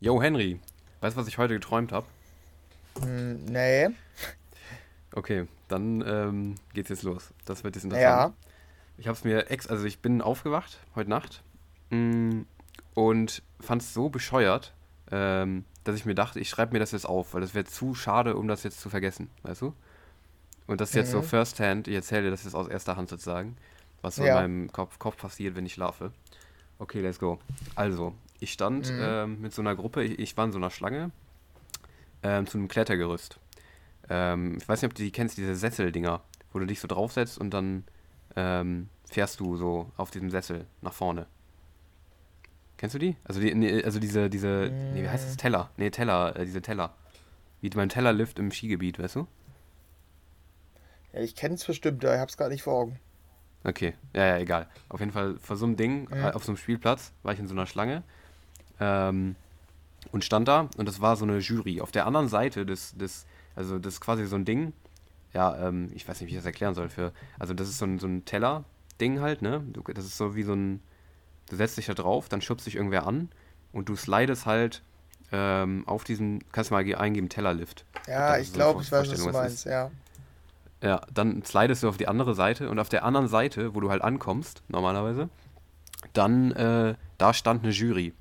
[0.00, 0.60] Yo, Henry,
[1.00, 2.06] weißt du, was ich heute geträumt habe?
[3.00, 3.88] Hm, nee.
[5.12, 7.32] Okay, dann ähm, geht's jetzt los.
[7.44, 8.28] Das wird jetzt interessant.
[8.28, 8.32] Ja.
[8.98, 11.42] Ich habe es mir ex, also ich bin aufgewacht heute Nacht
[11.90, 12.42] mm,
[12.94, 14.74] und fand es so bescheuert,
[15.10, 17.94] ähm, dass ich mir dachte, ich schreibe mir das jetzt auf, weil das wäre zu
[17.94, 19.74] schade, um das jetzt zu vergessen, weißt du?
[20.66, 21.26] Und das ist jetzt so Mhm.
[21.26, 23.56] first hand, ich erzähle dir das jetzt aus erster Hand sozusagen,
[24.02, 24.28] was so Ja.
[24.28, 26.12] in meinem Kopf, Kopf passiert, wenn ich schlafe.
[26.78, 27.38] Okay, let's go.
[27.74, 29.00] Also, ich stand Mhm.
[29.00, 31.10] ähm, mit so einer Gruppe, ich, ich war in so einer Schlange
[32.22, 33.38] ähm, zu einem Klettergerüst.
[34.08, 36.22] Ähm, ich weiß nicht, ob du die kennst, diese Sesseldinger,
[36.52, 37.84] wo du dich so draufsetzt und dann
[38.36, 41.26] ähm, fährst du so auf diesem Sessel nach vorne.
[42.76, 43.16] Kennst du die?
[43.24, 45.36] Also die, nee, also diese, diese, nee, wie heißt das?
[45.36, 45.70] Teller.
[45.76, 46.94] Nee, Teller, äh, diese Teller.
[47.62, 49.26] Wie beim Tellerlift im Skigebiet, weißt du?
[51.12, 53.00] Ja, ich kenne es bestimmt, aber ich hab's gerade nicht vor Augen.
[53.64, 54.68] Okay, ja, ja, egal.
[54.88, 56.24] Auf jeden Fall vor so einem Ding, Mhm.
[56.34, 58.02] auf so einem Spielplatz, war ich in so einer Schlange
[58.80, 59.36] ähm,
[60.12, 61.80] und stand da und das war so eine Jury.
[61.80, 64.72] Auf der anderen Seite des, des also das ist quasi so ein Ding,
[65.32, 66.88] ja, ähm, ich weiß nicht, wie ich das erklären soll.
[66.88, 69.64] Für, also das ist so ein, so ein Teller-Ding halt, ne?
[69.94, 70.80] Das ist so wie so ein,
[71.50, 73.28] du setzt dich da drauf, dann schubst dich irgendwer an
[73.72, 74.82] und du slidest halt
[75.32, 77.84] ähm, auf diesem, kannst du mal ge- eingeben, Tellerlift.
[78.06, 79.90] Ja, ich so glaube, ich weiß, was du meinst, ja.
[80.82, 83.90] Ja, dann slidest du auf die andere Seite und auf der anderen Seite, wo du
[83.90, 85.28] halt ankommst, normalerweise,
[86.12, 88.12] dann, äh, da stand eine Jury.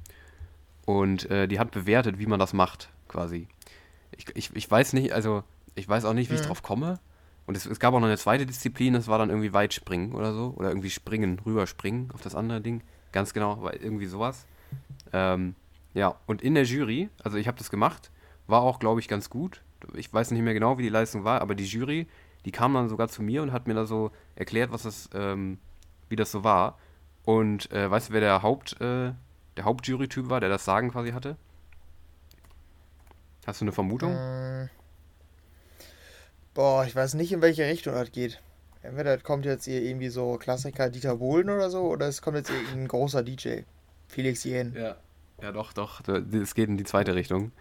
[0.85, 3.47] Und äh, die hat bewertet, wie man das macht, quasi.
[4.15, 6.45] Ich, ich, ich weiß nicht, also, ich weiß auch nicht, wie ich Mhm.
[6.47, 6.99] drauf komme.
[7.47, 10.33] Und es, es gab auch noch eine zweite Disziplin, das war dann irgendwie Weitspringen oder
[10.33, 10.53] so.
[10.57, 12.81] Oder irgendwie springen, rüberspringen auf das andere Ding.
[13.11, 14.45] Ganz genau, irgendwie sowas.
[15.13, 15.55] Ähm,
[15.93, 18.11] ja, und in der Jury, also ich habe das gemacht,
[18.47, 19.61] war auch, glaube ich, ganz gut.
[19.93, 22.07] Ich weiß nicht mehr genau, wie die Leistung war, aber die Jury,
[22.45, 25.57] die kam dann sogar zu mir und hat mir da so erklärt, was das, ähm,
[26.09, 26.77] wie das so war.
[27.23, 29.13] Und äh, weißt du, wer der Haupt, äh,
[29.57, 31.37] der Hauptjury-Typ war, der das Sagen quasi hatte?
[33.45, 34.15] Hast du eine Vermutung?
[34.15, 34.69] Hm.
[36.53, 38.41] Boah, ich weiß nicht, in welche Richtung das geht.
[38.81, 42.37] Entweder das kommt jetzt hier irgendwie so Klassiker Dieter Bohlen oder so, oder es kommt
[42.37, 43.61] jetzt irgendein großer DJ.
[44.07, 44.73] Felix Jen.
[44.75, 44.95] Ja.
[45.41, 46.01] Ja, doch, doch.
[46.07, 47.51] Es geht in die zweite Richtung.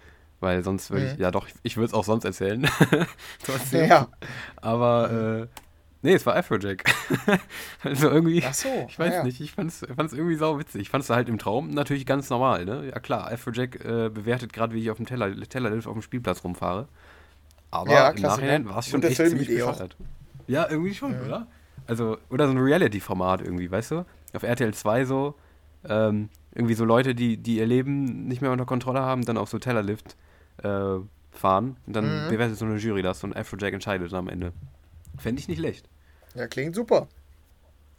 [0.40, 1.22] Weil sonst würde ich, Mhm.
[1.22, 2.68] ja doch, ich, ich würde es auch sonst erzählen.
[3.44, 3.88] Trotzdem.
[3.88, 4.08] Ja.
[4.56, 5.60] Aber, äh,
[6.04, 6.84] nee, es war Afrojack.
[7.82, 8.68] also irgendwie, Ach so.
[8.88, 9.24] ich weiß ja.
[9.24, 10.82] nicht, ich fand's, fand's irgendwie sau witzig.
[10.82, 12.86] Ich fand's halt im Traum natürlich ganz normal, ne?
[12.92, 16.44] Ja klar, Afrojack äh, bewertet gerade, wie ich auf dem Teller, Tellerlift auf dem Spielplatz
[16.44, 16.86] rumfahre.
[17.72, 18.22] Aber Ja, im.
[18.22, 19.72] Nachhinein war es schon echt ziemlich Filmidee auch.
[19.72, 19.96] bescheuert.
[20.46, 21.26] Ja, irgendwie schon, Mhm.
[21.26, 21.46] oder?
[21.88, 24.04] Also, oder so ein Reality-Format irgendwie, weißt du?
[24.32, 25.34] Auf RTL 2 so,
[25.88, 29.48] ähm, irgendwie so Leute, die, die ihr Leben nicht mehr unter Kontrolle haben, dann auf
[29.48, 30.16] so Tellerlift
[30.62, 30.68] äh,
[31.32, 32.28] fahren und dann Mhm.
[32.30, 34.52] bewertet so eine Jury das und Afrojack entscheidet dann am Ende.
[35.18, 35.88] Fände ich nicht schlecht.
[36.34, 37.08] Ja, klingt super.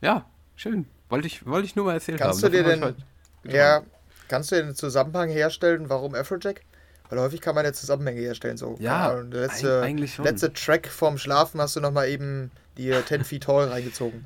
[0.02, 0.26] Ja,
[0.56, 0.86] schön.
[1.10, 2.52] Wollte ich, wollte ich nur mal erzählt Kannst haben.
[2.52, 2.96] du dir denn-
[3.44, 3.84] Ja,
[4.28, 6.62] kannst du den Zusammenhang herstellen, warum Afrojack?
[7.10, 8.58] Weil häufig kann man ja Zusammenhänge herstellen.
[8.58, 10.26] So, Ja, Ahnung, der letzte, eig- eigentlich schon.
[10.26, 14.26] letzte Track vorm Schlafen hast du nochmal eben die 10 Feet Tall reingezogen.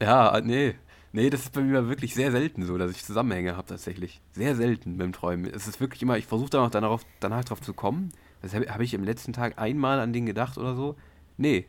[0.00, 0.74] Ja, nee.
[1.12, 4.20] Nee, das ist bei mir wirklich sehr selten so, dass ich Zusammenhänge habe tatsächlich.
[4.32, 5.46] Sehr selten beim Träumen.
[5.54, 8.10] Es ist wirklich immer, ich versuche dann auch darauf, danach drauf zu kommen.
[8.42, 10.96] Das habe hab ich im letzten Tag einmal an den gedacht oder so.
[11.36, 11.68] Nee,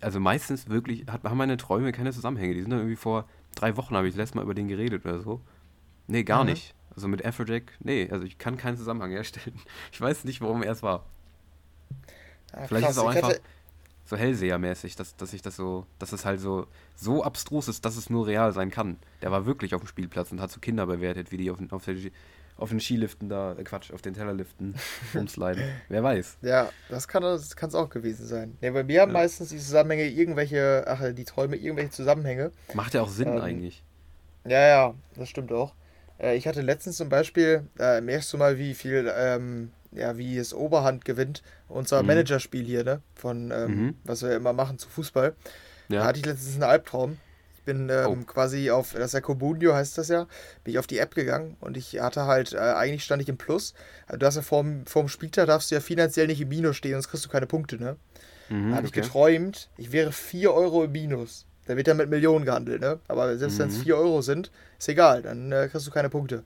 [0.00, 2.54] also meistens wirklich hat, haben meine Träume keine Zusammenhänge.
[2.54, 5.04] Die sind dann irgendwie vor drei Wochen, habe ich das letzte Mal über den geredet
[5.04, 5.40] oder so.
[6.06, 6.50] Nee, gar Mhm.
[6.50, 6.74] nicht.
[6.94, 9.58] Also mit Afrojack, nee, also ich kann keinen Zusammenhang herstellen.
[9.92, 11.04] Ich weiß nicht, warum er es war.
[12.52, 13.40] Ja, Vielleicht ist es auch einfach hatte-
[14.06, 17.96] so Hellsehermäßig, dass, dass ich das so, dass es halt so, so abstrus ist, dass
[17.96, 18.98] es nur real sein kann.
[19.22, 21.84] Der war wirklich auf dem Spielplatz und hat so Kinder bewertet, wie die auf, auf,
[21.86, 21.96] der,
[22.56, 24.74] auf den Skiliften da, äh Quatsch, auf den Tellerliften
[25.14, 25.64] rumsliden.
[25.88, 26.38] Wer weiß.
[26.42, 28.56] Ja, das kann es auch gewesen sein.
[28.60, 29.20] Ja, bei mir haben Ja.
[29.20, 32.52] meistens die Zusammenhänge irgendwelche, ach, die Träume irgendwelche Zusammenhänge.
[32.74, 33.82] Macht ja auch Sinn Ähm, eigentlich.
[34.46, 35.74] Ja, ja, das stimmt auch.
[36.18, 40.36] Äh, ich hatte letztens zum Beispiel, äh, merkst du mal, wie viel, ähm, ja, wie
[40.36, 42.08] es Oberhand gewinnt, unser Mhm.
[42.08, 43.00] Managerspiel hier, ne?
[43.14, 43.94] Von, ähm, Mhm.
[44.04, 45.34] was wir immer machen zu Fußball.
[45.88, 46.04] Da Ja.
[46.04, 47.18] hatte ich letztens einen Albtraum.
[47.64, 48.26] Ich bin ähm, Oh.
[48.26, 50.26] quasi auf, das ist ja Kobunio heißt das ja,
[50.64, 53.38] bin ich auf die App gegangen und ich hatte halt, äh, eigentlich stand ich im
[53.38, 53.72] Plus.
[54.06, 56.92] Also Du hast ja vorm, vorm Spieltag darfst du ja finanziell nicht im Minus stehen,
[56.92, 57.96] sonst kriegst du keine Punkte, ne?
[58.48, 58.92] Mhm, Da habe ich okay.
[58.92, 61.46] geträumt, ich wäre 4 Euro im Minus.
[61.66, 63.00] Da wird ja mit Millionen gehandelt, ne?
[63.08, 63.78] Aber selbst wenn es Mhm.
[63.78, 66.44] 4 Euro sind, ist egal, dann äh, kriegst du keine Punkte.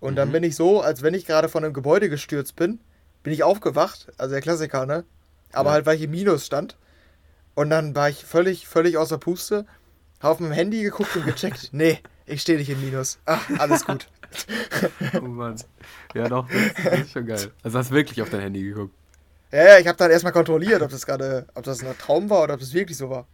[0.00, 0.32] Und dann Mhm.
[0.32, 2.80] bin ich so, als wenn ich gerade von einem Gebäude gestürzt bin,
[3.22, 5.04] bin ich aufgewacht, also der Klassiker, ne?
[5.52, 5.72] Aber Ja.
[5.72, 6.76] halt, weil ich im Minus stand.
[7.54, 9.66] Und dann war ich völlig, völlig außer Puste,
[10.20, 11.68] hab auf meinem Handy geguckt und gecheckt.
[11.72, 13.18] nee, ich stehe nicht im Minus.
[13.26, 14.08] Ach, alles gut.
[15.14, 15.56] Oh Mann.
[16.14, 17.52] Ja, doch, das, das ist schon geil.
[17.62, 18.92] Also hast wirklich auf dein Handy geguckt.
[19.52, 22.42] Ja, ja, ich habe dann erstmal kontrolliert, ob das gerade, ob das ein Traum war
[22.42, 23.26] oder ob das wirklich so war.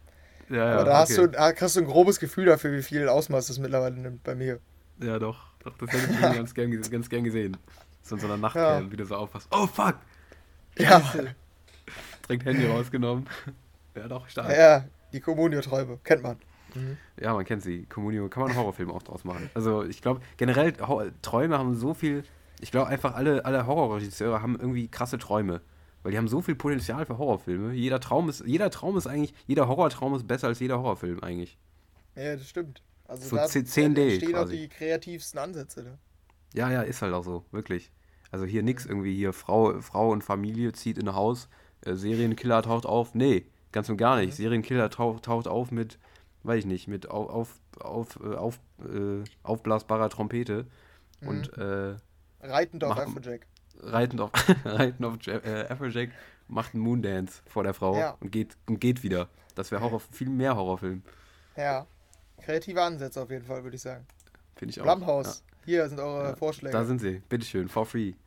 [0.49, 0.73] Ja, ja.
[0.75, 1.21] Aber da hast okay.
[1.21, 4.35] du, da kriegst du ein grobes Gefühl dafür, wie viel Ausmaß das mittlerweile nimmt bei
[4.35, 4.59] mir.
[5.01, 5.47] Ja, doch.
[5.63, 7.57] doch das hätte ich ganz gern, ganz gern gesehen.
[8.03, 8.91] So in so einer Nachtcam, Ja.
[8.91, 9.47] wie du so aufpasst.
[9.51, 9.95] Oh fuck!
[10.77, 11.01] Ja,
[12.27, 13.27] Direkt Handy rausgenommen.
[13.95, 14.49] Ja, doch, stark.
[14.55, 16.37] ja, die Communio-Träume, kennt man.
[17.19, 17.85] Ja, man kennt sie.
[17.85, 19.49] Communio kann man einen Horrorfilm auch draus machen.
[19.53, 22.23] Also ich glaube, generell Hor Träume haben so viel.
[22.61, 25.61] Ich glaube einfach, alle, alle Horrorregisseure haben irgendwie krasse Träume.
[26.03, 27.73] Weil die haben so viel Potenzial für Horrorfilme.
[27.73, 31.57] Jeder Traum ist, jeder Traum ist eigentlich, jeder Horrortraum ist besser als jeder Horrorfilm eigentlich.
[32.15, 32.81] Ja, das stimmt.
[33.07, 35.83] Also So da 10D stehen auch die kreativsten Ansätze.
[35.83, 35.97] Ne?
[36.53, 37.91] Ja, ja, ist halt auch so, wirklich.
[38.31, 41.49] Also hier nix irgendwie, hier Frau, Frau und Familie zieht in ein Haus,
[41.85, 43.13] äh, Serienkiller taucht auf.
[43.15, 44.35] Nee, ganz und gar nicht.
[44.35, 45.99] Serienkiller taucht, taucht auf mit,
[46.43, 50.65] weiß ich nicht, mit auf, auf, auf, äh, auf äh, aufblasbarer Trompete
[51.21, 51.95] und äh,
[52.41, 53.47] Reitend auf Afrojack.
[53.81, 54.31] reitend auf,
[54.65, 56.09] reitend auf Ja- äh, Afrojack,
[56.49, 58.17] macht einen Moondance vor der Frau Ja.
[58.19, 59.29] und, geht, und geht wieder.
[59.55, 61.03] Das wäre Horror, viel mehr Horrorfilm,
[61.55, 61.85] Ja.
[62.41, 64.05] Kreative Ansätze auf jeden Fall, würde ich sagen.
[64.55, 64.85] finde ich auch.
[64.85, 66.35] Blumhouse, hier sind eure Ja.
[66.35, 66.73] Vorschläge.
[66.73, 68.13] Da sind sie, bitteschön, for free.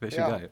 [0.00, 0.28] Wäre schon Ja.
[0.30, 0.50] geil.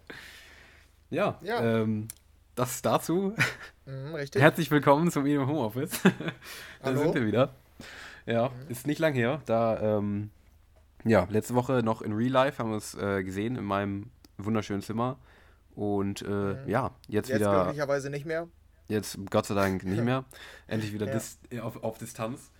[1.11, 1.81] Ja, Ja.
[1.83, 2.09] Ähm,
[2.55, 3.35] das dazu.
[3.87, 4.43] mhm, richtig.
[4.43, 6.01] Herzlich willkommen zum Medium Homeoffice.
[6.03, 6.11] da
[6.83, 6.99] Hallo.
[7.03, 7.55] sind wir wieder.
[8.27, 9.43] Ja, ist nicht lang her.
[9.47, 10.31] Da, ähm,
[11.05, 14.83] ja, letzte Woche noch in Real Life haben wir es äh, gesehen in meinem wunderschönen
[14.83, 15.19] Zimmer.
[15.75, 18.49] Und äh, ja, jetzt, Jetzt wieder, glücklicherweise nicht mehr.
[18.89, 20.25] jetzt Gott sei Dank nicht mehr.
[20.67, 21.13] Endlich wieder Ja.
[21.13, 22.51] dis auf, auf Distanz.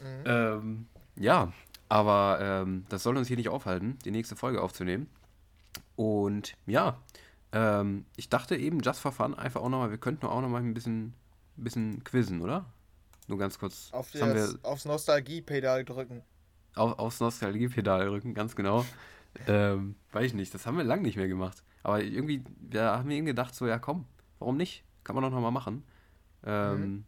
[0.00, 0.24] Mhm.
[0.26, 1.52] Ähm, ja,
[1.88, 5.08] aber ähm, das soll uns hier nicht aufhalten, die nächste Folge aufzunehmen.
[5.96, 6.98] Und ja,
[7.52, 10.74] ähm, ich dachte eben, just for fun, einfach auch nochmal, wir könnten auch nochmal ein
[10.74, 11.14] bisschen,
[11.56, 12.66] bisschen quizzen, oder?
[13.26, 13.88] Nur ganz kurz.
[13.92, 16.22] Auf das wir das, aufs Nostalgie-Pedal drücken.
[16.74, 18.84] auf, aufs Nostalgiepedal rücken, ganz genau.
[19.46, 21.62] ähm, weiß ich nicht, das haben wir lang nicht mehr gemacht.
[21.82, 24.06] Aber irgendwie, wir haben eben gedacht, so, ja komm,
[24.38, 24.84] warum nicht?
[25.04, 25.84] Kann man doch nochmal machen.
[26.44, 27.04] Ähm,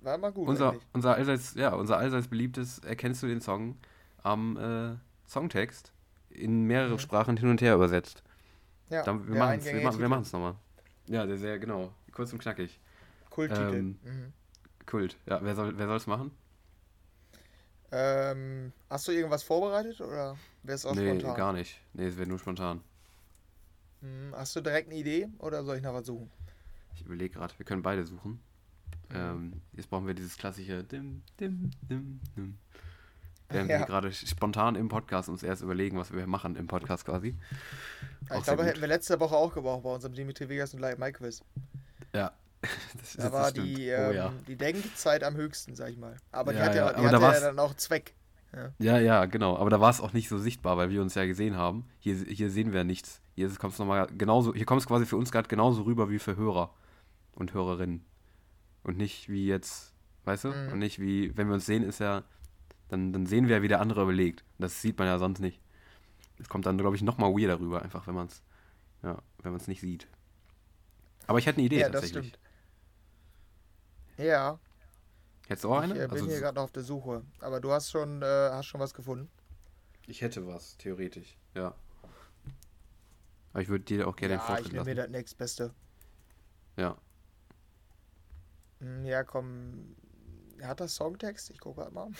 [0.00, 0.48] War mal gut.
[0.48, 0.86] unser, eigentlich.
[0.92, 3.76] unser allseits, ja, unser allseits beliebtes Erkennst du den Song
[4.22, 4.96] am äh,
[5.28, 5.92] Songtext
[6.30, 6.98] in mehrere Mhm.
[6.98, 8.22] Sprachen hin und her übersetzt.
[8.90, 10.54] Ja, Dann, wir machen es wir, machen- wir machen's nochmal.
[11.06, 11.92] Ja, der sehr, genau.
[12.12, 12.78] Kurz und knackig.
[13.30, 13.74] Kulttitel.
[13.74, 14.32] ähm, mhm.
[14.86, 15.16] Kult.
[15.26, 16.30] Ja, wer soll wer soll's machen?
[17.90, 21.36] ähm, hast du irgendwas vorbereitet oder wäre es auch nee, spontan?
[21.36, 21.80] gar nicht.
[21.94, 22.82] Nee, es wird nur spontan.
[24.00, 24.34] Mhm.
[24.34, 26.30] Hast du direkt eine Idee oder soll ich noch was suchen?
[26.94, 28.40] Ich überlege gerade, wir können beide suchen.
[29.10, 29.16] Mhm.
[29.16, 32.58] Ähm, jetzt brauchen wir dieses klassische Dim, Dim, Dim, Dim.
[33.50, 33.78] Während Ja.
[33.80, 37.34] wir gerade spontan im Podcast uns erst überlegen, was wir machen im Podcast quasi.
[38.28, 41.12] Ja, ich glaube, hätten wir letzte Woche auch gebraucht bei unserem Dimitri Vegas und Mike
[41.12, 41.42] Quiz.
[42.14, 42.32] Ja.
[42.98, 43.68] Das, Da das war stimmt.
[43.68, 44.32] die, oh ähm, ja.
[44.48, 46.16] die Denkzeit am höchsten, sag ich mal.
[46.32, 48.14] Aber die hat ja, die hat da ja dann auch Zweck.
[48.78, 49.56] Ja, ja, genau.
[49.56, 51.86] Aber da war es auch nicht so sichtbar, weil wir uns ja gesehen haben.
[52.00, 53.20] Hier, hier sehen wir nichts.
[53.36, 56.18] Hier kommt es nochmal genauso, hier kommt es quasi für uns gerade genauso rüber wie
[56.18, 56.74] für Hörer
[57.32, 58.04] und Hörerinnen.
[58.82, 59.92] Und nicht wie jetzt,
[60.24, 60.48] weißt du?
[60.48, 60.72] Mhm.
[60.72, 62.24] Und nicht wie, wenn wir uns sehen, ist ja,
[62.88, 64.44] dann, dann sehen wir ja, wie der andere überlegt.
[64.58, 65.60] Das sieht man ja sonst nicht.
[66.38, 68.42] Es kommt dann, glaube ich, nochmal weirder rüber, einfach, wenn man es,
[69.02, 70.08] ja, wenn man es nicht sieht.
[71.28, 72.26] Aber ich hätte eine Idee Ja, das tatsächlich.
[72.26, 72.38] stimmt.
[74.18, 74.58] Ja,
[75.48, 75.94] Hättest du auch ich eine?
[75.94, 77.24] äh, bin Also, hier gerade noch auf der Suche.
[77.40, 79.30] Aber du hast schon, äh, hast schon was gefunden.
[80.08, 81.74] ich hätte was, theoretisch, ja.
[83.52, 85.74] Aber ich würde dir auch gerne den ja, Vortritt ich nehme mir das nächstbeste.
[86.76, 86.96] Ja.
[88.80, 89.96] Hm, Ja, komm.
[90.62, 91.50] Hat das Songtext?
[91.50, 92.10] Ich gucke mal.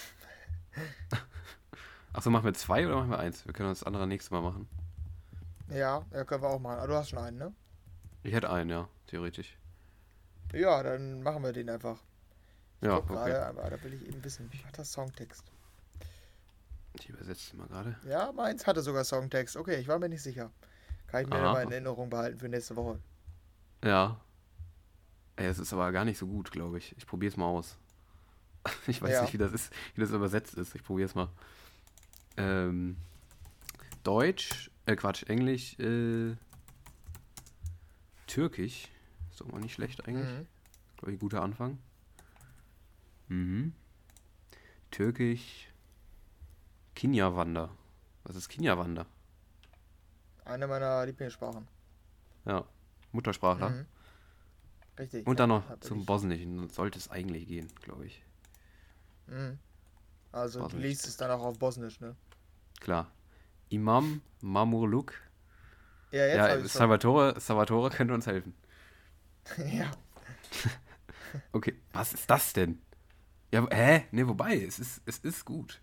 [2.13, 3.47] Achso, machen wir zwei oder machen wir eins?
[3.47, 4.69] Wir können das andere nächstes Mal machen.
[5.71, 6.79] Ja, ja, können wir auch machen.
[6.79, 7.53] Aber du hast schon einen, ne?
[8.23, 9.57] Ich hätte einen, ja, theoretisch.
[10.53, 11.99] Ja, dann machen wir den einfach.
[12.81, 13.31] Ich Ja, guck okay.
[13.31, 14.51] gerade, aber da will ich eben wissen.
[14.67, 15.45] Hat das Songtext?
[16.95, 17.97] Ich übersetze mal gerade.
[18.03, 19.57] Ja, meins hatte sogar Songtext.
[19.57, 20.51] Okay, ich war mir nicht sicher.
[21.07, 22.99] Kann ich mir mal in Erinnerung behalten für nächste Woche.
[23.85, 24.21] Ja.
[25.37, 26.97] Ey, es ist aber gar nicht so gut, glaube ich.
[26.99, 27.79] Ich probiere es mal aus.
[28.87, 29.23] Ich weiß Ja.
[29.23, 30.75] nicht, wie das ist, wie das übersetzt ist.
[30.75, 31.29] Ich probiere es mal.
[32.37, 32.97] Ähm,
[34.05, 36.35] Deutsch, äh Quatsch, Englisch, äh,
[38.27, 38.89] Türkisch.
[39.31, 40.29] Ist doch mal nicht schlecht eigentlich.
[40.29, 40.47] Mhm.
[40.97, 41.79] Glaube ich, ein guter Anfang.
[43.29, 43.73] Mhm.
[44.91, 45.69] Türkisch.
[46.95, 47.71] Kinyawander.
[48.25, 49.07] Was ist Kinyawander?
[50.45, 51.69] Eine meiner Lieblingssprachen.
[52.45, 52.65] Ja.
[53.13, 53.71] Muttersprachler.
[53.71, 53.87] Mhm.
[54.99, 55.27] Richtig.
[55.27, 56.05] Und dann noch zum.
[56.05, 56.69] Bosnischen.
[56.71, 58.23] Sollte es eigentlich gehen, glaube ich.
[59.29, 59.59] Mhm.
[60.33, 62.15] Also du liest es dann auch auf Bosnisch, ne?
[62.81, 63.11] Klar.
[63.71, 65.15] Imam Mamurluk.
[66.11, 66.69] Ja, jetzt Ja.
[66.69, 68.55] Salvatore, Salvatore könnte uns helfen.
[69.73, 69.91] ja.
[71.53, 72.81] Okay, was ist das denn?
[73.53, 74.07] Ja, hä?
[74.13, 75.83] Ne, wobei, es ist, es ist gut.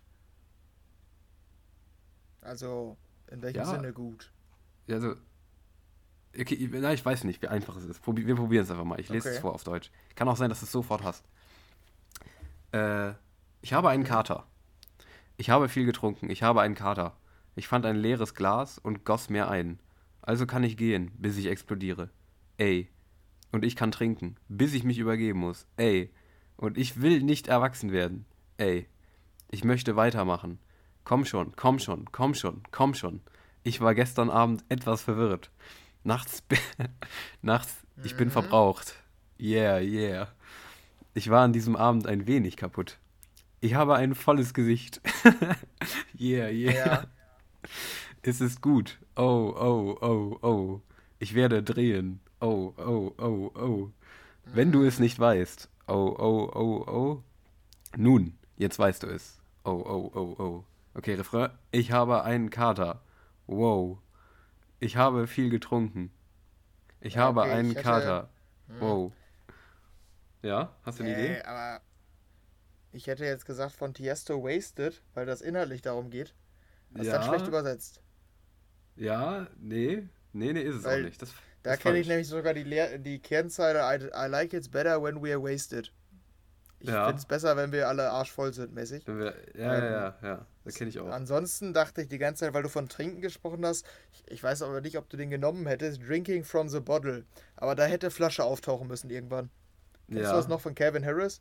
[2.40, 2.96] Also,
[3.30, 3.66] in welchem Ja.
[3.66, 4.32] Sinne gut?
[4.88, 5.14] Ja, Also,
[6.36, 8.02] okay, ich- na, ich weiß nicht, wie einfach es ist.
[8.02, 8.98] Probi wir probieren es einfach mal.
[9.00, 9.42] Ich lese es Okay.
[9.42, 9.90] vor auf Deutsch.
[10.16, 11.24] Kann auch sein, dass du es sofort hast.
[12.72, 13.12] Äh,
[13.66, 14.46] ich habe einen Kater.
[15.36, 16.30] Ich habe viel getrunken.
[16.30, 17.16] Ich habe einen Kater.
[17.56, 19.80] Ich fand ein leeres Glas und goss mir ein.
[20.22, 22.10] Also kann ich gehen, bis ich explodiere.
[22.58, 22.88] Ey.
[23.50, 25.66] Und ich kann trinken, bis ich mich übergeben muss.
[25.76, 26.12] Ey.
[26.56, 28.24] Und ich will nicht erwachsen werden.
[28.56, 28.86] Ey.
[29.50, 30.60] Ich möchte weitermachen.
[31.02, 33.20] Komm schon, komm schon, komm schon, komm schon.
[33.64, 35.50] Ich war gestern Abend etwas verwirrt.
[36.04, 36.44] Nachts,
[37.42, 38.32] nachts, ich bin Mhm.
[38.32, 38.94] verbraucht.
[39.40, 40.28] Yeah, yeah.
[41.14, 43.00] Ich war an diesem Abend ein wenig kaputt.
[43.60, 45.00] Ich habe ein volles Gesicht.
[46.18, 46.72] yeah, yeah.
[46.86, 47.04] Ja.
[48.22, 48.98] Es ist gut.
[49.14, 50.80] Oh, oh, oh, oh.
[51.20, 52.18] Ich werde drehen.
[52.40, 53.90] Oh, oh, oh, oh.
[54.44, 55.68] Wenn du es nicht weißt.
[55.86, 57.22] Oh, oh, oh, oh.
[57.96, 59.38] Nun, jetzt weißt du es.
[59.64, 60.64] Oh, oh, oh, oh.
[60.94, 61.50] Okay, Refrain.
[61.70, 63.00] Ich habe einen Kater.
[63.46, 63.98] Wow.
[64.80, 66.10] Ich habe viel getrunken.
[67.00, 68.28] Ich Ja, habe okay, einen ich hätte- Kater.
[68.68, 68.80] Hm.
[68.80, 69.12] Wow.
[70.42, 71.34] Ja, hast du eine Idee?
[71.34, 71.80] Äh, aber
[72.96, 76.34] ich hätte jetzt gesagt von Tiesto Wasted, weil das inhaltlich darum geht.
[76.90, 78.00] Das ist dann schlecht übersetzt.
[78.96, 80.08] Ja, nee.
[80.32, 81.20] Nee, nee, ist es Weil auch nicht.
[81.22, 81.30] Das,
[81.62, 82.64] Da kenne ich nämlich sogar die,
[83.00, 85.92] die Kernzeile I, I like it's better when we are wasted.
[86.78, 87.06] Ich Ja.
[87.06, 89.06] finde es besser, wenn wir alle arschvoll sind, mäßig.
[89.06, 90.46] Wir, ja, Ähm, ja, ja, ja.
[90.64, 91.08] Das kenne ich auch.
[91.08, 94.62] Ansonsten dachte ich die ganze Zeit, weil du von Trinken gesprochen hast, ich, ich weiß
[94.62, 97.24] aber nicht, ob du den genommen hättest, Drinking from the Bottle.
[97.56, 99.50] Aber da hätte Flasche auftauchen müssen irgendwann.
[100.08, 100.30] Kennst ja.
[100.32, 101.40] du das noch von Calvin Harris?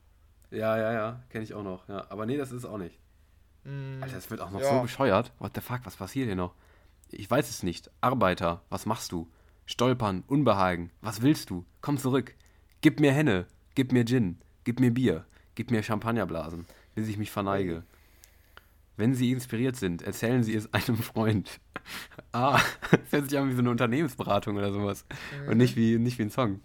[0.52, 1.88] Ja, ja, ja, kenne ich auch noch.
[1.88, 2.06] Ja.
[2.10, 2.98] Aber nee, das ist es auch nicht.
[3.64, 4.76] Hm, Alter, das wird auch noch ja.
[4.76, 5.32] so bescheuert.
[5.40, 6.54] What the fuck, was passiert hier noch?
[7.12, 7.90] Ich weiß es nicht.
[8.02, 9.30] Arbeiter, was machst du?
[9.66, 11.66] Stolpern, Unbehagen, was willst du?
[11.82, 12.36] Komm zurück.
[12.82, 15.26] Gib mir Henne, gib mir Gin, gib mir Bier,
[15.56, 17.84] gib mir Champagnerblasen, bis ich mich verneige.
[18.98, 21.60] Wenn Sie inspiriert sind, erzählen Sie es einem Freund.
[22.32, 22.60] Ah,
[22.92, 25.06] das hört sich an wie so eine Unternehmensberatung oder sowas.
[25.48, 26.62] Und nicht wie, nicht wie ein Song.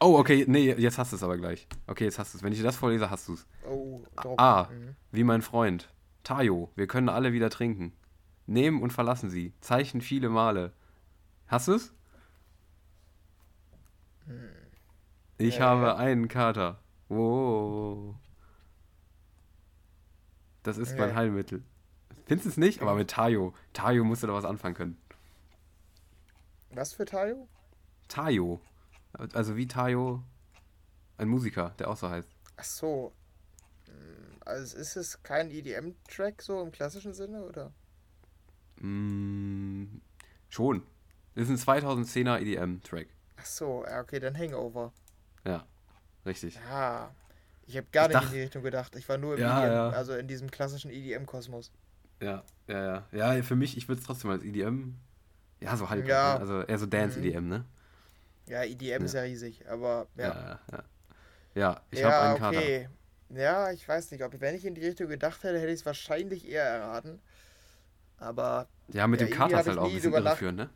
[0.00, 1.66] Oh, okay, nee, jetzt hast du es aber gleich.
[1.86, 2.44] Okay, jetzt hast du es.
[2.44, 3.46] Wenn ich dir das vorlese, hast du es.
[3.68, 4.40] Oh, Druck.
[4.40, 4.94] Ah, Mhm.
[5.10, 5.92] wie mein Freund.
[6.22, 7.92] Tayo, wir können alle wieder trinken.
[8.46, 9.52] Nehmen und verlassen sie.
[9.60, 10.72] Zeichen viele Male.
[11.48, 11.92] Hast du es?
[15.38, 15.96] Ich Ja, habe ja.
[15.96, 16.78] einen Kater.
[17.08, 18.14] Wow.
[20.62, 21.14] Das ist mein Nee.
[21.16, 21.62] Heilmittel.
[22.26, 22.82] Findest du es nicht?
[22.82, 23.52] Aber mit Tayo.
[23.72, 24.96] Tayo musst du da was anfangen können.
[26.70, 27.48] Was für Tayo?
[28.08, 28.60] Tayo.
[29.34, 30.22] Also wie Tayo.
[31.18, 32.28] Ein Musiker, der auch so heißt.
[32.56, 33.12] Ach so.
[33.86, 33.92] Hm,
[34.44, 37.72] Also ist es kein EDM-Track so im klassischen Sinne, oder?
[38.80, 40.00] Mm,
[40.48, 40.82] schon.
[41.34, 43.08] Das ist ein 2010er EDM-Track.
[43.36, 44.92] Ach so, ja, okay, dann Hangover.
[45.44, 45.66] Ja,
[46.26, 46.56] richtig.
[46.68, 47.14] Ja.
[47.66, 48.96] Ich habe gar Ich nicht dach- in die Richtung gedacht.
[48.96, 49.88] Ich war nur im Ja, EDM, ja.
[49.90, 51.70] also in diesem klassischen EDM-Kosmos.
[52.20, 53.34] Ja, ja, ja.
[53.36, 54.96] Ja, für mich, ich würde es trotzdem als EDM.
[55.60, 56.06] Ja, so halb.
[56.06, 56.34] Ja.
[56.34, 56.40] Ne?
[56.40, 57.64] Also eher so Dance-EDM, ne?
[58.46, 60.28] Ja, EDM ist ja riesig, aber ja.
[60.28, 60.60] Ja, ja.
[60.72, 60.84] Ja,
[61.54, 62.60] ja ich ja, habe einen Kater.
[62.60, 62.88] okay.
[63.30, 65.86] Ja, ich weiß nicht, ob wenn ich in die Richtung gedacht hätte, hätte ich es
[65.86, 67.20] wahrscheinlich eher erraten.
[68.18, 70.70] Aber Ja, mit Ja, dem Kater ist halt auch ein bisschen irreführend, ne?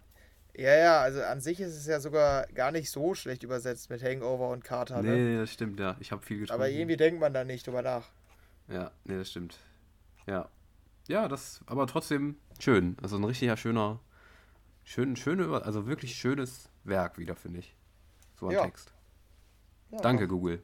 [0.57, 4.03] ja, ja, also an sich ist es ja sogar gar nicht so schlecht übersetzt mit
[4.03, 5.17] Hangover und Kater, Nee, ne?
[5.19, 5.97] nee, das stimmt, ja.
[6.01, 6.55] Ich habe viel getrunken.
[6.63, 8.11] Aber irgendwie denkt man da nicht drüber nach.
[8.69, 9.59] Ja, nee, das stimmt.
[10.27, 10.49] Ja.
[11.09, 12.97] Ja, das, aber trotzdem schön.
[13.03, 14.01] Also ein richtiger schöner,
[14.85, 17.75] schön, schöne, also wirklich schönes Werk wieder, finde ich.
[18.39, 18.63] So ein Ja.
[18.65, 18.93] Text.
[19.91, 20.63] Ja, Danke, Google.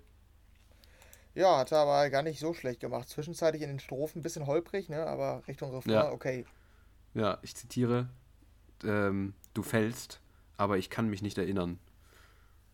[1.34, 3.08] Ja, hat er aber gar nicht so schlecht gemacht.
[3.08, 5.06] Zwischenzeitlich in den Strophen ein bisschen holprig, ne?
[5.06, 6.10] Aber Richtung Refrain, Ja.
[6.12, 6.44] okay.
[7.14, 8.08] Ja, ich zitiere,
[8.84, 10.20] ähm, du fällst,
[10.56, 11.78] aber ich kann mich nicht erinnern.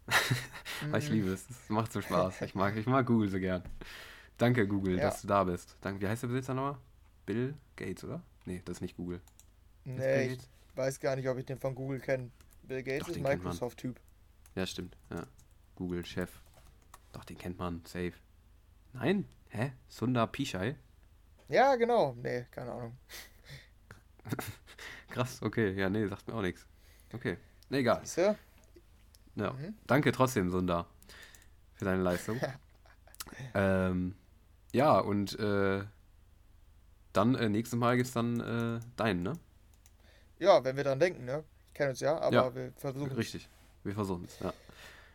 [0.97, 1.14] Ich Mhm.
[1.14, 1.45] liebe es.
[1.50, 2.43] Es macht so Spaß.
[2.43, 3.62] Ich mag, ich mag Google so gern.
[4.38, 5.02] Danke, Google, Ja.
[5.11, 5.76] dass du da bist.
[5.81, 6.00] Danke.
[6.00, 6.76] Wie heißt der Besitzer nochmal?
[7.26, 8.23] Bill Gates, oder?
[8.45, 9.21] Nee, das ist nicht Google.
[9.85, 10.38] Nee, ich
[10.76, 12.31] weiß gar nicht, ob ich den von Google kenne.
[12.68, 13.22] Bill Gates Doch, ist.
[13.22, 13.98] Microsoft-Typ.
[14.54, 14.96] Ja, stimmt.
[15.10, 15.26] Ja.
[15.76, 16.30] Google-Chef.
[17.12, 17.82] Doch, den kennt man.
[17.87, 18.12] Safe.
[18.92, 19.26] Nein?
[19.48, 19.72] Hä?
[19.88, 20.76] Sundar Pichai?
[21.48, 22.14] Ja, genau.
[22.22, 22.98] Nee, keine Ahnung.
[25.08, 25.72] Krass, okay.
[25.72, 26.66] Ja, nee, sagt mir auch nichts.
[27.12, 27.38] Okay.
[27.70, 28.02] Nee, egal.
[29.34, 29.52] Ja.
[29.52, 29.75] Mhm.
[29.87, 30.87] Danke trotzdem, Sundar,
[31.75, 32.38] für deine Leistung.
[33.54, 34.14] ähm,
[34.72, 35.84] ja, und äh,
[37.14, 39.32] dann äh, nächstes Mal gibt's dann äh, deinen, ne?
[40.38, 41.44] Ja, wenn wir dran denken, ne?
[41.78, 43.12] Ich kenne uns ja, aber Ja, wir versuchen.
[43.12, 43.49] Richtig.
[43.85, 44.52] Wir versuchen es, ja.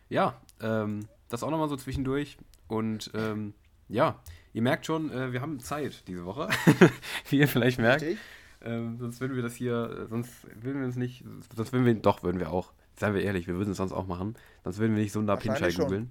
[0.08, 2.38] Ja, ähm, das auch nochmal so zwischendurch.
[2.68, 3.52] Und ähm,
[3.90, 4.18] ja,
[4.54, 6.48] ihr merkt schon, äh, wir haben Zeit diese Woche.
[7.28, 8.00] Wie ihr vielleicht merkt.
[8.00, 8.18] Richtig?
[8.62, 11.22] Ähm, sonst würden wir das hier, sonst würden wir uns nicht,
[11.54, 12.72] sonst würden wir, doch, würden wir auch.
[12.98, 14.34] Seien wir ehrlich, wir würden es sonst auch machen.
[14.62, 15.84] Sonst würden wir nicht Pichai Wahrscheinlich schon.
[15.84, 16.10] googeln.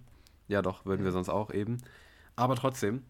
[0.50, 1.80] Ja, doch, würden wir sonst auch eben.
[2.36, 3.02] Aber trotzdem,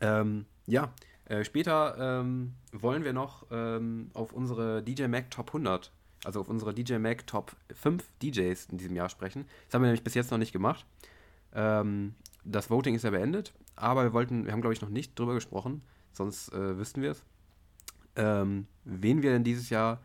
[0.00, 0.92] ähm, ja,
[1.26, 5.92] äh, später ähm, wollen wir noch ähm, auf unsere DJ Mac Top 100,
[6.24, 9.46] also auf unsere DJ Mac Top 5 DJs in diesem Jahr sprechen.
[9.66, 10.86] Das haben wir nämlich bis jetzt noch nicht gemacht.
[11.54, 12.14] Ähm,
[12.44, 15.34] das Voting ist ja beendet, aber wir wollten, wir haben glaube ich noch nicht drüber
[15.34, 17.22] gesprochen, sonst äh, wüssten wir es.
[18.16, 20.00] ähm, wen wir denn dieses Jahr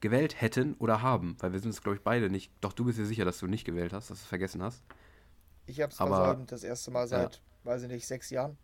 [0.00, 1.36] gewählt hätten oder haben.
[1.40, 2.50] Weil wir sind es, glaube ich, beide nicht.
[2.60, 4.82] Doch du bist dir sicher, dass du nicht gewählt hast, dass du es vergessen hast.
[5.66, 8.56] Ich habe es versäumt, das erste Mal seit, weiß ich nicht, sechs Jahren.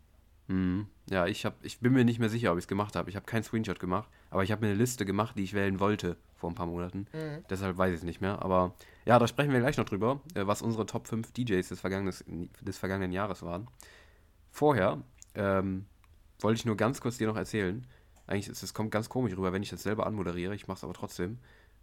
[0.47, 0.87] Mhm.
[1.09, 3.09] Ja, ich, hab, ich bin mir nicht mehr sicher, ob ich es gemacht habe.
[3.09, 5.79] Ich habe keinen Screenshot gemacht, aber ich habe mir eine Liste gemacht, die ich wählen
[5.79, 7.05] wollte vor ein paar Monaten.
[7.13, 7.43] Mhm.
[7.49, 8.41] Deshalb weiß ich es nicht mehr.
[8.41, 8.73] Aber
[9.05, 12.23] ja, da sprechen wir gleich noch drüber, äh, was unsere Top 5 DJs des, vergangenes,
[12.61, 13.67] des vergangenen Jahres waren.
[14.51, 15.01] Vorher
[15.35, 15.85] ähm,
[16.39, 17.85] wollte ich nur ganz kurz dir noch erzählen.
[18.27, 20.55] Eigentlich ist es kommt ganz komisch rüber, wenn ich das selber anmoderiere.
[20.55, 21.39] Ich mache es aber trotzdem.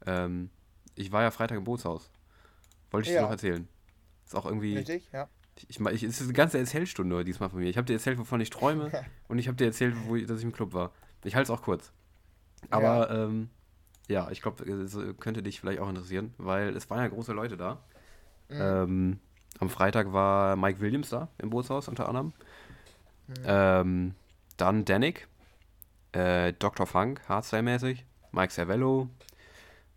[0.06, 0.50] Ähm,
[0.94, 2.10] ich war ja Freitag im Bootshaus.
[2.90, 3.22] Wollte ich dir Ja.
[3.22, 3.68] noch erzählen.
[4.24, 4.76] Ist auch irgendwie.
[4.76, 5.08] Richtig?
[5.12, 5.28] Ja.
[5.68, 7.68] Ich, ich, es ist eine ganze Erzählstunde diesmal von mir.
[7.68, 8.90] Ich habe dir erzählt, wovon ich träume
[9.28, 10.92] und ich habe dir erzählt, wo ich, dass ich im Club war.
[11.24, 11.92] Ich halte es auch kurz.
[12.70, 13.48] Aber ja, ähm,
[14.08, 17.56] ja ich glaube, es könnte dich vielleicht auch interessieren, weil es waren ja große Leute
[17.56, 17.82] da.
[18.48, 18.56] Mhm.
[18.60, 19.18] Ähm,
[19.58, 22.32] am Freitag war Mike Williams da im Bootshaus unter anderem.
[23.28, 23.34] Mhm.
[23.44, 24.14] Ähm,
[24.56, 25.26] dann Danik,
[26.12, 26.86] äh, Dr.
[26.86, 29.08] Funk, Hardstyle-mäßig, Mike Cervello.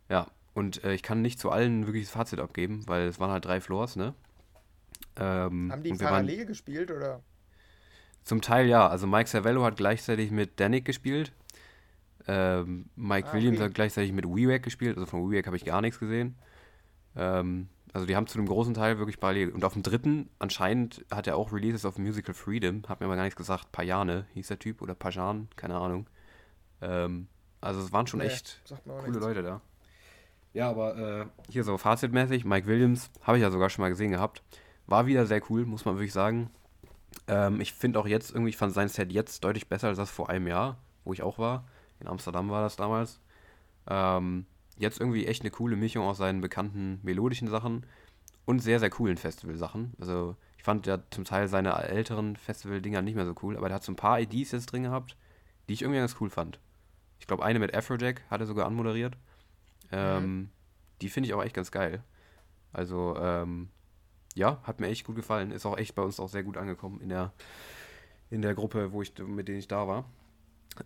[0.09, 3.31] Ja, und äh, ich kann nicht zu allen wirklich das Fazit abgeben, weil es waren
[3.31, 4.13] halt drei Floors, ne?
[5.15, 7.21] Ähm, Haben die waren- parallel gespielt oder?
[8.23, 8.87] zum Teil ja.
[8.87, 11.33] Also Mike Cervello hat gleichzeitig mit Danik gespielt.
[12.27, 13.65] Ähm, Mike Ah, Williams okay.
[13.65, 14.97] hat gleichzeitig mit WeWack gespielt.
[14.97, 16.35] Also von WeWack habe ich gar nichts gesehen.
[17.15, 19.49] Ähm, also die haben zu einem großen Teil wirklich parallel.
[19.49, 22.83] Und auf dem dritten, anscheinend hat er auch Releases auf Musical Freedom.
[22.87, 23.71] Hat mir aber gar nichts gesagt.
[23.71, 26.07] Pajane hieß der Typ oder Pajan, keine Ahnung.
[26.81, 27.27] Ähm,
[27.61, 29.25] also es waren schon Nee, echt coole nichts.
[29.25, 29.61] Leute da.
[30.53, 34.11] Ja, aber äh, hier so fazitmäßig, Mike Williams, habe ich ja sogar schon mal gesehen
[34.11, 34.41] gehabt.
[34.87, 36.49] War wieder sehr cool, muss man wirklich sagen.
[37.27, 40.09] Ähm, ich finde auch jetzt irgendwie, ich fand sein Set jetzt deutlich besser als das
[40.09, 41.65] vor einem Jahr, wo ich auch war.
[41.99, 43.19] In Amsterdam war das damals.
[43.87, 44.45] Ähm,
[44.77, 47.85] jetzt irgendwie echt eine coole Mischung aus seinen bekannten melodischen Sachen
[48.45, 49.93] und sehr, sehr coolen Festival-Sachen.
[49.99, 53.75] Also ich fand ja zum Teil seine älteren Festival-Dinger nicht mehr so cool, aber der
[53.75, 55.15] hat so ein paar IDs jetzt drin gehabt,
[55.67, 56.59] die ich irgendwie ganz cool fand.
[57.19, 59.17] Ich glaube, eine mit Afrojack hat er sogar anmoderiert.
[59.91, 60.49] Ähm,
[61.01, 62.03] Die finde ich auch echt ganz geil.
[62.71, 63.69] Also, ähm,
[64.35, 65.51] ja, hat mir echt gut gefallen.
[65.51, 67.33] Ist auch echt bei uns auch sehr gut angekommen in der,
[68.29, 70.05] in der Gruppe, wo ich, mit denen ich da war.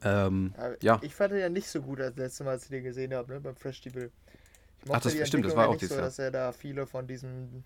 [0.03, 0.99] Ähm, ja.
[1.01, 3.33] Ich fand ihn ja nicht so gut als letztes Mal, als ich den gesehen habe,
[3.33, 4.09] ne, beim Festival.
[4.85, 6.03] Ich Ach, das die stimmt, das war auch nicht so, Jahr.
[6.03, 7.63] dass er da viele von diesen.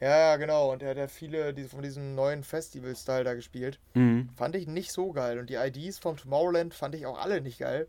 [0.00, 0.72] Ja, ja, genau.
[0.72, 3.80] Und er hat ja viele von diesem neuen Festival-Style da gespielt.
[3.94, 5.38] mhm, Fand ich nicht so geil.
[5.38, 7.88] Und die IDs vom Tomorrowland fand ich auch alle nicht geil.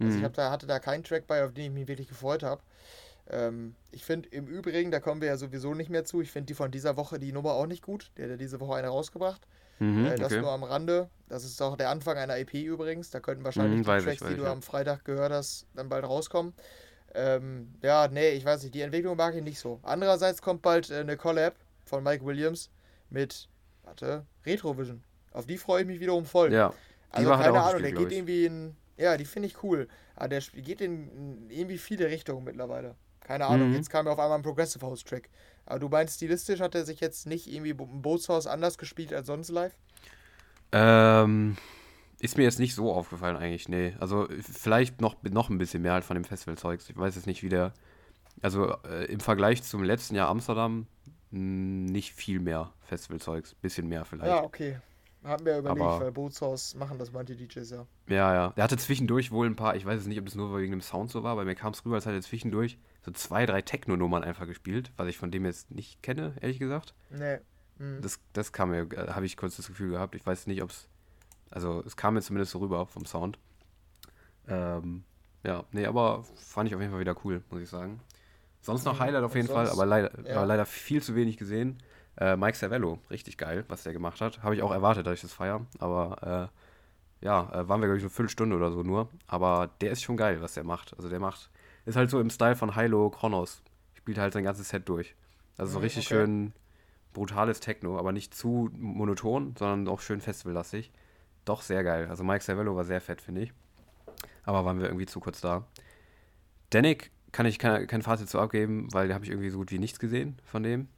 [0.00, 0.24] Also ich mhm.
[0.24, 2.60] hab da, hatte da keinen Track bei, auf den ich mich wirklich gefreut habe.
[3.30, 6.46] Ähm, ich finde im Übrigen, da kommen wir ja sowieso nicht mehr zu, ich finde
[6.46, 8.10] die von dieser Woche die Nummer auch nicht gut.
[8.16, 9.46] Der hat ja diese Woche eine rausgebracht.
[9.78, 10.40] Mhm, äh, das okay.
[10.40, 11.10] nur am Rande.
[11.28, 13.10] Das ist auch der Anfang einer EP übrigens.
[13.10, 14.52] Da könnten wahrscheinlich Mhm, die ich, Tracks, weiß die ich, du ja.
[14.52, 16.54] am Freitag gehört hast, dann bald rauskommen.
[17.14, 19.80] Ähm, ja, nee, ich weiß nicht, die Entwicklung mag ich nicht so.
[19.82, 22.70] Andererseits kommt bald äh, eine Collab von Mike Williams
[23.10, 23.48] mit,
[23.84, 25.02] warte, Retrovision.
[25.32, 26.52] Auf die freue ich mich wiederum voll.
[26.52, 26.74] Ja,
[27.16, 28.18] die Also halt keine Ahnung, gespielt, der geht ich.
[28.18, 28.76] irgendwie in.
[28.96, 29.88] Ja, die finde ich cool.
[30.16, 32.94] Aber der geht in, in irgendwie viele Richtungen mittlerweile.
[33.20, 33.74] Keine Ahnung, Mhm.
[33.74, 35.28] jetzt kam ja auf einmal ein Progressive House Track.
[35.66, 39.26] Aber du meinst, stilistisch hat er sich jetzt nicht irgendwie im Bootshaus anders gespielt als
[39.26, 39.74] sonst live?
[40.72, 41.56] Ähm,
[42.18, 43.94] ist mir jetzt nicht so aufgefallen eigentlich, nee.
[44.00, 46.90] Also vielleicht noch, noch ein bisschen mehr halt von dem Festivalzeugs.
[46.90, 47.72] Ich weiß jetzt nicht, wie der.
[48.42, 50.86] Also äh, im Vergleich zum letzten Jahr Amsterdam
[51.30, 53.54] mh, nicht viel mehr Festivalzeugs.
[53.54, 54.26] Bisschen mehr vielleicht.
[54.26, 54.78] Ja, okay.
[55.24, 57.86] Haben wir überlegt, Aber- weil Bootshaus machen das manche DJs ja.
[58.08, 58.48] Ja, ja.
[58.50, 60.82] Der hatte zwischendurch wohl ein paar, ich weiß jetzt nicht, ob das nur wegen dem
[60.82, 63.62] Sound so war, bei mir kam es rüber, als hätte er zwischendurch so zwei, drei
[63.62, 66.94] Techno-Nummern einfach gespielt, was ich von dem jetzt nicht kenne, ehrlich gesagt.
[67.10, 67.38] Nee.
[67.78, 68.00] Hm.
[68.02, 70.14] Das, das kam mir, äh, habe ich kurz das Gefühl gehabt.
[70.14, 70.88] Ich weiß nicht, ob es,
[71.50, 73.38] also es kam mir zumindest so rüber vom Sound.
[74.46, 75.04] Ähm,
[75.42, 78.00] ja, nee, aber fand ich auf jeden Fall wieder cool, muss ich sagen.
[78.60, 79.00] Sonst noch Mhm.
[79.00, 80.36] Highlight auf jeden Fall, sonst- aber leider, ja.
[80.36, 81.78] aber leider viel zu wenig gesehen.
[82.18, 84.42] Äh, Mike Cervello, richtig geil, was der gemacht hat.
[84.42, 85.66] Habe ich auch erwartet, dass ich das feiere.
[85.78, 86.50] Aber
[87.22, 89.08] äh, ja, äh, waren wir, glaube ich, eine Viertelstunde oder so nur.
[89.26, 90.94] Aber der ist schon geil, was der macht.
[90.96, 91.50] Also der macht,
[91.86, 93.62] ist halt so im Style von Hilo Kronos.
[93.94, 95.14] Spielt halt sein ganzes Set durch.
[95.58, 96.14] Also so Mhm, richtig okay.
[96.14, 96.52] schön
[97.12, 100.92] brutales Techno, aber nicht zu monoton, sondern auch schön festivallastig.
[101.44, 102.06] Doch sehr geil.
[102.08, 103.52] Also Mike Cervello war sehr fett, finde ich.
[104.44, 105.64] Aber waren wir irgendwie zu kurz da.
[106.70, 109.70] Danik kann ich kein, kein Fazit zu abgeben, weil da habe ich irgendwie so gut
[109.70, 110.88] wie nichts gesehen von dem.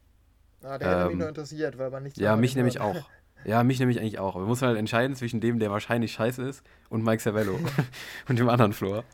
[0.66, 2.81] Ah, der hätte mich Ähm, nur interessiert, weil man nichts Ja, mehr von mich nämlich
[2.81, 3.11] auch.
[3.44, 4.35] Ja, mich nämlich eigentlich auch.
[4.35, 7.61] Aber wir müssen halt entscheiden zwischen dem, der wahrscheinlich scheiße ist, und Mike Cervello.
[8.29, 9.05] und dem anderen Floor.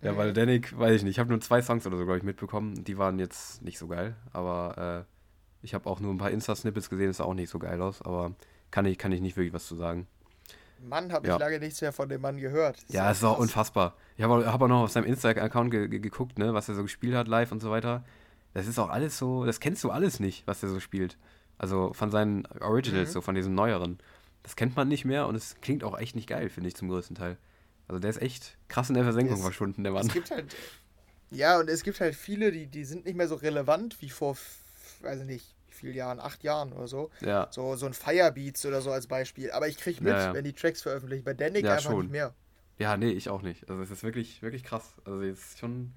[0.00, 2.24] Ja, weil Danik, weiß ich nicht, ich habe nur zwei Songs oder so, glaube ich,
[2.24, 2.84] mitbekommen.
[2.84, 4.14] Die waren jetzt nicht so geil.
[4.32, 7.58] Aber äh, ich habe auch nur ein paar Insta-Snippets gesehen, das sah auch nicht so
[7.58, 8.00] geil aus.
[8.00, 8.32] Aber
[8.70, 10.06] kann ich, kann ich nicht wirklich was zu sagen.
[10.78, 11.38] Mann, habe ich Ja.
[11.38, 12.78] lange nichts mehr von dem Mann gehört.
[12.78, 13.96] Ist Ja, es ist auch unfassbar.
[14.16, 16.74] Ich habe auch, hab auch noch auf seinem Insta-Account ge ge geguckt, ne, was er
[16.76, 18.04] so gespielt hat live und so weiter.
[18.58, 21.16] Das ist auch alles so, das kennst du alles nicht, was er so spielt.
[21.58, 23.12] Also von seinen Originals, Mhm.
[23.12, 23.98] so von diesen neueren.
[24.42, 26.88] Das kennt man nicht mehr und es klingt auch echt nicht geil, finde ich, zum
[26.88, 27.36] größten Teil.
[27.86, 30.06] Also der ist echt krass in der Versenkung Es- verschwunden, der Mann.
[30.06, 30.54] Es gibt halt.
[31.30, 34.36] Ja, und es gibt halt viele, die, die sind nicht mehr so relevant wie vor,
[35.02, 37.10] weiß ich nicht, wie vielen Jahren, acht Jahren oder so.
[37.20, 39.50] Ja, So, so ein Firebeats oder so als Beispiel.
[39.52, 40.34] Aber ich krieg mit, Ja, ja.
[40.34, 41.24] wenn die Tracks veröffentlichen.
[41.24, 42.02] Bei Danik einfach schon.
[42.06, 42.34] nicht mehr.
[42.78, 43.68] ja, nee, ich auch nicht.
[43.68, 44.94] Also es ist wirklich, wirklich krass.
[45.04, 45.92] Also jetzt schon,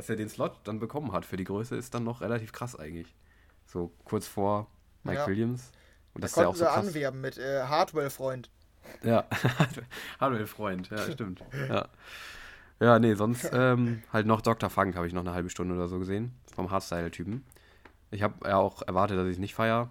[0.00, 2.74] dass er den Slot dann bekommen hat für die Größe, ist dann noch relativ krass
[2.74, 3.14] eigentlich.
[3.66, 4.66] So kurz vor
[5.04, 5.26] Mike Ja.
[5.26, 5.70] Williams.
[6.14, 6.86] Und Da das ist ja auch konnten so krass.
[6.88, 8.50] anwerben mit äh, Hardwell-Freund.
[9.04, 9.26] Ja,
[10.20, 11.44] Hardware Freund, ja, stimmt.
[11.68, 11.88] Ja,
[12.80, 14.70] ja nee, sonst ähm, halt noch Dr.
[14.70, 17.44] Funk habe ich noch eine halbe Stunde oder so gesehen, vom Hardstyle-Typen.
[18.10, 19.90] Ich habe ja auch erwartet, dass ich es nicht feier.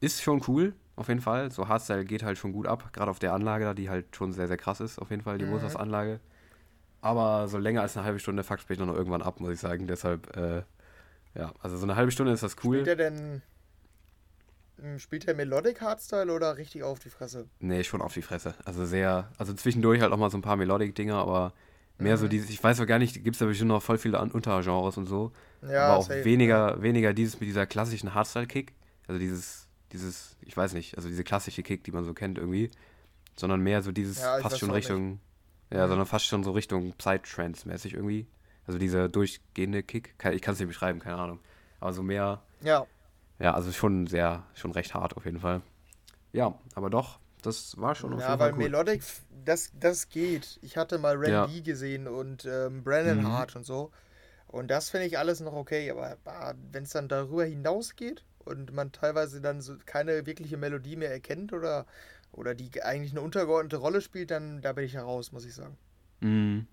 [0.00, 1.50] Ist schon cool, auf jeden Fall.
[1.50, 4.30] So Hardstyle geht halt schon gut ab, gerade auf der Anlage da, die halt schon
[4.32, 5.52] sehr, sehr krass ist, auf jeden Fall, die Mhm.
[5.52, 6.20] Mosas-Anlage.
[7.00, 9.86] Aber so länger als eine halbe Stunde fuckt mich noch irgendwann ab, muss ich sagen.
[9.86, 10.62] Deshalb, äh,
[11.34, 12.76] ja, also so eine halbe Stunde ist das cool.
[12.78, 13.42] Spielt er denn.
[14.82, 17.46] m, Spielt er Melodic Hardstyle oder richtig auf die Fresse?
[17.60, 18.54] Nee, schon auf die Fresse.
[18.64, 21.52] Also sehr, also zwischendurch halt auch mal so ein paar Melodic-Dinger, aber
[21.98, 22.30] mehr so Mhm.
[22.30, 25.06] dieses, ich weiß auch gar nicht, gibt es da bestimmt noch voll viele Untergenres und
[25.06, 25.32] so.
[25.62, 28.72] Ja, aber auch safe, weniger, weniger dieses mit dieser klassischen Hardstyle-Kick.
[29.08, 32.70] Also dieses, dieses, ich weiß nicht, also diese klassische Kick, die man so kennt irgendwie.
[33.36, 34.86] Sondern mehr so dieses Ja, fast schon auch nicht.
[35.70, 38.26] Ja, sondern fast schon so Richtung Psytrance-mäßig irgendwie.
[38.66, 40.14] Also dieser durchgehende Kick.
[40.32, 41.40] Ich kann es nicht beschreiben, keine Ahnung.
[41.80, 42.86] Aber so mehr, Ja,
[43.38, 45.62] ja, also schon sehr, schon recht hart auf jeden Fall.
[46.32, 48.70] Ja, aber doch, das war schon auf ja jeden weil Fall cool.
[48.70, 49.02] Melodic,
[49.44, 50.58] das, das geht.
[50.62, 51.46] Ich hatte mal Ren Ja.
[51.62, 53.24] Gesehen und ähm, Brandon Mhm.
[53.24, 53.90] Hart und so.
[54.48, 56.18] Und das finde ich alles noch okay, aber
[56.72, 61.52] wenn es dann darüber hinausgeht und man teilweise dann so keine wirkliche Melodie mehr erkennt
[61.52, 61.86] oder,
[62.32, 65.76] oder die eigentlich eine untergeordnete Rolle spielt, dann da bin ich heraus, muss ich sagen.
[66.20, 66.66] Mhm.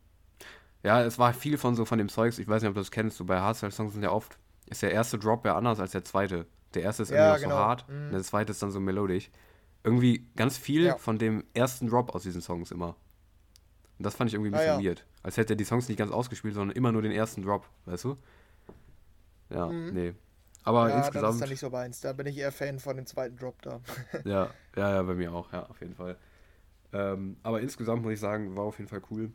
[0.83, 2.91] Ja, es war viel von so von dem Zeugs, ich weiß nicht, ob du das
[2.91, 4.37] kennst, so bei Hardstyle-Songs sind ja oft,
[4.67, 6.45] ist der erste Drop ja anders als der zweite.
[6.75, 7.55] Der erste ist irgendwie Ja, noch genau.
[7.55, 8.11] so hart Mhm.
[8.11, 9.29] der zweite ist dann so melodisch.
[9.83, 10.97] Irgendwie ganz viel Ja.
[10.97, 12.95] von dem ersten Drop aus diesen Songs immer.
[13.97, 14.89] Und das fand ich irgendwie ein Ah, bisschen ja.
[14.89, 15.05] weird.
[15.23, 18.03] Als hätte er die Songs nicht ganz ausgespielt, sondern immer nur den ersten Drop, weißt
[18.03, 18.17] du?
[19.49, 19.93] Ja, Mhm.
[19.93, 20.13] nee.
[20.65, 21.41] Aber ja, das ist insgesamt.
[21.41, 22.01] dann nicht so meins.
[22.01, 23.80] Da bin ich eher Fan von dem zweiten Drop da.
[24.25, 26.17] Ja, ja, ja, bei mir auch, ja, auf jeden Fall.
[26.91, 29.32] Ähm, aber insgesamt muss ich sagen, war auf jeden Fall cool.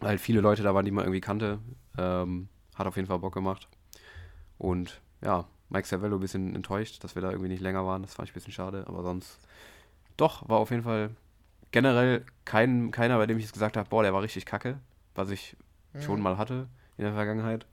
[0.00, 1.58] Weil viele Leute da waren, die man irgendwie kannte.
[1.98, 3.68] Ähm, hat auf jeden Fall Bock gemacht.
[4.58, 8.02] Und ja, Mike Cervello ein bisschen enttäuscht, dass wir da irgendwie nicht länger waren.
[8.02, 8.84] Das fand ich ein bisschen schade.
[8.86, 9.38] Aber sonst,
[10.16, 11.10] doch, war auf jeden Fall
[11.72, 14.78] generell kein, keiner, bei dem ich jetzt gesagt habe, boah, der war richtig kacke.
[15.14, 15.56] Was ich
[15.98, 16.22] schon Mhm.
[16.22, 17.66] mal hatte in der Vergangenheit.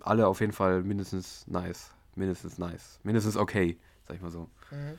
[0.00, 1.93] Alle auf jeden Fall mindestens nice.
[2.16, 3.00] Mindestens nice.
[3.02, 4.48] Mindestens okay, sag ich mal so.
[4.70, 4.98] Mhm.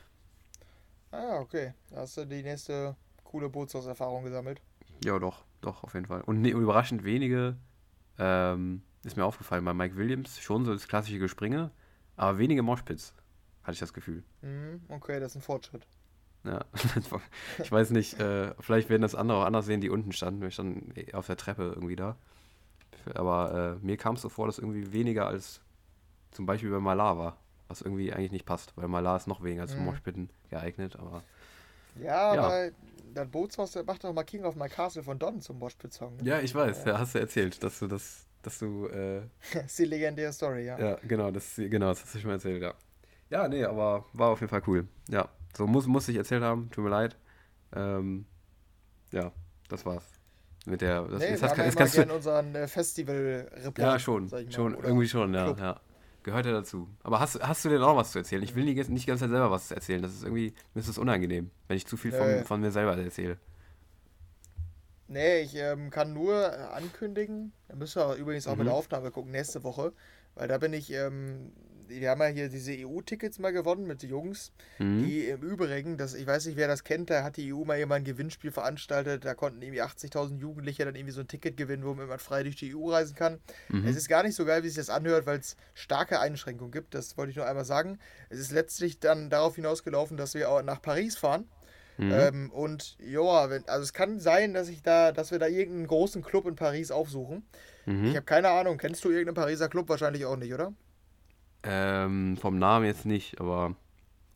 [1.10, 1.74] Ah, okay.
[1.90, 4.60] Da hast du die nächste coole Bootshaus-Erfahrung gesammelt.
[5.04, 6.22] Ja, doch, doch, auf jeden Fall.
[6.22, 7.56] Und ne, überraschend wenige,
[8.18, 11.70] ähm, ist mir aufgefallen, bei Mike Williams schon so das klassische Gespringe,
[12.16, 13.14] aber wenige Moshpits,
[13.62, 14.22] hatte ich das Gefühl.
[14.42, 15.86] Mhm, okay, das ist ein Fortschritt.
[16.44, 16.64] Ja,
[17.58, 20.40] ich weiß nicht, äh, vielleicht werden das andere auch anders sehen, die unten standen.
[20.40, 22.16] Wir standen auf der Treppe irgendwie da.
[23.14, 25.60] Aber äh, mir kam es so vor, dass irgendwie weniger als
[26.36, 27.36] zum Beispiel bei Malar war,
[27.68, 29.86] was irgendwie eigentlich nicht passt, weil Malar ist noch weniger zum Mhm.
[29.86, 31.22] Moshpitten geeignet, aber
[31.98, 32.42] Ja, Ja.
[32.42, 32.70] aber
[33.14, 36.16] das Bootshaus der macht doch mal King of My Castle von Don zum Moshpit-Song.
[36.16, 36.24] Ne?
[36.24, 39.22] ja, ich weiß, ja, hast du erzählt, dass du das, dass du äh,
[39.54, 40.78] das ist die legendäre Story, ja.
[40.78, 42.74] Ja, genau, das, genau, das hast du schon mal erzählt, ja.
[43.30, 44.86] Ja, nee, aber war auf jeden Fall cool.
[45.08, 47.16] Ja, so muss, muss ich erzählt haben, tut mir leid.
[47.74, 48.26] Ähm,
[49.10, 49.32] ja,
[49.68, 50.04] das war's.
[50.66, 53.78] Mit der, das, nee, ja jetzt immer kannst du, unseren äh, Festival-Report.
[53.78, 55.80] ja, schon, schon, irgendwie schon, ja, ja.
[56.26, 56.88] Gehört ja dazu.
[57.04, 58.42] Aber hast, hast du denn auch noch was zu erzählen?
[58.42, 60.02] Ich will nicht, nicht Zeit selber was erzählen.
[60.02, 62.98] Das ist irgendwie, mir ist das unangenehm, wenn ich zu viel von, von mir selber
[62.98, 63.38] erzähle.
[65.08, 68.64] Nee, ich ähm, kann nur äh, ankündigen, da müssen wir übrigens auch mit Mhm.
[68.66, 69.92] der Aufnahme gucken, nächste Woche,
[70.34, 71.52] weil da bin ich, ähm,
[71.88, 75.04] wir haben ja hier diese EU-Tickets mal gewonnen mit den Jungs, Mhm.
[75.04, 77.78] die im Übrigen, das, ich weiß nicht, wer das kennt, da hat die EU mal
[77.78, 81.84] jemand ein Gewinnspiel veranstaltet, da konnten irgendwie 80.000 Jugendliche dann irgendwie so ein Ticket gewinnen,
[81.84, 83.38] womit man frei durch die EU reisen kann.
[83.68, 83.86] Mhm.
[83.86, 86.94] Es ist gar nicht so geil, wie sich das anhört, weil es starke Einschränkungen gibt,
[86.94, 87.98] das wollte ich nur einmal sagen.
[88.28, 91.48] Es ist letztlich dann darauf hinausgelaufen, dass wir auch nach Paris fahren.
[91.98, 92.12] Mhm.
[92.12, 95.86] Ähm, und ja, wenn, also es kann sein, dass ich da, dass wir da irgendeinen
[95.86, 97.46] großen Club in Paris aufsuchen.
[97.86, 98.04] Mhm.
[98.06, 98.76] Ich habe keine Ahnung.
[98.76, 99.88] Kennst du irgendeinen Pariser Club?
[99.88, 100.74] Wahrscheinlich auch nicht, oder?
[101.66, 103.74] Ähm, vom Namen jetzt nicht, aber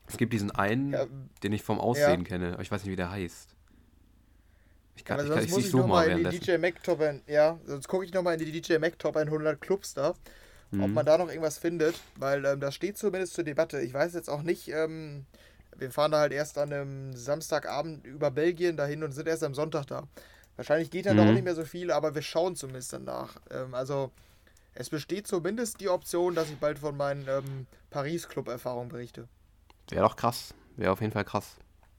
[0.07, 1.07] es gibt diesen einen, Ja,
[1.43, 3.55] den ich vom Aussehen kenne, aber ich weiß nicht, wie der heißt.
[4.97, 6.39] Ich kann, aber ich kann ich, muss ich nochmal in die.
[6.41, 9.61] DJ Mac Top, ein- ja, sonst gucke ich nochmal in die DJ Mac Top 100
[9.61, 10.17] Clubs da, ob
[10.73, 10.95] Mhm.
[10.95, 13.81] man da noch irgendwas findet, weil ähm, das steht zumindest zur Debatte.
[13.81, 15.25] Ich weiß jetzt auch nicht, ähm,
[15.77, 19.55] wir fahren da halt erst an einem Samstagabend über Belgien dahin und sind erst am
[19.55, 20.05] Sonntag da.
[20.57, 21.21] Wahrscheinlich geht dann Mhm.
[21.21, 23.37] auch nicht mehr so viel, aber wir schauen zumindest danach.
[23.51, 24.11] Ähm, also
[24.75, 29.29] es besteht zumindest die Option, dass ich bald von meinen ähm, Paris-Club-Erfahrungen berichte.
[29.89, 30.55] Wäre doch krass.
[30.77, 31.57] Wäre auf jeden Fall krass.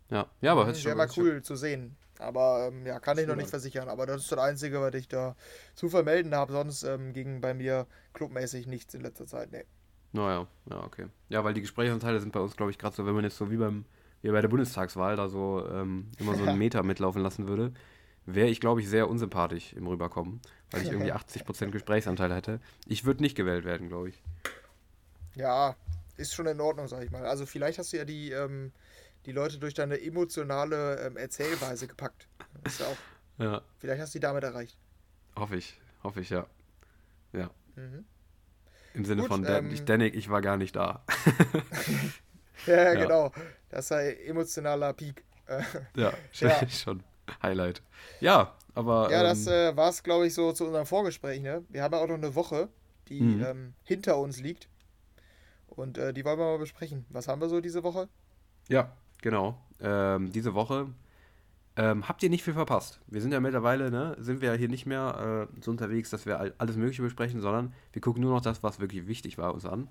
[0.10, 1.98] Ja, ja aber hört sich Wäre schon mal cool zu sehen.
[2.20, 3.90] Aber ähm, ja, kann ich noch nicht versichern.
[3.90, 5.36] Aber das ist das Einzige, was ich da
[5.74, 6.54] zu vermelden habe.
[6.54, 9.52] Sonst ähm, ging bei mir clubmäßig nichts in letzter Zeit.
[9.52, 9.66] Nee.
[10.14, 11.08] Naja, ja, okay.
[11.30, 13.50] Ja, weil die Gesprächsanteile sind bei uns, glaube ich, gerade so, wenn man jetzt so
[13.50, 13.86] wie beim
[14.22, 17.74] wie bei der Bundestagswahl da so ähm, immer so einen Meter mitlaufen lassen würde,
[18.26, 22.60] wäre ich, glaube ich, sehr unsympathisch im Rüberkommen, weil ich irgendwie 80% Gesprächsanteil hätte.
[22.86, 24.22] Ich würde nicht gewählt werden, glaube ich.
[25.36, 25.76] Ja,
[26.18, 27.26] ist schon in Ordnung, sag ich mal.
[27.26, 28.72] Also vielleicht hast du ja die, ähm,
[29.26, 32.28] die Leute durch deine emotionale ähm, Erzählweise gepackt.
[32.66, 32.98] Ist ja auch.
[33.38, 33.64] Ja.
[33.80, 34.78] Vielleicht hast du die damit erreicht.
[35.36, 36.46] Hoffe ich, hoffe ich, ja.
[37.34, 37.50] Ja.
[37.76, 38.06] Mhm.
[38.94, 41.04] Im Sinne Gut, von, Dan ähm, Danik, ich war gar nicht da.
[42.68, 43.32] ja, ja, genau.
[43.70, 45.24] Das sei emotionaler Peak.
[45.96, 47.02] ja, ja, schon
[47.44, 47.82] Highlight.
[48.20, 49.12] Ja, aber.
[49.12, 51.42] Ja, ähm, das äh, war es, glaube ich, so zu unserem Vorgespräch.
[51.42, 51.64] Ne?
[51.70, 52.70] Wir haben ja auch noch eine Woche,
[53.08, 53.44] die mhm.
[53.44, 54.68] ähm, hinter uns liegt.
[55.68, 57.06] Und äh, die wollen wir mal besprechen.
[57.10, 58.10] Was haben wir so diese Woche?
[58.68, 58.92] Ja,
[59.22, 59.58] genau.
[59.80, 60.88] Ähm, diese Woche
[61.78, 63.00] ähm, habt ihr nicht viel verpasst.
[63.08, 66.26] Wir sind ja mittlerweile, ne, sind wir ja hier nicht mehr äh, so unterwegs, dass
[66.26, 69.66] wir alles Mögliche besprechen, sondern wir gucken nur noch das, was wirklich wichtig war, uns
[69.66, 69.88] an.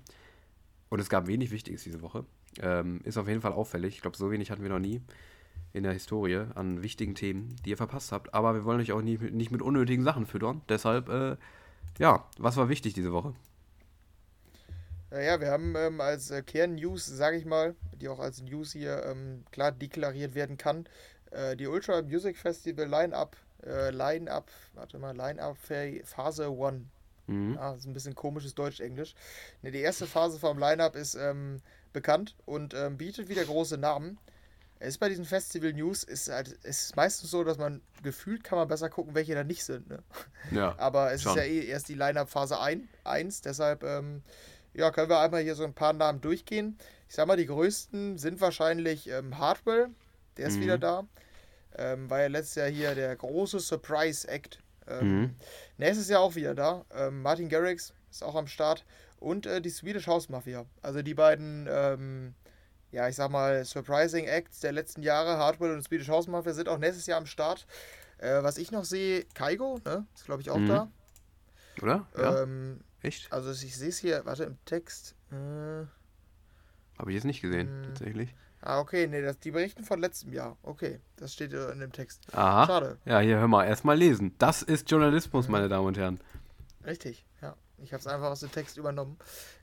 [0.89, 2.25] Und es gab wenig Wichtiges diese Woche.
[2.59, 3.95] Ähm, ist auf jeden Fall auffällig.
[3.95, 5.01] Ich glaube, so wenig hatten wir noch nie
[5.73, 8.33] in der Historie an wichtigen Themen, die ihr verpasst habt.
[8.33, 10.61] Aber wir wollen euch auch nie, nicht mit unnötigen Sachen füttern.
[10.69, 11.37] Deshalb, äh,
[11.99, 13.33] ja, was war wichtig diese Woche?
[15.09, 19.03] Naja, wir haben ähm, als äh, Kern-News, sage ich mal, die auch als News hier
[19.05, 20.85] ähm, klar deklariert werden kann,
[21.31, 26.85] äh, die Ultra Music Festival Line-Up, äh, Line-Up, warte mal, Line-Up Phase 1
[27.31, 27.55] Mhm.
[27.55, 29.15] Ja, ist ein bisschen komisches Deutsch-Englisch.
[29.61, 31.61] Ne, die erste Phase vom Line-Up ist ähm,
[31.93, 34.17] bekannt und ähm, bietet wieder große Namen.
[34.81, 38.43] Es ist bei diesen Festival News ist halt, es ist meistens so, dass man gefühlt
[38.43, 39.89] kann man besser gucken, welche da nicht sind.
[39.89, 39.99] Ne?
[40.51, 41.33] Ja, Aber es schon.
[41.33, 42.57] ist ja eh erst die Line-Up Phase
[43.03, 44.23] 1, deshalb ähm,
[44.73, 46.77] ja, können wir einmal hier so ein paar Namen durchgehen.
[47.07, 49.89] Ich sag mal, die größten sind wahrscheinlich ähm, Hardwell,
[50.37, 50.61] der ist mhm.
[50.61, 51.07] wieder da.
[51.77, 55.35] Ähm, war ja letztes Jahr hier der große Surprise-Act ähm, mhm.
[55.77, 56.85] Nächstes Jahr auch wieder da.
[56.93, 58.85] Ähm, Martin Garrix ist auch am Start.
[59.19, 60.65] Und äh, die Swedish House Mafia.
[60.81, 62.33] Also die beiden, ähm,
[62.91, 66.69] ja, ich sag mal, Surprising Acts der letzten Jahre, Hardwell und Swedish House Mafia, sind
[66.69, 67.65] auch nächstes Jahr am Start.
[68.17, 70.05] Äh, was ich noch sehe, Kaigo, ne?
[70.13, 70.67] Ist glaube ich auch mhm.
[70.67, 70.91] da.
[71.81, 72.07] Oder?
[72.17, 72.43] Ja.
[72.43, 73.31] Ähm, Echt?
[73.31, 75.15] Also ich sehe es hier, warte, im Text.
[75.31, 77.87] Äh, Habe ich jetzt nicht gesehen, mh.
[77.87, 78.35] tatsächlich.
[78.61, 80.55] Ah, okay, nee, das, die berichten von letztem Jahr.
[80.61, 82.27] Okay, das steht in dem Text.
[82.33, 82.67] Aha.
[82.67, 82.97] Schade.
[83.05, 84.35] Ja, hier, hör mal, erstmal lesen.
[84.37, 85.53] Das ist Journalismus, mhm.
[85.53, 86.19] meine Damen und Herren.
[86.85, 87.55] Richtig, ja.
[87.83, 89.17] Ich habe es einfach aus dem Text übernommen.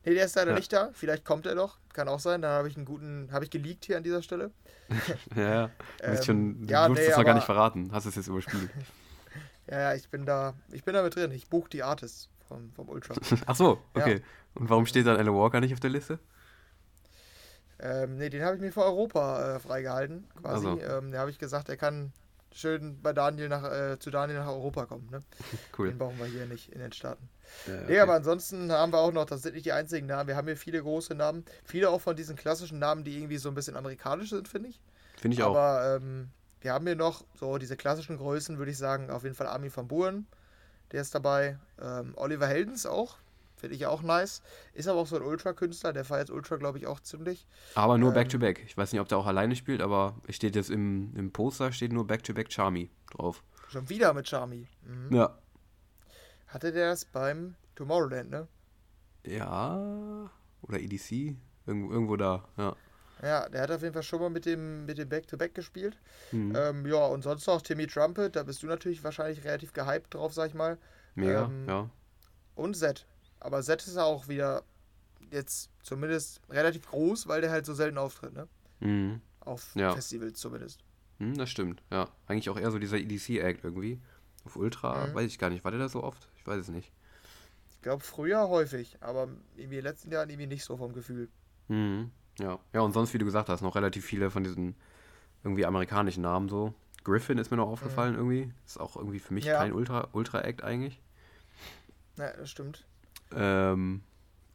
[0.05, 0.57] Nee, der ist leider ja.
[0.57, 0.91] nicht da.
[0.93, 1.79] Vielleicht kommt er doch.
[1.93, 2.43] Kann auch sein.
[2.43, 4.51] Dann habe ich einen guten, habe ich geleakt hier an dieser Stelle.
[5.37, 5.71] ja, ja.
[5.99, 7.91] Du, ähm, schon, du ja, nee, es noch gar nicht verraten.
[7.93, 8.71] Hast es jetzt überspielt.
[9.71, 11.31] ja, ja, ich bin da, ich bin da mit drin.
[11.31, 13.15] Ich buche die Artists vom, vom Ultra.
[13.47, 14.17] Ach so, okay.
[14.17, 14.21] Ja.
[14.55, 16.19] Und warum steht dann Alan Walker nicht auf der Liste?
[17.81, 20.67] Ähm, ne, den habe ich mir für Europa äh, freigehalten, quasi.
[20.67, 20.81] Also.
[20.81, 22.13] Ähm, da habe ich gesagt, er kann
[22.59, 25.09] schön bei Daniel nach, äh, zu Daniel nach Europa kommen.
[25.11, 25.23] Ne?
[25.79, 25.89] Cool.
[25.89, 27.29] Den brauchen wir hier nicht in den Staaten.
[27.67, 27.85] Ja, okay.
[27.89, 30.47] Nee, aber ansonsten haben wir auch noch, das sind nicht die einzigen Namen, wir haben
[30.47, 31.45] hier viele große Namen.
[31.65, 34.81] Viele auch von diesen klassischen Namen, die irgendwie so ein bisschen amerikanisch sind, finde ich.
[35.17, 35.57] Finde ich aber, auch.
[35.57, 39.35] Aber ähm, wir haben hier noch so diese klassischen Größen, würde ich sagen, auf jeden
[39.35, 40.27] Fall Armin van Buuren,
[40.93, 41.59] der ist dabei.
[41.81, 43.19] Ähm, Oliver Heldens auch,
[43.59, 44.41] Finde ich auch nice.
[44.73, 47.47] Ist aber auch so ein Ultra-Künstler, der feiert Ultra, glaube ich, auch ziemlich.
[47.75, 48.59] Aber nur Back-to-Back.
[48.59, 48.67] Ähm, -back.
[48.69, 51.73] Ich weiß nicht, ob der auch alleine spielt, aber es steht jetzt im, im Poster
[51.73, 53.43] steht nur Back-to-Back -back Charmy drauf.
[53.69, 54.69] Schon wieder mit Charmy.
[54.83, 55.15] Mhm.
[55.15, 55.37] Ja.
[56.47, 58.49] Hatte der das beim Tomorrowland, ne?
[59.27, 60.31] Ja.
[60.63, 61.37] Oder EDC.
[61.67, 62.77] Irgendwo, irgendwo da, ja.
[63.21, 65.99] Ja, der hat auf jeden Fall schon mal mit dem mit dem Back-to-Back -Back gespielt.
[66.31, 66.55] Mhm.
[66.57, 70.33] Ähm, ja, und sonst noch Timmy Trumpet, da bist du natürlich wahrscheinlich relativ gehypt drauf,
[70.33, 70.79] sag ich mal.
[71.17, 71.91] Mega, ähm, ja.
[72.55, 73.07] Und Zed.
[73.41, 74.63] Aber Zed ist auch wieder
[75.31, 78.49] jetzt zumindest relativ groß, weil der halt so selten auftritt, ne?
[78.81, 79.21] Mhm.
[79.41, 79.93] Auf ja.
[79.93, 80.85] Festivals zumindest.
[81.19, 82.09] Mhm, das stimmt, ja.
[82.27, 84.01] Eigentlich auch eher so dieser EDC-Act irgendwie.
[84.45, 85.15] Auf Ultra, mhm.
[85.15, 85.65] weiß ich gar nicht.
[85.65, 86.29] War der da so oft?
[86.37, 86.93] Ich weiß es nicht.
[87.71, 91.29] Ich glaube früher häufig, aber irgendwie in den letzten Jahren irgendwie nicht so vom Gefühl.
[91.69, 92.11] Mhm.
[92.39, 92.59] Ja.
[92.73, 94.77] Ja, und sonst, wie du gesagt hast, noch relativ viele von diesen
[95.45, 96.75] irgendwie amerikanischen Namen so.
[97.05, 98.19] Griffin ist mir noch aufgefallen mhm.
[98.19, 98.53] irgendwie.
[98.67, 99.59] Ist auch irgendwie für mich ja.
[99.59, 101.01] kein Ultra-Act Ultra eigentlich.
[102.17, 102.85] Ja, das stimmt.
[103.35, 104.03] Ähm,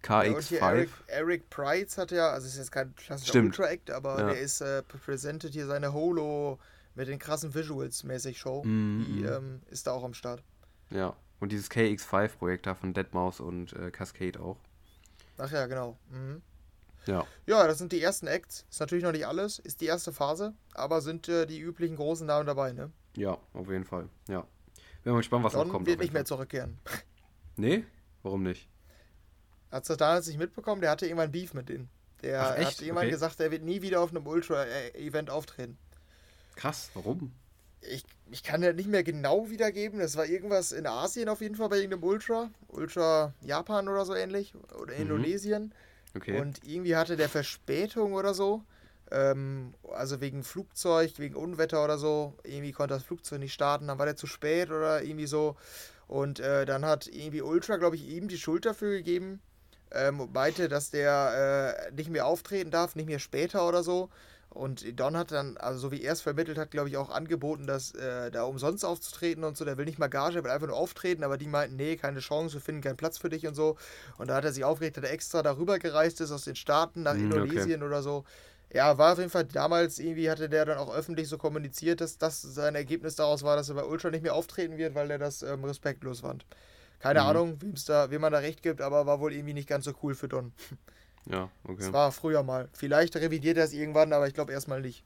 [0.03, 0.55] KX5.
[0.55, 4.25] Ja, Eric, Eric Price hat ja, also ist jetzt kein klassischer Ultra-Act, aber ja.
[4.27, 6.59] der ist äh, präsentiert hier seine Holo
[6.95, 8.63] mit den krassen Visuals mäßig Show.
[8.63, 10.43] Mm, die ähm, ist da auch am Start.
[10.89, 14.57] Ja, und dieses KX5-Projekt da von Deadmau5 und äh, Cascade auch.
[15.37, 15.97] Ach ja, genau.
[16.09, 16.41] Mhm.
[17.05, 17.25] Ja.
[17.45, 18.65] Ja, das sind die ersten Acts.
[18.69, 22.25] Ist natürlich noch nicht alles, ist die erste Phase, aber sind äh, die üblichen großen
[22.25, 22.91] Namen dabei, ne?
[23.15, 24.09] Ja, auf jeden Fall.
[24.27, 24.47] Ja.
[25.03, 25.87] Bin mal gespannt, was Don noch kommt.
[25.87, 26.79] wird nicht mehr zurückkehren.
[27.55, 27.85] Nee?
[28.23, 28.67] Warum nicht?
[29.71, 30.81] Hat es damals nicht mitbekommen?
[30.81, 31.89] Der hatte irgendwann Beef mit denen.
[32.21, 33.11] Der Ach, hat irgendwann okay.
[33.11, 35.77] gesagt, er wird nie wieder auf einem Ultra-Event auftreten.
[36.55, 37.33] Krass, warum?
[37.81, 39.99] ich, ich kann ja nicht mehr genau wiedergeben.
[39.99, 42.49] Das war irgendwas in Asien auf jeden Fall bei irgendeinem Ultra.
[42.69, 44.53] Ultra Japan oder so ähnlich.
[44.79, 45.01] Oder Mhm.
[45.01, 45.73] Indonesien.
[46.15, 46.39] Okay.
[46.39, 48.63] Und irgendwie hatte der Verspätung oder so.
[49.13, 52.33] Ähm, also wegen Flugzeug, wegen Unwetter oder so.
[52.43, 53.87] Irgendwie konnte das Flugzeug nicht starten.
[53.87, 55.55] Dann war der zu spät oder irgendwie so.
[56.07, 59.39] Und äh, dann hat irgendwie Ultra, glaube ich, ihm die Schuld dafür gegeben.
[59.91, 64.09] Ähm, meinte, dass der äh, nicht mehr auftreten darf, nicht mehr später oder so.
[64.49, 67.65] Und Don hat dann, also so wie er es vermittelt hat, glaube ich, auch angeboten,
[67.65, 69.65] dass äh, da umsonst aufzutreten und so.
[69.65, 72.19] Der will nicht mal Gage, er will einfach nur auftreten, aber die meinten, nee, keine
[72.19, 73.77] Chance, wir finden keinen Platz für dich und so.
[74.17, 77.01] Und da hat er sich aufgeregt, dass er extra darüber gereist ist aus den Staaten
[77.01, 77.23] nach okay.
[77.23, 78.25] Indonesien oder so.
[78.73, 82.17] Ja, war auf jeden Fall damals irgendwie hatte der dann auch öffentlich so kommuniziert, dass
[82.17, 85.19] das sein Ergebnis daraus war, dass er bei Ultra nicht mehr auftreten wird, weil er
[85.19, 86.45] das ähm, respektlos fand.
[86.99, 87.27] Keine Mhm.
[87.27, 89.93] Ahnung, wem's da, wem man da recht gibt, aber war wohl irgendwie nicht ganz so
[90.01, 90.51] cool für Don.
[91.25, 91.77] Ja, okay.
[91.79, 92.67] Das war früher mal.
[92.73, 95.05] Vielleicht revidiert er es irgendwann, aber ich glaube erstmal nicht.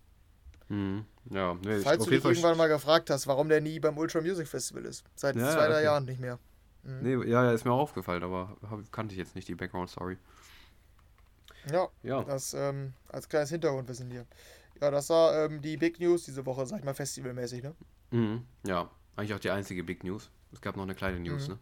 [0.68, 1.06] Mhm.
[1.30, 4.22] Ja, nee, Falls auf du dich irgendwann mal gefragt hast, warum der nie beim Ultra
[4.22, 5.04] Music Festival ist.
[5.16, 5.84] Seit Ja, zwei, drei okay.
[5.84, 6.40] Jahren nicht mehr.
[6.82, 7.00] Mhm.
[7.02, 8.58] Nee, ja, ist mir auch aufgefallen, aber
[8.92, 10.18] kannte ich jetzt nicht die Background-Story.
[11.72, 12.24] Ja, Ja.
[12.24, 14.26] das ähm, als kleines Hintergrundwissen hier.
[14.82, 17.76] Ja, das war ähm, die Big News diese Woche, sag ich mal, festivalmäßig, ne?
[18.12, 18.46] Mhm.
[18.66, 20.30] Ja, eigentlich auch die einzige Big News.
[20.54, 21.54] Es gab noch eine kleine News, Mhm.
[21.56, 21.60] ne?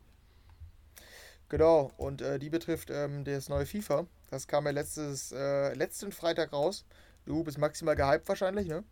[1.50, 4.08] Genau, und äh, die betrifft ähm, das neue FIFA.
[4.30, 6.86] Das kam ja letztes, äh, letzten Freitag raus.
[7.26, 8.84] Du bist maximal gehypt wahrscheinlich, ne?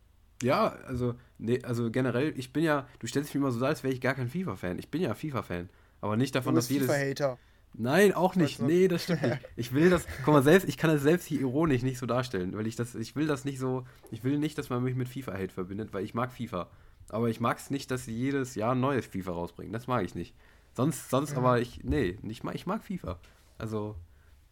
[0.42, 3.84] Ja, also, nee, also generell, ich bin ja, du stellst mich immer so dar, als
[3.84, 4.78] wäre ich gar kein FIFA-Fan.
[4.78, 5.70] Ich bin ja FIFA-Fan.
[6.02, 6.88] Aber nicht Du davon, dass bist jedes.
[6.96, 7.38] FIFA-Hater.
[7.76, 8.60] Nein, auch nicht.
[8.60, 9.40] Nee, das stimmt nicht.
[9.56, 12.56] Ich will das, guck mal, selbst, ich kann das selbst hier ironisch nicht so darstellen,
[12.56, 15.08] weil ich das, ich will das nicht so, ich will nicht, dass man mich mit
[15.10, 16.70] FIFA-Hate verbindet, weil ich mag FIFA.
[17.10, 19.74] Aber ich mag es nicht, dass sie jedes Jahr ein neues FIFA rausbringen.
[19.74, 20.36] Das mag ich nicht.
[20.76, 21.38] Sonst, sonst Mhm.
[21.40, 23.20] aber ich, nee, ich mag, ich mag FIFA.
[23.58, 23.96] Also,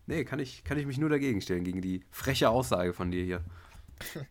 [0.07, 3.23] nee, kann ich, kann ich mich nur dagegen stellen, gegen die freche Aussage von dir
[3.23, 3.43] hier.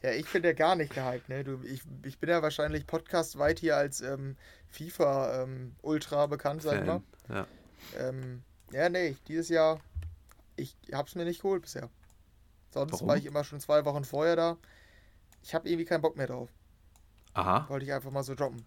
[0.00, 1.42] Ja, ich bin ja gar nicht gehypt, ne?
[1.42, 4.36] Du, ich, ich bin ja wahrscheinlich podcastweit hier als ähm,
[4.68, 7.02] FIFA-Ultra bekannt, sag ich mal.
[7.28, 7.46] Ja.
[7.98, 9.80] Ähm, ja, nee, dieses Jahr,
[10.56, 11.88] ich hab's mir nicht geholt bisher.
[12.70, 13.08] Sonst Warum?
[13.08, 14.58] war ich immer schon zwei Wochen vorher da.
[15.42, 16.50] Ich habe irgendwie keinen Bock mehr drauf.
[17.34, 17.68] Aha.
[17.68, 18.64] Wollte ich einfach mal so droppen.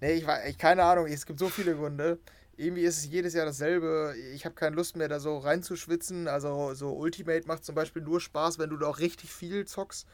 [0.00, 2.18] Nee, ich war, ich, keine Ahnung, es gibt so viele Gründe.
[2.56, 4.14] Irgendwie ist es jedes Jahr dasselbe.
[4.34, 6.28] Ich habe keine Lust mehr, da so reinzuschwitzen.
[6.28, 10.06] Also, so Ultimate macht zum Beispiel nur Spaß, wenn du da auch richtig viel zockst.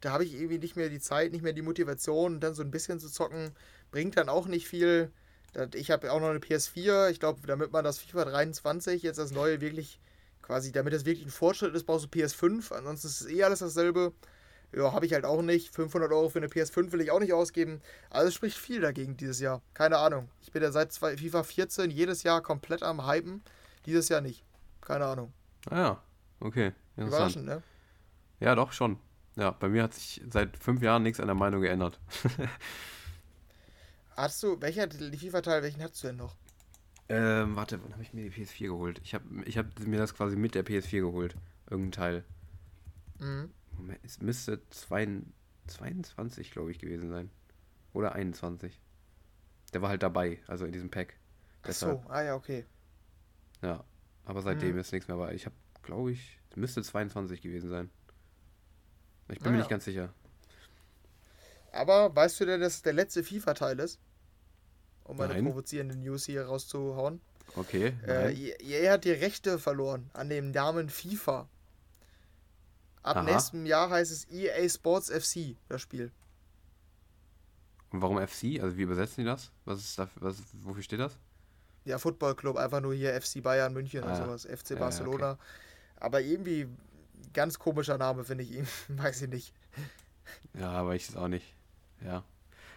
[0.00, 2.34] Da habe ich irgendwie nicht mehr die Zeit, nicht mehr die Motivation.
[2.34, 3.52] Und dann so ein bisschen zu zocken,
[3.90, 5.12] bringt dann auch nicht viel.
[5.74, 7.10] Ich habe auch noch eine PS4.
[7.10, 10.00] Ich glaube, damit man das FIFA 23, jetzt das neue, wirklich
[10.42, 12.72] quasi, damit das wirklich ein Fortschritt ist, brauchst du PS5.
[12.72, 14.12] Ansonsten ist es eh alles dasselbe.
[14.72, 15.72] Ja, habe ich halt auch nicht.
[15.74, 17.80] 500 Euro für eine PS5 will ich auch nicht ausgeben.
[18.10, 19.62] Also es spricht viel dagegen dieses Jahr.
[19.72, 20.28] Keine Ahnung.
[20.42, 23.42] Ich bin ja seit zwei, FIFA 14 jedes Jahr komplett am Hypen.
[23.86, 24.44] Dieses Jahr nicht.
[24.80, 25.32] Keine Ahnung.
[25.70, 26.02] Ah ja,
[26.40, 26.72] okay.
[26.96, 27.62] Überraschend, ne?
[28.40, 28.98] Ja, doch, schon.
[29.36, 31.98] Ja, bei mir hat sich seit fünf Jahren nichts an der Meinung geändert.
[34.16, 36.36] Hast du, welcher die FIFA-Teil, welchen hast du denn noch?
[37.08, 39.00] Ähm, warte, wann habe ich mir die PS4 geholt?
[39.04, 41.36] Ich habe ich hab mir das quasi mit der PS4 geholt.
[41.68, 42.24] Irgendein Teil.
[43.18, 43.50] Mhm.
[43.76, 45.06] Moment, es müsste zwei,
[45.66, 47.30] 22, glaube ich, gewesen sein.
[47.92, 48.80] Oder 21.
[49.72, 51.18] Der war halt dabei, also in diesem Pack.
[51.62, 52.66] Ach Deshalb, so, ah ja, okay.
[53.62, 53.84] ja.
[54.24, 54.78] Aber seitdem Mhm.
[54.78, 55.34] ist nichts mehr bei.
[55.34, 57.90] Ich habe, glaube ich, es müsste 22 gewesen sein.
[59.28, 59.58] Ich bin Ah mir ja.
[59.58, 60.14] nicht ganz sicher.
[61.74, 63.98] Aber weißt du denn, dass es der letzte FIFA-Teil ist?
[65.04, 65.44] Um eine Nein.
[65.44, 67.20] provozierende News hier rauszuhauen.
[67.56, 67.92] Okay.
[68.06, 68.32] Äh.
[68.62, 71.48] EA hat die Rechte verloren an dem Namen FIFA.
[73.02, 73.22] Ab Aha.
[73.22, 76.10] nächstem Jahr heißt es EA Sports FC, das Spiel.
[77.90, 78.60] Und warum FC?
[78.62, 79.50] Also wie übersetzen die das?
[79.66, 81.18] Was ist da, was, wofür steht das?
[81.84, 84.24] Ja, Football Club, einfach nur hier FC Bayern München und Ah, ja.
[84.24, 85.38] sowas, FC Ja, Barcelona.
[85.96, 86.66] Aber irgendwie
[87.34, 88.66] ganz komischer Name, finde ich ihn.
[88.88, 89.52] Weiß ich nicht.
[90.58, 91.54] Ja, aber ich es auch nicht.
[92.04, 92.22] Ja.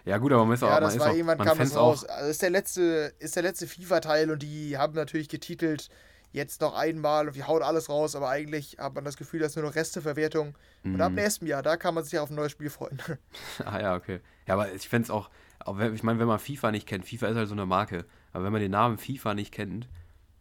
[0.05, 2.05] Ja, gut, aber man ist auch, Ja, man das war auch, irgendwann kam es raus.
[2.05, 5.89] Also ist der letzte, ist der letzte FIFA-Teil und die haben natürlich getitelt,
[6.31, 9.49] jetzt noch einmal und wir hauen alles raus, aber eigentlich hat man das Gefühl, das
[9.51, 10.57] ist nur noch Resteverwertung.
[10.83, 11.15] Und ab Mhm.
[11.15, 13.01] nächstem Jahr, da kann man sich ja auf ein neues Spiel freuen.
[13.65, 14.21] Ah ja, okay.
[14.45, 15.29] Ja, aber ich fände es auch,
[15.59, 18.45] auch ich meine, wenn man FIFA nicht kennt, FIFA ist halt so eine Marke, aber
[18.45, 19.89] wenn man den Namen FIFA nicht kennt,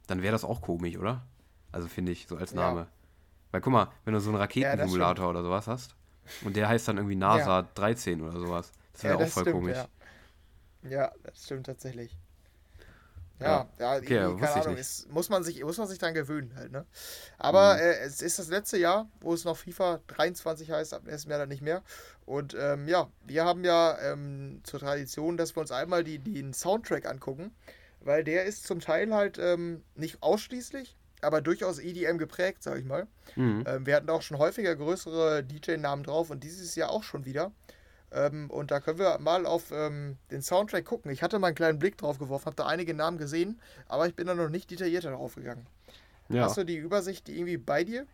[0.07, 1.27] dann wäre das auch komisch, oder?
[1.73, 2.61] Also finde ich, so als Ja.
[2.61, 2.87] Name.
[3.51, 5.95] Weil guck mal, wenn du so einen Raketensimulator oder sowas hast
[6.43, 9.77] und der heißt dann irgendwie NASA 13 oder sowas, das wäre auch voll komisch.
[9.77, 10.91] Ja.
[10.91, 12.17] ja, das stimmt tatsächlich.
[13.39, 16.15] Ja, ja, okay, irgendwie, wusste keine Ahnung, es, muss, man sich, muss man sich dran
[16.15, 16.87] gewöhnen halt, ne?
[17.37, 17.81] Aber Mhm.
[17.81, 21.41] äh, es ist das letzte Jahr, wo es noch FIFA 23 heißt, ab nächstem Jahr
[21.41, 21.83] dann nicht mehr.
[22.25, 26.55] Und ähm, ja, wir haben ja ähm, zur Tradition, dass wir uns einmal die, den
[26.55, 27.55] Soundtrack angucken,
[28.01, 32.87] weil der ist zum Teil halt ähm, nicht ausschließlich, aber durchaus EDM geprägt, sag ich
[32.87, 33.07] mal.
[33.35, 33.65] Mhm.
[33.67, 37.53] Ähm, wir hatten auch schon häufiger größere DJ-Namen drauf und dieses Jahr auch schon wieder.
[38.17, 41.11] Ähm, und da können wir mal auf ähm, den Soundtrack gucken.
[41.11, 44.15] Ich hatte mal einen kleinen Blick drauf geworfen, habe da einige Namen gesehen, aber ich
[44.15, 45.67] bin da noch nicht detaillierter drauf gegangen.
[46.31, 46.45] Ja.
[46.45, 48.07] Hast du die Übersicht irgendwie bei dir?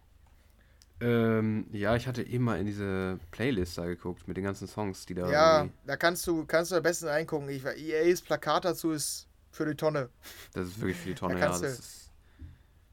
[1.00, 5.04] Ähm, ja, ich hatte eben mal in diese Playlist da geguckt mit den ganzen Songs,
[5.06, 5.74] die da Ja, irgendwie.
[5.86, 7.48] da kannst du, kannst du am besten reingucken.
[7.48, 10.08] Ich, EAs Plakat dazu ist für die Tonne.
[10.52, 11.46] Das ist wirklich für die Tonne, Da ja.
[11.46, 11.98] kannst Das du- ist,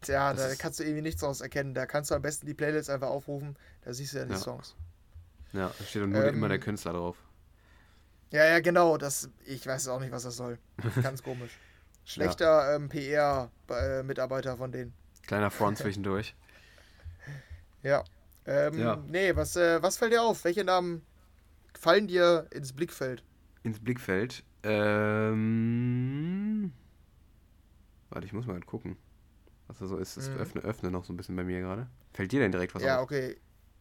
[0.01, 1.74] Tja, Das da ist- kannst du irgendwie nichts draus erkennen.
[1.74, 3.57] Da kannst du am besten die Playlist einfach aufrufen.
[3.84, 4.38] Da siehst du ja die Ja.
[4.38, 4.76] Songs.
[5.54, 7.18] Ja, da steht nur Ähm, immer der Künstler drauf.
[8.32, 8.97] Ja, ja, genau.
[8.97, 10.60] Das, ich weiß auch nicht, was das soll.
[11.02, 11.60] Ganz komisch.
[12.06, 14.93] Schlechter ähm, PR-Mitarbeiter von denen.
[15.28, 16.36] Kleiner Front zwischendurch.
[17.84, 18.04] Ja.
[18.45, 19.04] Ähm, Ja.
[19.08, 20.43] Nee, was, äh, was fällt dir auf?
[20.43, 21.06] Welche Namen
[21.80, 23.24] fallen dir ins Blickfeld?
[23.64, 24.43] Ins Blickfeld.
[24.64, 25.41] Ähm.
[28.10, 28.97] Warte, ich muss mal gucken.
[29.68, 30.18] Was da so ist.
[30.18, 30.39] Es Mhm.
[30.39, 31.88] öffne, öffne noch so ein bisschen bei mir gerade.
[32.14, 33.04] Fällt dir denn direkt was ja, auf?
[33.04, 33.38] okay.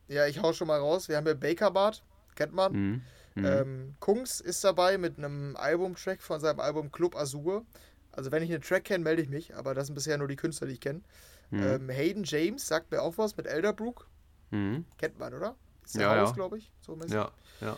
[0.09, 1.09] Ja, ich hau schon mal raus.
[1.09, 2.03] Wir haben hier Bakerbart,
[2.35, 2.73] kennt man.
[2.73, 3.03] Mhm.
[3.35, 3.45] Mhm.
[3.45, 7.65] Ähm, Kungs ist dabei mit einem Albumtrack von seinem Album Club Azur.
[8.13, 10.37] Also wenn ich einen Track kenne, melde ich mich, aber das sind bisher nur die
[10.37, 11.03] Künstler, die ich kenne.
[11.51, 11.63] Mhm.
[11.63, 14.09] Ähm, Hayden James sagt mir auch was mit Elderbrook.
[14.51, 14.85] Mhm.
[14.97, 15.55] Kennt man, oder?
[15.85, 16.35] Ist Ja, Haus, ja.
[16.35, 16.73] glaube ich.
[16.81, 17.13] So mäßig.
[17.13, 17.31] Ja,
[17.61, 17.77] ja.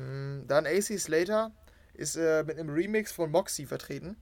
[0.00, 1.52] Mm, Dann AC Slater
[1.94, 4.16] ist äh, mit einem Remix von Moxie vertreten.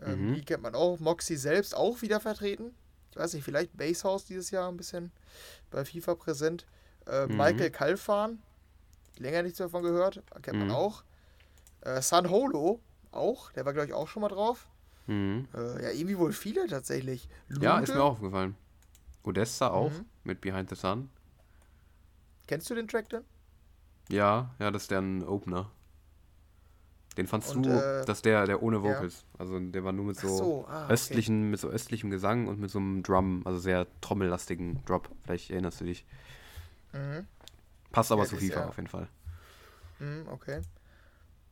[0.00, 0.34] Ähm, Mhm.
[0.34, 0.98] Die kennt man auch.
[0.98, 2.74] Moxie selbst auch wieder vertreten.
[3.12, 5.12] Ich weiß nicht, vielleicht Basehouse dieses Jahr ein bisschen
[5.70, 6.66] bei FIFA präsent.
[7.06, 7.36] Äh, Mhm.
[7.36, 8.42] Michael Kalfan,
[9.18, 10.74] länger nichts davon gehört, kennt man Mhm.
[10.74, 11.04] auch.
[11.82, 14.66] Äh, San Holo auch, der war glaube ich auch schon mal drauf.
[15.06, 15.46] Mhm.
[15.54, 17.28] Äh, ja, irgendwie wohl viele tatsächlich.
[17.60, 18.56] Ja, ist mir auch aufgefallen.
[19.24, 20.06] Odessa auch Mhm.
[20.24, 21.10] mit Behind the Sun.
[22.46, 23.24] Kennst du den Track denn?
[24.08, 25.70] Ja, ja, das ist deren Opener.
[27.16, 28.82] Den fandst Und, du, äh, dass der, der ohne ja.
[28.82, 29.24] Vocals.
[29.38, 30.94] Also der war nur mit so, so, ah, okay.
[30.94, 35.10] östlichen, mit so östlichem Gesang und mit so einem Drum, also sehr trommellastigen Drop.
[35.24, 36.06] Vielleicht erinnerst du dich.
[36.92, 37.26] Mhm.
[37.90, 39.08] Passt aber Ja, zu FIFA ja- auf jeden Fall.
[39.98, 40.62] Hm, okay.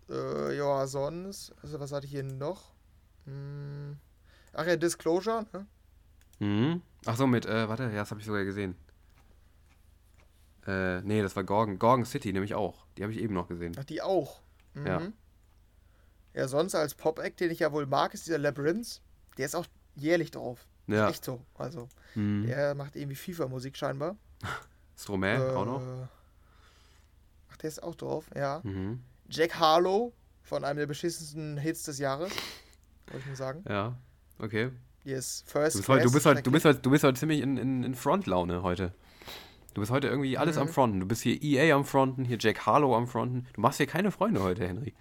[0.09, 2.73] Äh, ja, sonst, also was hatte ich hier noch?
[3.27, 3.97] Hm.
[4.55, 5.67] Ach ja, Disclosure, ne?
[6.39, 6.83] Mhm.
[7.07, 8.75] Ach so, mit, äh, warte, ja, das habe ich sogar gesehen.
[10.67, 11.79] Äh, nee, das war Gorgon.
[11.79, 12.87] Gorgon City nämlich auch.
[12.97, 13.75] Die habe ich eben noch gesehen.
[13.79, 14.41] Ach, die auch.
[14.75, 14.87] Mhm.
[14.87, 15.01] Ja.
[16.35, 19.01] Ja, sonst als Pop-Act, den ich ja wohl mag, ist dieser Labyrinth.
[19.39, 19.67] Der ist auch
[19.97, 20.67] jährlich drauf.
[20.87, 21.09] Ja.
[21.09, 21.41] Echt so.
[21.55, 22.47] Also, Mhm.
[22.47, 24.17] der macht irgendwie FIFA-Musik scheinbar.
[24.97, 25.81] Stromae auch noch.
[25.81, 26.07] Äh,
[27.53, 28.61] Ach, der ist auch drauf, ja.
[28.65, 29.03] Mhm.
[29.29, 30.13] Jack Harlow
[30.43, 32.31] von einem der beschissensten Hits des Jahres.
[33.07, 33.65] Wollte ich mal sagen.
[33.69, 33.97] Ja,
[34.39, 34.71] okay.
[35.05, 37.41] Ist First Du bist, heute, du, bist heute, du, bist heute, du bist heute ziemlich
[37.41, 38.93] in, in, in Frontlaune heute.
[39.75, 40.63] Du bist heute irgendwie alles Mhm.
[40.63, 41.01] am Fronten.
[41.01, 43.47] Du bist hier EA am Fronten, hier Jack Harlow am Fronten.
[43.55, 44.95] Du machst hier keine Freunde heute, Henry.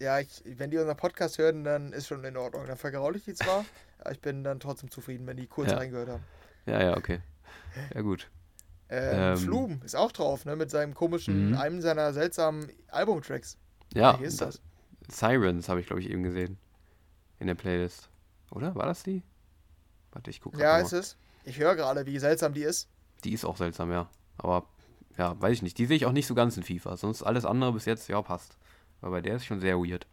[0.00, 2.66] Ja, ich, wenn die unseren Podcast hören, dann ist schon in Ordnung.
[2.66, 3.64] Dann vergraule ich die zwar,
[4.00, 5.76] aber ich bin dann trotzdem zufrieden, wenn die kurz Ja.
[5.76, 6.24] reingehört haben.
[6.66, 7.20] Ja, ja, okay.
[7.94, 8.30] Ja, gut.
[8.88, 9.36] Ähm, Ähm.
[9.36, 10.56] Flum ist auch drauf, ne?
[10.56, 11.56] Mit seinem komischen, Mhm.
[11.58, 13.56] einem seiner seltsamen Albumtracks.
[13.94, 14.60] Ja, Welche ist da- das?
[15.10, 16.58] Sirens habe ich, glaube ich, eben gesehen.
[17.38, 18.08] In der Playlist.
[18.50, 18.74] Oder?
[18.74, 19.22] War das die?
[20.12, 20.80] Warte, ich gucke Ja, mal.
[20.82, 21.16] ist es.
[21.44, 22.88] Ich höre gerade, wie seltsam die ist.
[23.24, 24.08] Die ist auch seltsam, ja.
[24.38, 24.66] Aber,
[25.16, 25.78] ja, weiß ich nicht.
[25.78, 26.96] Die sehe ich auch nicht so ganz in FIFA.
[26.96, 28.56] Sonst alles andere bis jetzt, ja, passt.
[29.02, 30.06] Aber der ist schon sehr weird.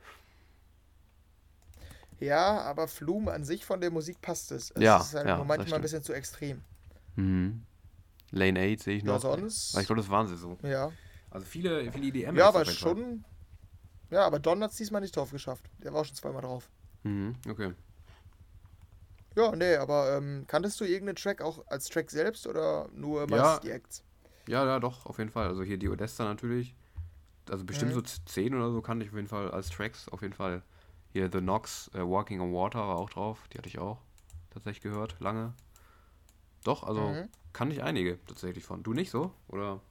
[2.19, 4.71] Ja, aber Flum an sich von der Musik passt es.
[4.71, 6.61] es Ja, ist halt ja, nur manchmal ein bisschen zu extrem.
[7.15, 7.63] Mhm.
[8.31, 9.21] Lane 8 sehe ich Ja, noch.
[9.21, 9.73] sonst.
[9.73, 10.57] Aber ich glaube, das waren sie so.
[10.63, 10.91] Ja,
[11.31, 12.35] Also viele, viele EDM.
[12.35, 13.23] ja aber schon.
[14.09, 15.65] Ja, aber Don hat es diesmal nicht drauf geschafft.
[15.83, 16.69] Der war auch schon zweimal drauf.
[17.03, 17.73] Mhm, okay.
[19.35, 23.37] Ja, nee, aber ähm, kanntest du irgendeinen Track auch als Track selbst oder nur meistens
[23.37, 23.59] Ja.
[23.59, 24.03] die Acts?
[24.47, 25.47] Ja, ja, doch, auf jeden Fall.
[25.47, 26.73] Also hier die Odessa natürlich.
[27.51, 27.95] Also bestimmt Mhm.
[27.95, 30.61] so 10 oder so kannte ich auf jeden Fall als Tracks, auf jeden Fall.
[31.13, 33.47] Hier The Knox, äh, Walking on Water war auch drauf.
[33.53, 33.99] Die hatte ich auch
[34.51, 35.53] tatsächlich gehört, lange.
[36.63, 37.29] Doch, also Mhm.
[37.53, 38.83] kannte ich einige tatsächlich von.
[38.83, 39.33] Du nicht so?
[39.47, 39.81] Oder?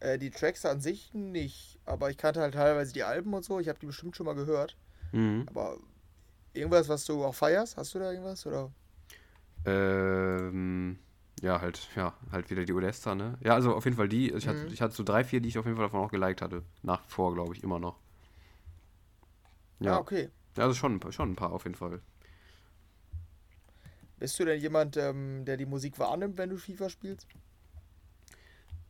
[0.00, 3.58] Äh, die Tracks an sich nicht, aber ich kannte halt teilweise die Alben und so.
[3.60, 4.76] Ich habe die bestimmt schon mal gehört.
[5.12, 5.46] Mhm.
[5.46, 5.78] Aber
[6.52, 8.46] irgendwas, was du auch feierst, hast du da irgendwas?
[8.46, 8.70] Oder?
[9.64, 10.98] Ähm,
[11.42, 13.38] ja, halt, ja, halt wieder die Odessa, ne?
[13.42, 14.32] Ja, also auf jeden Fall die.
[14.32, 14.72] Ich, hatte, Mhm.
[14.72, 16.62] ich hatte so drei, vier, die ich auf jeden Fall davon auch geliked hatte.
[16.82, 17.98] Nach wie vor, glaube ich, immer noch.
[19.80, 20.30] Ja, Ah, okay.
[20.56, 22.00] ja also schon, schon ein paar auf jeden Fall.
[24.18, 27.26] Bist du denn jemand, ähm, der die Musik wahrnimmt, wenn du FIFA spielst?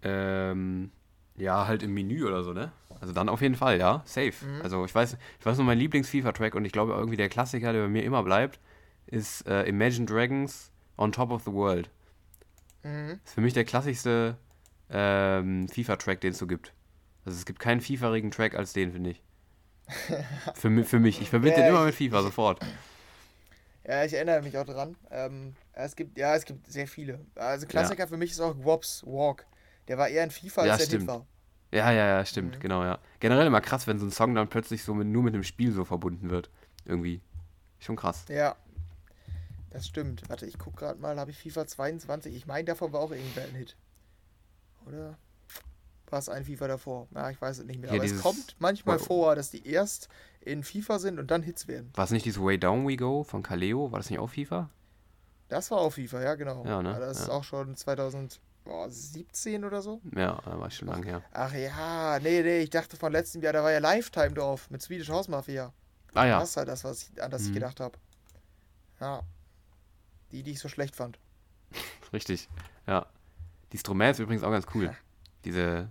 [0.03, 0.93] Ähm,
[1.37, 2.73] ja, halt im Menü oder so, ne?
[3.01, 4.45] Also dann auf jeden Fall, ja, safe.
[4.45, 4.63] Mhm.
[4.63, 7.83] Also ich weiß, ich weiß nur mein Lieblings-FIFA-Track und ich glaube irgendwie der Klassiker, der
[7.83, 8.61] bei mir immer bleibt,
[9.07, 11.91] ist äh, Imagine Dragons On Top of the World.
[12.87, 13.21] Mhm.
[13.25, 14.37] Ist für mich der klassischste
[14.91, 16.73] ähm, FIFA-Track, den es so gibt.
[17.25, 19.23] Also es gibt keinen FIFA-rigen Track als den, finde ich.
[20.55, 21.21] für, für mich.
[21.21, 22.61] Ich verbinde Ja, den immer mit FIFA, sofort.
[23.87, 24.97] Ja, ich erinnere mich auch dran.
[25.11, 27.25] Ähm, es gibt, ja, es gibt sehr viele.
[27.37, 29.47] Also Klassiker für mich ist auch Wops Walk.
[29.89, 31.03] Der war eher ein FIFA, Ja, als der stimmt.
[31.03, 31.27] Hit war.
[31.73, 32.61] Ja, ja, ja, stimmt, Mhm.
[32.61, 32.99] genau, ja.
[33.21, 35.73] Generell immer krass, wenn so ein Song dann plötzlich so mit, nur mit einem Spiel
[35.73, 36.51] so verbunden wird.
[36.85, 37.21] Irgendwie.
[37.79, 38.25] Schon krass.
[38.29, 38.57] Ja.
[39.77, 40.23] Das stimmt.
[40.31, 42.35] Warte, ich guck gerade mal, habe ich FIFA 22?
[42.35, 43.77] Ich meine, davon war auch irgendwer ein Hit.
[44.87, 45.19] Oder?
[46.09, 47.09] War es ein FIFA davor?
[47.15, 47.91] Ja, ich weiß es nicht mehr.
[47.91, 50.09] Hier Aber es kommt manchmal vor, dass die erst
[50.41, 51.91] in FIFA sind und dann Hits werden.
[51.95, 53.93] War es nicht dieses Way Down We Go von Kaleo?
[53.93, 54.71] War das nicht auch FIFA?
[55.49, 56.65] Das war auch FIFA, ja, genau.
[56.65, 56.99] Ja, ne?
[56.99, 57.35] Das ist Ja.
[57.35, 60.01] auch schon 2017 oder so.
[60.17, 61.23] Ja, war schon lange her.
[61.35, 64.81] Ach ja, nee, nee, ich dachte von letztem Jahr, da war ja Lifetime drauf mit
[64.81, 65.75] Swedish House Mafia.
[66.15, 66.41] Ah ja.
[66.41, 67.55] Das ist halt das, was ich, an das ich Mhm.
[67.55, 67.99] gedacht habe.
[69.01, 69.21] Ja.
[70.33, 71.19] Die, die ich so schlecht fand.
[72.13, 72.49] Richtig.
[72.87, 73.07] Ja.
[73.73, 74.85] Die Stromae ist übrigens auch ganz cool.
[74.85, 74.95] Ja.
[75.45, 75.89] Diese.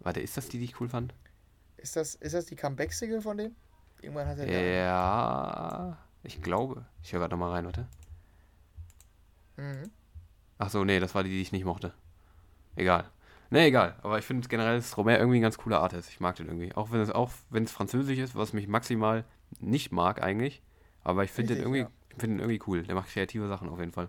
[0.00, 1.14] Warte, ist das die, die ich cool fand?
[1.76, 3.54] Ist das, ist das die Comeback-Single von dem?
[4.02, 5.98] Irgendwann hat er Ja.
[6.22, 6.84] Ich glaube.
[7.02, 7.86] Ich höre gerade nochmal rein, warte.
[9.56, 9.90] Mhm.
[10.58, 11.94] Ach so, nee, das war die, die ich nicht mochte.
[12.76, 13.10] Egal.
[13.50, 13.94] Nee, egal.
[14.02, 16.10] Aber ich finde generell Stromae irgendwie ein ganz cooler Artist.
[16.10, 16.74] Ich mag den irgendwie.
[16.74, 19.24] Auch wenn es auch wenn es französisch ist, was mich maximal
[19.60, 20.62] nicht mag eigentlich.
[21.02, 21.86] Aber ich finde den irgendwie,
[22.16, 22.82] ich finde den irgendwie cool.
[22.84, 24.08] Der macht kreative Sachen auf jeden Fall.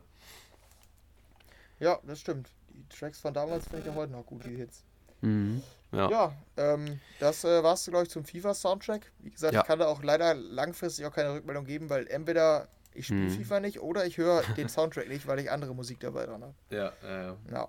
[1.79, 2.49] Ja, das stimmt.
[2.69, 4.83] Die Tracks von damals finde ich auch heute noch gut, die Hits.
[5.21, 5.61] Mhm.
[5.91, 6.09] Ja.
[6.09, 9.11] Ja, ähm, das äh, war's, glaube ich, zum FIFA-Soundtrack.
[9.19, 9.61] Wie gesagt, Ja.
[9.61, 13.31] ich kann da auch leider langfristig auch keine Rückmeldung geben, weil entweder ich spiele Mhm.
[13.31, 16.53] FIFA nicht oder ich höre den Soundtrack nicht, weil ich andere Musik dabei dran habe.
[16.69, 17.67] Ja, äh, Ja.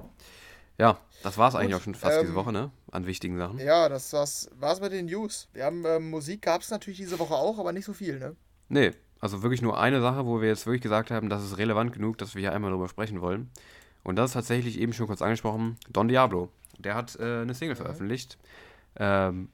[0.79, 2.71] ja, das war es eigentlich Gut, auch schon fast diese ähm, Woche, ne?
[2.91, 3.59] An wichtigen Sachen.
[3.59, 5.49] ja, das war's, war's mit den News.
[5.53, 8.35] Wir haben ähm, Musik gab es natürlich diese Woche auch, aber nicht so viel, ne?
[8.69, 8.93] Nee,
[9.27, 12.17] also wirklich nur eine Sache, wo wir jetzt wirklich gesagt haben, das ist relevant genug,
[12.19, 13.51] dass wir hier einmal drüber sprechen wollen.
[14.05, 16.49] Und das ist tatsächlich eben schon kurz angesprochen, Don Diablo.
[16.79, 18.39] Der hat äh, eine Single veröffentlicht.
[18.95, 19.49] Ähm,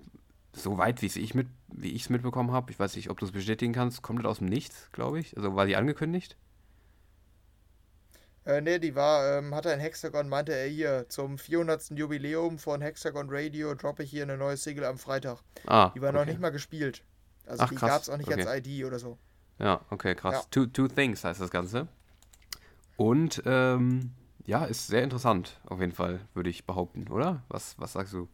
[0.52, 3.32] soweit wie ich mit, wie ich es mitbekommen habe, ich weiß nicht, ob du es
[3.32, 5.34] bestätigen kannst, kommt das aus dem Nichts, glaube ich.
[5.38, 6.36] Also war die angekündigt?
[8.44, 11.92] Äh, nee, die war, ähm, hat er in Hexagon, meinte er hier, zum 400.
[11.92, 15.38] Jubiläum von Hexagon Radio droppe ich hier eine neue Single am Freitag.
[15.66, 16.30] Ah, Die war noch okay.
[16.30, 17.02] nicht mal gespielt.
[17.46, 18.44] Also Ach, die gab es auch nicht okay.
[18.44, 19.16] als ID oder so.
[19.58, 20.34] Ja, okay, krass.
[20.34, 20.42] Ja.
[20.50, 21.88] Two, two Things heißt das Ganze.
[22.96, 24.12] Und ähm,
[24.44, 27.42] ja, ist sehr interessant, auf jeden Fall, würde ich behaupten, oder?
[27.48, 28.28] Was, was sagst du?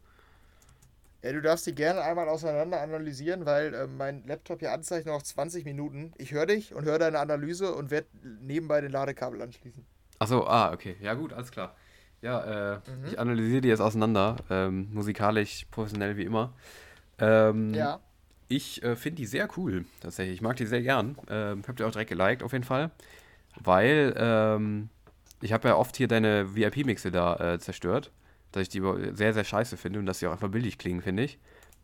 [1.21, 5.21] Ja, du darfst die gerne einmal auseinander analysieren, weil ähm, mein Laptop hier anzeigt noch
[5.21, 6.13] 20 Minuten.
[6.17, 8.07] Ich höre dich und höre deine Analyse und werde
[8.41, 9.85] nebenbei den Ladekabel anschließen.
[10.19, 10.95] Achso, ah, okay.
[11.01, 11.75] Ja, gut, alles klar.
[12.21, 13.05] Ja, äh, Mhm.
[13.05, 16.53] ich analysiere die jetzt auseinander, ähm, musikalisch, professionell wie immer.
[17.17, 17.99] Ähm, Ja.
[18.49, 20.35] Ich äh, finde die sehr cool, tatsächlich.
[20.35, 21.15] Ich mag die sehr gern.
[21.29, 22.89] Ähm, hab die auch direkt geliked, auf jeden Fall.
[23.61, 24.89] Weil, ähm,
[25.41, 28.11] ich habe ja oft hier deine VIP-Mixe da äh, zerstört,
[28.51, 28.81] dass ich die
[29.13, 31.37] sehr, sehr scheiße finde und dass sie auch einfach billig klingen, finde ich.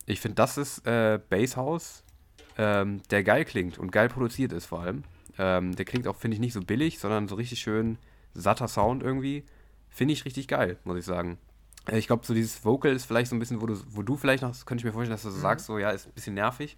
[0.08, 2.04] Ich finde, das ist äh, Basshouse,
[2.58, 5.04] ähm, der geil klingt und geil produziert ist vor allem.
[5.38, 8.00] Ähm, der klingt auch, finde ich, nicht so billig, sondern so richtig schön
[8.34, 9.44] satter Sound irgendwie.
[9.90, 11.38] Finde ich richtig geil, muss ich sagen.
[11.90, 14.16] Äh, Ich glaube, so dieses Vocal ist vielleicht so ein bisschen, wo du, wo du
[14.18, 15.42] vielleicht noch, könnte ich mir vorstellen, dass du so Mhm.
[15.42, 16.78] sagst, so ja, ist ein bisschen nervig.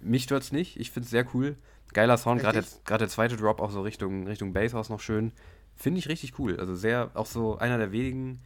[0.00, 0.78] Mich stört's nicht.
[0.78, 1.56] Ich finde es sehr cool.
[1.92, 5.32] Geiler Sound, gerade der, der zweite Drop auch so Richtung, Richtung Basshouse noch schön.
[5.76, 6.58] Finde ich richtig cool.
[6.58, 8.40] Also sehr, auch so einer der wenigen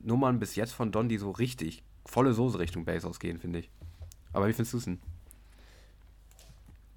[0.00, 3.70] Nummern bis jetzt von Don, die so richtig volle Soße Richtung Basshouse gehen, finde ich.
[4.32, 5.00] Aber wie findest du es denn?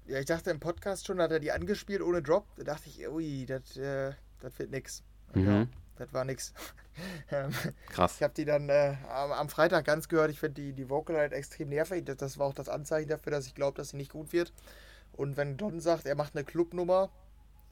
[0.06, 2.44] Ja, ich dachte im Podcast schon, hat er die angespielt ohne Drop.
[2.56, 5.02] Da dachte ich, ui, das äh, das wird nix.
[5.34, 5.68] Ja, Mhm.
[5.98, 6.52] Das war nix.
[7.30, 7.52] Ähm,
[7.90, 8.16] Krass.
[8.16, 10.32] Ich habe die dann äh, am, Freitag ganz gehört.
[10.32, 12.04] Ich finde die, die Vocal halt extrem nervig.
[12.04, 14.52] Das, das war auch das Anzeichen dafür, dass ich glaube, dass sie nicht gut wird.
[15.12, 17.08] Und wenn Don sagt, er macht eine Clubnummer,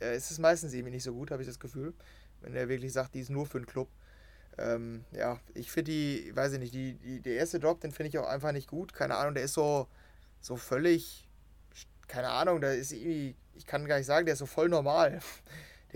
[0.00, 1.92] äh, ist es meistens irgendwie nicht so gut, habe ich das Gefühl.
[2.40, 3.88] Wenn er wirklich sagt, die ist nur für einen Club.
[4.58, 8.08] Ähm, ja, ich finde die, weiß ich nicht, die, die, der erste Drop, den finde
[8.08, 8.94] ich auch einfach nicht gut.
[8.94, 9.88] Keine Ahnung, der ist so,
[10.40, 11.28] so völlig,
[12.08, 15.20] keine Ahnung, da ist irgendwie, ich kann gar nicht sagen, der ist so voll normal.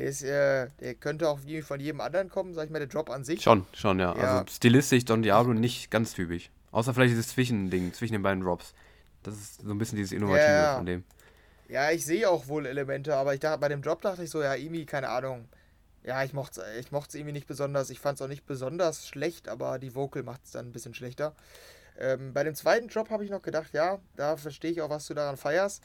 [0.00, 3.10] Der ist, äh, der könnte auch von jedem anderen kommen, sag ich mal, der Drop
[3.10, 3.42] an sich.
[3.42, 4.16] Schon, schon, ja.
[4.16, 4.38] Ja.
[4.38, 6.50] Also stilistisch Don Diablo nicht ganz typisch.
[6.70, 8.72] Außer vielleicht dieses Zwischending, zwischen den beiden Drops.
[9.22, 10.76] Das ist so ein bisschen dieses Innovative Ja.
[10.76, 11.04] von dem.
[11.68, 14.42] Ja, ich sehe auch wohl Elemente, aber ich dachte, bei dem Drop dachte ich so,
[14.42, 15.46] ja, irgendwie, keine Ahnung.
[16.02, 17.90] Ja, ich mochte es ich mocht's irgendwie nicht besonders.
[17.90, 20.94] Ich fand es auch nicht besonders schlecht, aber die Vocal macht es dann ein bisschen
[20.94, 21.34] schlechter.
[21.98, 25.06] Ähm, bei dem zweiten Drop habe ich noch gedacht, ja, da verstehe ich auch, was
[25.06, 25.82] du daran feierst.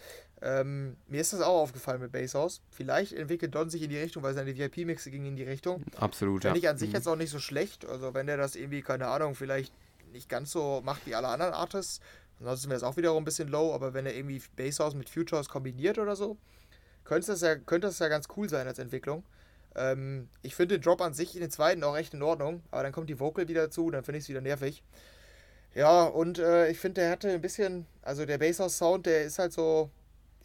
[0.48, 2.62] Ähm, mir ist das auch aufgefallen mit Basshouse.
[2.70, 5.84] Vielleicht entwickelt Don sich in die Richtung, weil seine VIP-Mixe gingen in die Richtung.
[5.98, 6.52] Absolut, ja.
[6.52, 6.96] Finde ich an sich Mhm.
[6.96, 7.84] jetzt auch nicht so schlecht.
[7.86, 9.74] Also wenn der das irgendwie, keine Ahnung, vielleicht
[10.14, 12.00] nicht ganz so macht wie alle anderen Artists.
[12.40, 15.50] Ansonsten wäre es auch wiederum ein bisschen low, aber wenn er irgendwie Basshouse mit Futures
[15.50, 16.38] kombiniert oder so,
[17.06, 19.24] könnte das ja, könnte das ja ganz cool sein als Entwicklung.
[19.76, 22.84] Ähm, ich finde den Drop an sich in den zweiten auch echt in Ordnung, aber
[22.84, 24.84] dann kommt die Vocal wieder dazu, dann finde ich es wieder nervig.
[25.74, 29.52] Ja, und äh, ich finde, der hatte ein bisschen, also der Basshouse-Sound, der ist halt
[29.52, 29.90] so,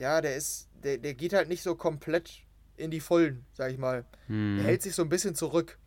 [0.01, 2.43] ja, der ist, der, der geht halt nicht so komplett
[2.77, 4.05] in die Vollen, sag ich mal.
[4.57, 4.67] Der Mhm.
[4.67, 5.79] hält sich so ein bisschen zurück.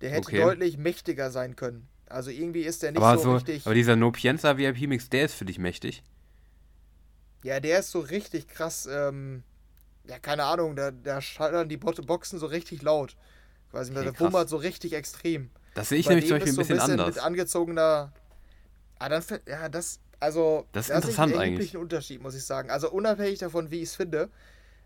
[0.00, 0.40] Der hätte Okay.
[0.40, 1.88] deutlich mächtiger sein können.
[2.06, 3.66] Also irgendwie ist der nicht aber, so, so richtig.
[3.66, 6.02] aber dieser No Pienza VIP-Mix, der ist für dich mächtig.
[7.42, 9.42] Ja, der ist so richtig krass, ähm,
[10.08, 13.16] ja, keine Ahnung, da, da schallern die Boxen so richtig laut.
[13.70, 14.20] Quasi, Okay, der krass.
[14.20, 15.50] wummert so richtig extrem.
[15.74, 17.14] Das sehe ich Bei nämlich zum Beispiel ein ist so bisschen, anders.
[17.14, 18.12] Mit angezogener.
[18.98, 20.66] Ah, dann, ja, das, also.
[20.72, 21.52] Das ist da sehe ich interessant einen eigentlich.
[21.54, 22.70] erheblichen Unterschied, muss ich sagen.
[22.70, 24.30] Also, unabhängig davon, wie ich es finde,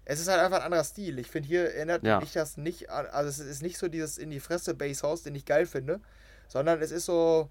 [0.07, 1.19] es ist halt einfach ein anderer Stil.
[1.19, 2.21] Ich finde, hier erinnert Ja.
[2.21, 3.07] mich das nicht an.
[3.07, 6.01] Also, es ist nicht so dieses in die Fresse Basshouse, den ich geil finde,
[6.49, 7.51] sondern es ist so.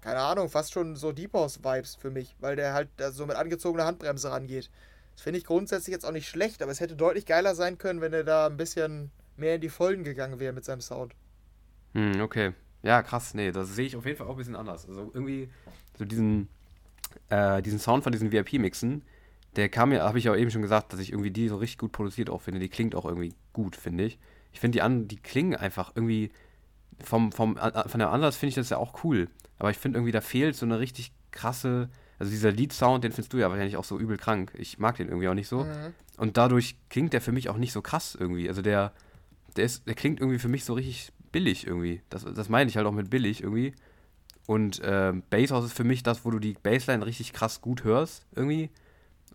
[0.00, 3.34] Keine Ahnung, fast schon so Deep House-Vibes für mich, weil der halt da so mit
[3.34, 4.70] angezogener Handbremse rangeht.
[5.16, 8.00] Das finde ich grundsätzlich jetzt auch nicht schlecht, aber es hätte deutlich geiler sein können,
[8.00, 11.16] wenn er da ein bisschen mehr in die Vollen gegangen wäre mit seinem Sound.
[11.94, 12.52] Hm, okay.
[12.84, 13.34] Ja, krass.
[13.34, 14.86] Nee, das sehe ich auf jeden Fall auch ein bisschen anders.
[14.88, 15.50] Also irgendwie
[15.98, 16.48] so diesen,
[17.30, 19.02] äh, diesen Sound von diesen VIP-Mixen,
[19.56, 21.78] der kam mir, habe ich ja eben schon gesagt, dass ich irgendwie die so richtig
[21.78, 22.60] gut produziert auch finde.
[22.60, 24.18] Die klingt auch irgendwie gut, finde ich.
[24.52, 26.30] Ich finde die an, die klingen einfach irgendwie
[27.02, 29.28] vom, vom, a- von der Ansatz finde ich das ja auch cool.
[29.58, 31.88] Aber ich finde irgendwie, da fehlt so eine richtig krasse,
[32.18, 34.52] also dieser Lead-Sound, den findest du ja wahrscheinlich auch so übel krank.
[34.56, 35.64] Ich mag den irgendwie auch nicht so.
[35.64, 35.94] Mhm.
[36.16, 38.48] Und dadurch klingt der für mich auch nicht so krass irgendwie.
[38.48, 38.92] Also der,
[39.56, 42.02] der ist, der klingt irgendwie für mich so richtig billig irgendwie.
[42.10, 43.72] Das, das meine ich halt auch mit billig irgendwie.
[44.48, 48.24] Und ähm, Basshouse ist für mich das, wo du die Bassline richtig krass gut hörst
[48.34, 48.70] irgendwie.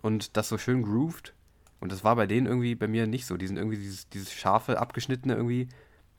[0.01, 1.36] Und das so schön grooved.
[1.80, 3.38] Und das war bei denen irgendwie bei mir nicht so.
[3.38, 5.70] Die sind irgendwie dieses, dieses scharfe, abgeschnittene irgendwie.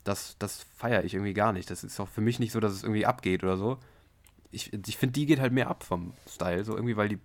[0.04, 1.72] Das, das feiere ich irgendwie gar nicht.
[1.72, 3.78] Das ist auch für mich nicht so, dass es irgendwie abgeht oder so.
[4.52, 7.18] Ich, ich finde, die geht halt mehr ab vom Style, so irgendwie, weil die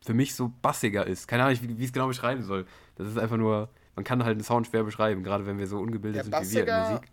[0.00, 1.28] für mich so bassiger ist.
[1.28, 2.64] Keine Ahnung, wie ich es genau beschreiben soll.
[2.96, 5.78] Das ist einfach nur, man kann halt einen Sound schwer beschreiben, gerade wenn wir so
[5.78, 7.10] ungebildet Der sind wie wir in Musik.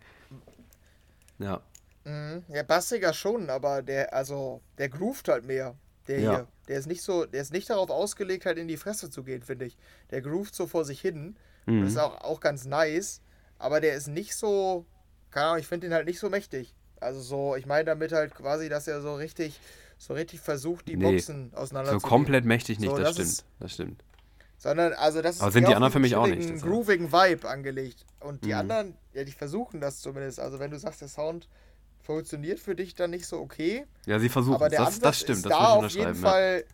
[1.38, 1.60] Ja,
[2.04, 2.44] Mhm.
[2.48, 5.74] Ja, bassiger schon, aber der, also, der groovt halt mehr.
[6.08, 6.30] Der Ja.
[6.36, 6.48] hier.
[6.68, 9.42] Der ist nicht so, der ist nicht darauf ausgelegt, halt in die Fresse zu gehen,
[9.42, 9.76] finde ich.
[10.10, 11.36] Der groovt so vor sich hin.
[11.66, 11.86] Mhm.
[11.86, 13.20] ist auch, auch ganz nice.
[13.58, 14.86] Aber der ist nicht so,
[15.30, 16.74] keine Ahnung, ich finde den halt nicht so mächtig.
[17.00, 19.60] Also so, ich meine damit halt quasi, dass er so richtig,
[19.98, 21.12] so richtig versucht, die Nee.
[21.12, 23.28] Boxen auseinander so komplett mächtig nicht, So, das, das stimmt.
[23.28, 24.04] ist- Das stimmt.
[24.56, 26.62] Sondern, also das ist Aber sind die anderen für einen mich auch nicht, deshalb.
[26.62, 28.04] groovigen Vibe angelegt.
[28.20, 28.54] Und die Mhm.
[28.54, 30.40] anderen, ja, die versuchen das zumindest.
[30.40, 31.48] Also wenn du sagst, der Sound
[32.14, 35.20] funktioniert für dich dann nicht so okay, Ja, sie versuchen aber der Das, Ansatz das
[35.20, 36.14] stimmt, ist das da auf jeden.
[36.14, 36.14] Ja.
[36.14, 36.64] Fall,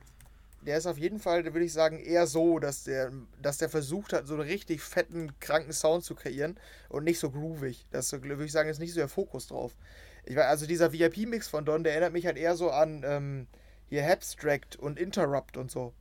[0.63, 4.13] der ist auf jeden Fall, würde ich sagen, eher so, dass der, dass der versucht
[4.13, 6.59] hat, so einen richtig fetten, kranken Sound zu kreieren
[6.89, 7.87] und nicht so groovig.
[7.91, 9.77] Das würde ich sagen, ist nicht so der Fokus drauf.
[10.25, 13.47] Ich weiß, also dieser VIP-Mix von Don, der erinnert mich halt eher so an ähm,
[13.89, 15.93] hier Abstract und Interrupt und so.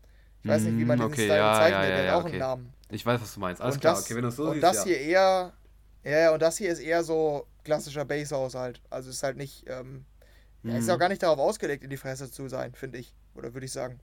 [0.42, 2.06] Ich weiß nicht, wie man Mm, diesen okay, Style ja, bezeichnet, ja, der ja, hat
[2.06, 2.30] ja, auch okay.
[2.32, 2.74] einen Namen.
[2.90, 3.62] Ich weiß, was du meinst.
[3.62, 4.84] Alles und klar, das, okay, wenn du so und siehst, das ja.
[4.84, 5.54] hier eher,
[6.06, 8.82] ja, ja, und das hier ist eher so klassischer Bass-Haushalt.
[8.89, 10.06] Also ist halt nicht, ähm,
[10.68, 10.91] ja, ist Mhm.
[10.91, 13.14] auch gar nicht darauf ausgelegt, in die Fresse zu sein, finde ich.
[13.36, 13.99] Oder würde ich sagen.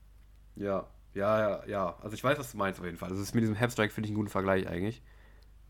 [0.56, 1.96] Ja, ja, ja, ja.
[2.02, 3.10] Also ich weiß, was du meinst auf jeden Fall.
[3.10, 5.02] Also das mit diesem Hapstrike finde ich einen guten Vergleich eigentlich.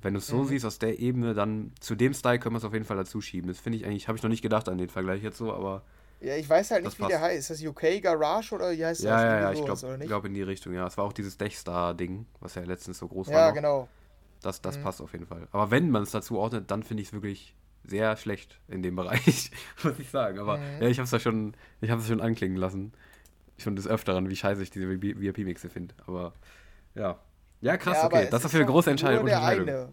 [0.02, 0.46] Wenn du es so Mhm.
[0.46, 3.20] siehst aus der Ebene, dann zu dem Style können wir es auf jeden Fall dazu
[3.22, 3.48] schieben.
[3.48, 5.84] Das finde ich eigentlich, habe ich noch nicht gedacht an den Vergleich jetzt so, aber
[6.20, 7.50] Ja, ich weiß halt nicht, wie der heißt.
[7.50, 9.22] Ist das UK Garage oder wie heißt ja, das?
[9.24, 10.86] ja, ja, ich glaube glaub in die Richtung, ja.
[10.86, 13.34] Es war auch dieses Dechstar-Ding, was ja letztens so groß war.
[13.34, 13.88] Ja, genau.
[14.42, 14.82] Das, das Mhm.
[14.82, 15.48] passt auf jeden Fall.
[15.52, 18.94] Aber wenn man es dazu ordnet, dann finde ich es wirklich sehr schlecht in dem
[18.96, 19.50] Bereich,
[19.82, 20.38] muss ich sagen.
[20.38, 20.82] Aber Mhm.
[20.82, 22.92] ja, ich habe es ja schon, ich habe es schon anklingen lassen.
[23.58, 25.94] Schon des Öfteren, wie scheiße ich diese VIP-Mixe finde.
[26.06, 26.32] Aber
[26.94, 27.18] ja.
[27.60, 28.28] Ja, krass, ja, okay.
[28.30, 29.20] Das ist für eine große Entscheidung.
[29.20, 29.92] Nur der eine,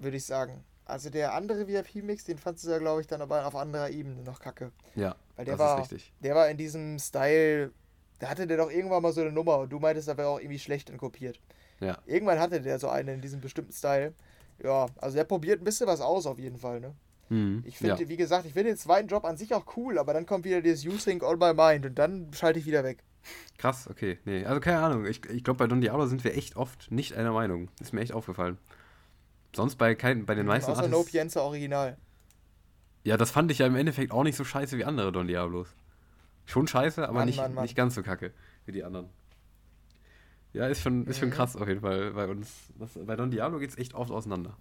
[0.00, 0.62] würde ich sagen.
[0.84, 4.22] Also der andere VIP-Mix, den fandst du ja, glaube ich, dann aber auf anderer Ebene
[4.22, 4.70] noch kacke.
[4.94, 6.12] Ja, Weil der das war, ist richtig.
[6.20, 7.72] der war in diesem Style,
[8.18, 10.40] da hatte der doch irgendwann mal so eine Nummer und du meintest, da wäre auch
[10.40, 11.40] irgendwie schlecht dann kopiert.
[11.80, 11.98] Ja.
[12.06, 14.14] Irgendwann hatte der so eine in diesem bestimmten Style.
[14.62, 16.94] Ja, also der probiert ein bisschen was aus auf jeden Fall, ne?
[17.28, 17.62] Mhm.
[17.66, 18.08] Ich finde, ja.
[18.08, 20.60] wie gesagt, ich finde den zweiten Job an sich auch cool, aber dann kommt wieder
[20.60, 23.02] dieses You Think on My Mind und dann schalte ich wieder weg.
[23.58, 24.18] Krass, okay.
[24.24, 25.06] Nee, also keine Ahnung.
[25.06, 27.70] Ich, ich glaube, bei Don Diablo sind wir echt oft nicht einer Meinung.
[27.80, 28.58] Ist mir echt aufgefallen.
[29.56, 31.96] Sonst bei, kein, bei den meisten Außer Artists- Pienza Original.
[33.02, 35.74] Ja, das fand ich ja im Endeffekt auch nicht so scheiße wie andere Don Diablos.
[36.44, 37.62] Schon scheiße, aber Mann, nicht, Mann, Mann.
[37.64, 38.32] nicht ganz so kacke
[38.66, 39.08] wie die anderen.
[40.54, 42.72] Ja, ist schon, ist schon krass auf jeden Fall bei uns.
[42.78, 44.56] Das, bei Don Diablo geht es echt oft auseinander.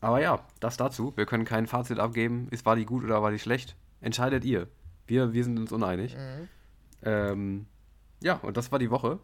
[0.00, 1.12] Aber ja, das dazu.
[1.16, 2.46] Wir können kein Fazit abgeben.
[2.50, 3.76] Ist, war die gut oder war die schlecht?
[4.00, 4.68] Entscheidet ihr.
[5.08, 6.16] Wir, wir sind uns uneinig.
[6.16, 6.48] Mhm.
[7.02, 7.66] Ähm,
[8.22, 9.18] ja, und das war die Woche.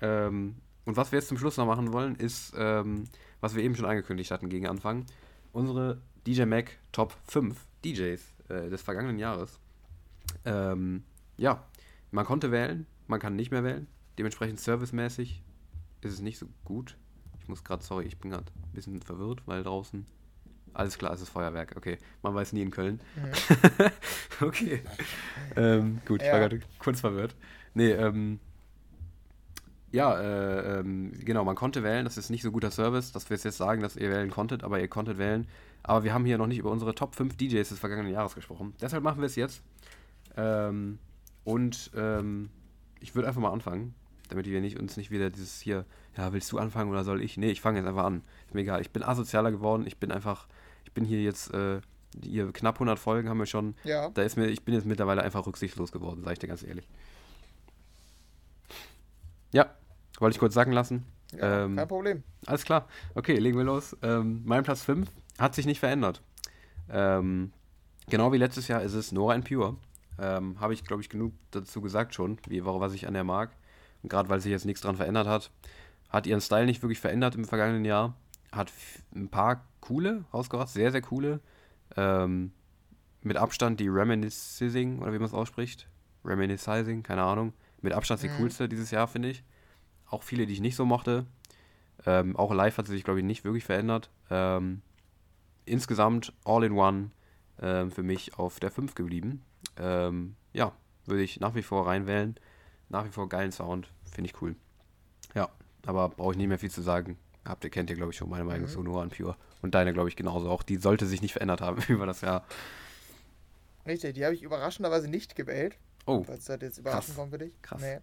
[0.00, 3.04] Ähm, und was wir jetzt zum Schluss noch machen wollen, ist, ähm,
[3.40, 5.06] was wir eben schon angekündigt hatten gegen Anfang,
[5.52, 9.60] unsere DJ Mac Top 5 DJs äh, des vergangenen Jahres.
[10.44, 11.04] Ähm,
[11.36, 11.64] ja,
[12.10, 13.86] man konnte wählen, man kann nicht mehr wählen.
[14.18, 15.42] Dementsprechend servicemäßig
[16.02, 16.96] ist es nicht so gut.
[17.40, 20.06] Ich muss gerade, sorry, ich bin gerade ein bisschen verwirrt, weil draußen.
[20.72, 21.74] Alles klar, es ist Feuerwerk.
[21.76, 23.00] Okay, man weiß nie in Köln.
[24.40, 24.82] okay.
[25.56, 26.48] Ähm, gut, ich war Ja.
[26.48, 27.36] gerade kurz verwirrt.
[27.74, 28.40] Nee, ähm.
[29.92, 32.04] Ja, äh, ähm, genau, man konnte wählen.
[32.04, 34.64] Das ist nicht so guter Service, dass wir es jetzt sagen, dass ihr wählen konntet,
[34.64, 35.46] aber ihr konntet wählen.
[35.84, 38.74] Aber wir haben hier noch nicht über unsere Top 5 DJs des vergangenen Jahres gesprochen.
[38.80, 39.62] Deshalb machen wir es jetzt.
[40.36, 40.98] Ähm,
[41.44, 42.50] und ähm,
[42.98, 43.94] ich würde einfach mal anfangen,
[44.34, 45.84] damit wir nicht, uns nicht wieder dieses hier,
[46.16, 47.36] ja, willst du anfangen oder soll ich?
[47.36, 48.22] Nee, ich fange jetzt einfach an.
[48.46, 48.80] Ist mir egal.
[48.80, 49.84] Ich bin asozialer geworden.
[49.86, 50.48] Ich bin einfach,
[50.84, 51.80] ich bin hier jetzt, äh,
[52.22, 53.74] hier knapp 100 Folgen haben wir schon.
[53.84, 54.10] Ja.
[54.10, 56.88] Da ist mir, ich bin jetzt mittlerweile einfach rücksichtslos geworden, sage ich dir ganz ehrlich.
[59.52, 59.70] Ja,
[60.18, 61.04] wollte ich kurz sagen lassen.
[61.32, 62.22] Ja, Ähm, kein Problem.
[62.46, 62.88] Alles klar.
[63.14, 63.96] Okay, legen wir los.
[64.02, 65.08] Ähm, mein Platz 5
[65.38, 66.22] hat sich nicht verändert.
[66.90, 67.52] Ähm,
[68.08, 69.76] genau wie letztes Jahr ist es Nora and Pure.
[70.18, 73.50] Ähm, Habe ich, glaube ich, genug dazu gesagt schon, wie, was ich an der mag.
[74.08, 75.50] Gerade weil sich jetzt nichts dran verändert hat.
[76.08, 78.14] Hat ihren Style nicht wirklich verändert im vergangenen Jahr.
[78.52, 78.72] Hat
[79.14, 81.40] ein paar coole rausgebracht, sehr, sehr coole.
[81.96, 82.52] Ähm,
[83.22, 85.88] mit Abstand die Reminiscing, oder wie man es ausspricht.
[86.24, 87.52] Reminiscing, keine Ahnung.
[87.80, 88.36] Mit Abstand die Mhm.
[88.36, 89.42] coolste dieses Jahr, finde ich.
[90.08, 91.26] Auch viele, die ich nicht so mochte.
[92.06, 94.10] Ähm, auch live hat sie sich, glaube ich, nicht wirklich verändert.
[94.30, 94.82] Ähm,
[95.64, 97.10] insgesamt All-in-One
[97.60, 99.42] ähm, für mich auf der 5 geblieben.
[99.76, 100.72] Ähm, ja,
[101.06, 102.36] würde ich nach wie vor reinwählen.
[102.88, 103.88] Nach wie vor geilen Sound.
[104.12, 104.54] Finde ich cool.
[105.34, 105.48] Ja,
[105.86, 107.18] aber brauche ich nicht mehr viel zu sagen.
[107.44, 108.72] Habt ihr, kennt ihr, glaube ich, schon meine Meinung Mhm.
[108.72, 109.36] zu Nora und Pure.
[109.62, 110.48] Und deine, glaube ich, genauso.
[110.50, 112.44] Auch die sollte sich nicht verändert haben über das Jahr.
[113.86, 115.76] Richtig, die habe ich überraschenderweise nicht gewählt.
[116.06, 117.52] Oh, Falls das jetzt überraschend kommt für dich.
[117.62, 117.80] Krass.
[117.82, 117.98] Nee.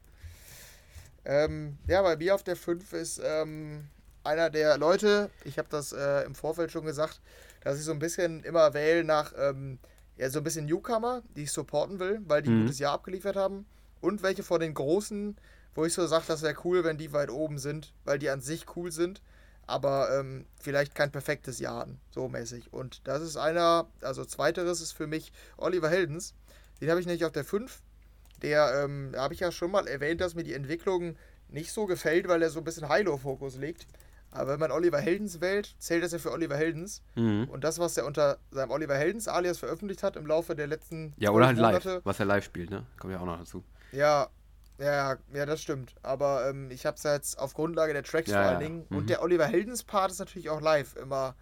[1.26, 3.86] Ähm, ja, bei mir auf der 5 ist ähm,
[4.24, 7.22] einer der Leute, ich habe das äh, im Vorfeld schon gesagt,
[7.62, 9.78] dass ich so ein bisschen immer wähle nach ähm,
[10.18, 12.62] ja, so ein bisschen Newcomer, die ich supporten will, weil die ein Mhm.
[12.64, 13.66] gutes Jahr abgeliefert haben.
[14.02, 15.36] Und welche von den Großen,
[15.76, 18.42] wo ich so sage, das wäre cool, wenn die weit oben sind, weil die an
[18.42, 19.22] sich cool sind,
[19.68, 22.74] aber ähm, vielleicht kein perfektes Jahr hatten, so mäßig.
[22.74, 26.34] Und das ist einer, also zweiteres ist für mich Oliver Heldens.
[26.82, 27.82] Den habe ich nämlich auf der 5.
[28.42, 31.16] Der, ähm, habe ich ja schon mal erwähnt, dass mir die Entwicklung
[31.48, 33.86] nicht so gefällt, weil er so ein bisschen High-Low-Fokus legt.
[34.32, 37.02] Aber wenn man Oliver Heldens wählt, zählt das ja für Oliver Heldens.
[37.16, 37.48] mhm.
[37.50, 41.14] Und das, was er unter seinem Oliver Heldens alias veröffentlicht hat im Laufe der letzten
[41.18, 41.86] Ja, oder halt zwölf live.
[41.86, 42.86] Monate, Was er live spielt, ne?
[42.98, 43.64] Kommt ja auch noch dazu.
[43.92, 44.30] Ja,
[44.80, 45.94] ja, ja, das stimmt.
[46.02, 48.68] Aber ähm, ich habe es jetzt auf Grundlage der Tracks Ja, vor allen ja.
[48.68, 48.86] Dingen.
[48.90, 48.98] Mhm.
[48.98, 51.36] Und der Oliver Heldens Part ist natürlich auch live immer,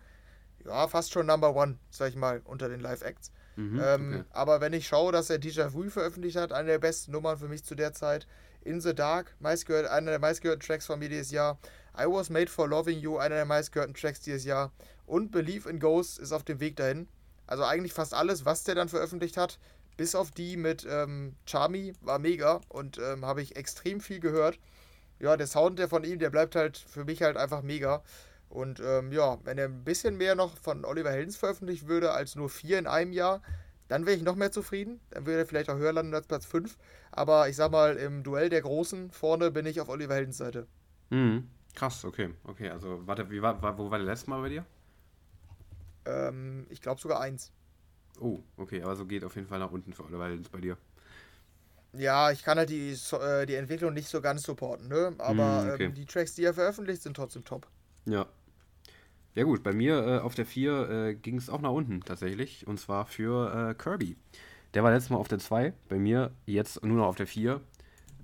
[0.66, 3.32] ja, fast schon Number One, sag ich mal, unter den Live-Acts.
[3.56, 4.24] Mhm, Ähm, okay.
[4.32, 7.47] Aber wenn ich schaue, dass er Déjà Vu veröffentlicht hat, eine der besten Nummern für
[7.47, 8.28] mich zu der Zeit.
[8.62, 11.60] In the Dark, meistgehört, einer der meistgehörten Tracks von mir dieses Jahr.
[11.97, 14.74] I Was Made for Loving You, einer der meistgehörten Tracks dieses Jahr.
[15.06, 17.08] Und Believe in Ghosts ist auf dem Weg dahin.
[17.47, 19.60] Also eigentlich fast alles, was der dann veröffentlicht hat,
[20.00, 24.58] bis auf die mit ähm, Charmy, war mega und ähm, habe ich extrem viel gehört.
[25.20, 28.02] Ja, der Sound der von ihm, der bleibt halt für mich halt einfach mega.
[28.47, 32.38] Und ähm, ja, wenn er ein bisschen mehr noch von Oliver Heldens veröffentlicht würde, als
[32.38, 33.41] nur vier in einem Jahr,
[33.89, 35.02] dann wäre ich noch mehr zufrieden.
[35.10, 36.78] Dann würde er vielleicht auch höher landen als Platz 5.
[37.12, 40.66] Aber ich sag mal, im Duell der Großen vorne bin ich auf Oliver Heldens Seite.
[41.10, 41.50] Mhm.
[41.76, 42.34] Krass, okay.
[42.45, 44.66] Okay, also, warte, wie war, war, wo war der letzte Mal bei dir?
[46.06, 47.52] Ähm, ich glaube sogar eins.
[48.20, 50.78] Oh, okay, aber so geht auf jeden Fall nach unten für Oliver Heldens bei dir.
[51.93, 55.15] Ja, ich kann halt die, äh, die Entwicklung nicht so ganz supporten, ne?
[55.20, 55.91] Aber Mm, okay.
[55.91, 57.67] ähm, die Tracks, die er veröffentlicht, sind trotzdem top.
[58.05, 58.28] Ja.
[59.36, 62.67] Ja gut, bei mir äh, auf der 4 äh, ging es auch nach unten tatsächlich.
[62.67, 64.17] Und zwar für äh, Kirby.
[64.76, 67.61] Der war letztes Mal auf der 2, bei mir jetzt nur noch auf der 4.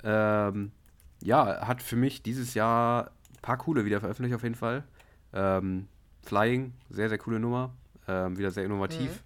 [0.06, 0.72] Ähm,
[1.24, 4.86] ja, hat für mich dieses Jahr ein paar coole wieder veröffentlicht auf jeden Fall.
[5.34, 5.90] Ähm,
[6.24, 7.74] Flying, sehr, sehr coole Nummer.
[8.10, 9.25] Ähm, wieder sehr innovativ.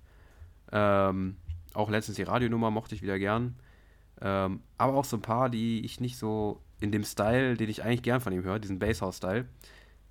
[0.72, 1.38] Ähm,
[1.74, 3.56] auch letztens die Radionummer mochte ich wieder gern.
[4.22, 7.84] Ähm, aber auch so ein paar, die ich nicht so in dem Style, den ich
[7.84, 9.46] eigentlich gern von ihm höre, diesen Basshouse-Style,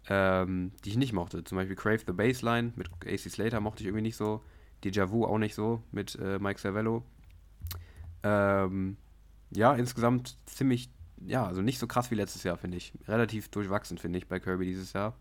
[0.08, 1.44] ähm, die ich nicht mochte.
[1.44, 4.42] Zum Beispiel Crave the Bassline mit AC Slater mochte ich irgendwie nicht so.
[4.84, 7.02] Deja Vu auch nicht so mit äh, Mike Cervello.
[8.22, 8.96] Ähm,
[9.50, 10.90] ja, insgesamt ziemlich,
[11.26, 12.92] ja, also nicht so krass wie letztes Jahr, finde ich.
[13.08, 15.14] Relativ durchwachsen, finde ich, bei Kirby dieses Jahr.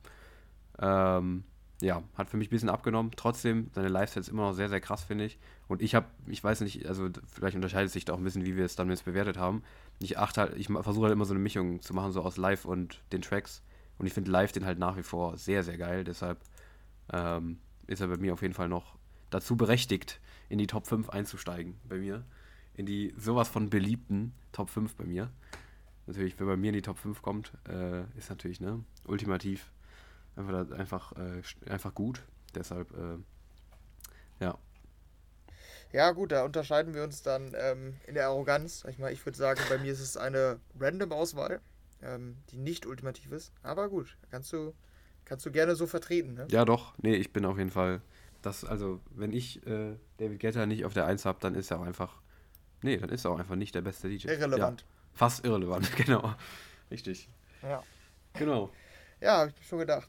[0.79, 1.43] Ähm,
[1.81, 3.11] ja, hat für mich ein bisschen abgenommen.
[3.15, 5.37] Trotzdem, seine Live-Sets immer noch sehr, sehr krass, finde ich.
[5.67, 8.55] Und ich habe, ich weiß nicht, also vielleicht unterscheidet sich da auch ein bisschen, wie
[8.55, 9.63] wir es dann jetzt bewertet haben.
[9.99, 12.65] Ich achte halt, ich versuche halt immer so eine Mischung zu machen, so aus Live
[12.65, 13.61] und den Tracks.
[13.99, 16.03] Und ich finde Live den halt nach wie vor sehr, sehr geil.
[16.03, 16.39] Deshalb
[17.13, 18.97] ähm, ist er bei mir auf jeden Fall noch
[19.29, 20.19] dazu berechtigt,
[20.49, 21.75] in die Top 5 einzusteigen.
[21.87, 22.23] Bei mir.
[22.73, 25.29] In die sowas von beliebten Top 5 bei mir.
[26.07, 29.71] Natürlich, wenn bei mir in die Top 5 kommt, äh, ist natürlich, ne, ultimativ
[30.37, 32.23] einfach, einfach, äh, einfach gut.
[32.55, 33.17] Deshalb, äh,
[34.39, 34.57] ja.
[35.93, 38.83] Ja, gut, da unterscheiden wir uns dann ähm, in der Arroganz.
[38.89, 41.61] Ich, mal, ich würde sagen, bei mir ist es eine random Auswahl,
[42.01, 43.53] ähm, die nicht ultimativ ist.
[43.63, 44.73] Aber gut, kannst du,
[45.25, 46.33] kannst du gerne so vertreten.
[46.33, 46.47] Ne?
[46.51, 46.93] Ja, doch.
[46.97, 48.01] Nee, ich bin auf jeden Fall.
[48.41, 51.79] Das, also, wenn ich äh, David Guetta nicht auf der 1 habe, dann ist er
[51.79, 52.21] auch einfach.
[52.83, 54.27] Nee, dann ist er auch einfach nicht der beste DJ.
[54.27, 54.81] Irrelevant.
[54.81, 56.35] Ja, fast irrelevant, genau.
[56.91, 57.29] Richtig.
[57.63, 57.81] Ja.
[58.33, 58.71] Genau.
[59.21, 60.07] Ja, habe ich schon gedacht.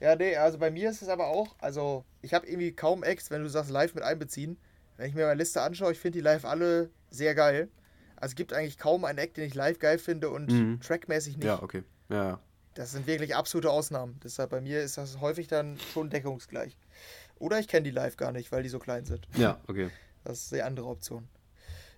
[0.00, 3.30] Ja, nee, also bei mir ist es aber auch, also ich habe irgendwie kaum Acts,
[3.30, 4.58] wenn du sagst, live mit einbeziehen.
[4.96, 7.68] Wenn ich mir meine Liste anschaue, ich finde die live alle sehr geil.
[8.16, 10.80] Also es gibt eigentlich kaum einen Act, den ich live geil finde und Mhm.
[10.80, 11.46] trackmäßig nicht.
[11.46, 11.84] Ja, okay.
[12.10, 12.38] Ja.
[12.74, 14.20] Das sind wirklich absolute Ausnahmen.
[14.22, 16.76] Deshalb bei mir ist das häufig dann schon deckungsgleich.
[17.38, 19.26] Oder ich kenne die live gar nicht, weil die so klein sind.
[19.36, 19.90] Ja, okay.
[20.24, 21.28] Das ist die andere Option.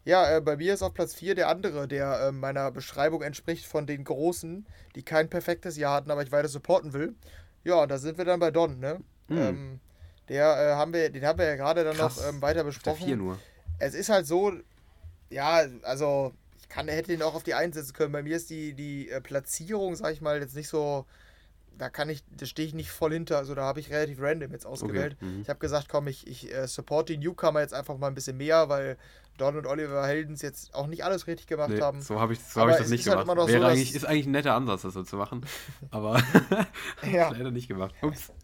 [0.04, 3.66] Ja, äh, bei mir ist auf Platz 4 der andere, der äh, meiner Beschreibung entspricht
[3.66, 7.14] von den Großen, die kein perfektes Jahr hatten, aber ich weiter supporten will.
[7.64, 9.00] Ja, und da sind wir dann bei Don, ne?
[9.28, 9.38] Hm.
[9.38, 9.80] Ähm,
[10.28, 12.16] der äh, haben wir, den haben wir ja gerade dann Krass.
[12.16, 13.18] noch ähm, weiter Auf der 4 besprochen.
[13.18, 13.38] nur.
[13.78, 14.52] Es ist halt so,
[15.30, 18.12] ja, also ich kann, hätte ihn auch auf die 1 setzen können.
[18.12, 21.06] Bei mir ist die, die äh, Platzierung, sag ich mal, jetzt nicht so,
[21.78, 23.38] da kann ich, da stehe ich nicht voll hinter.
[23.38, 25.16] Also da habe ich relativ random jetzt ausgewählt.
[25.20, 25.42] mhm.
[25.42, 28.36] Ich habe gesagt, komm, ich, ich äh, support die Newcomer jetzt einfach mal ein bisschen
[28.36, 28.96] mehr, weil
[29.38, 32.00] Don und Oliver Heldens jetzt auch nicht alles richtig gemacht Nee, haben.
[32.02, 33.38] so habe ich, so hab ich das nicht halt gemacht.
[33.40, 35.44] so, Wäre dass- eigentlich, ist eigentlich ein netter Ansatz, das so zu machen.
[35.90, 36.22] Aber
[37.10, 37.30] Ja.
[37.30, 37.94] leider nicht gemacht.
[38.02, 38.32] Ups.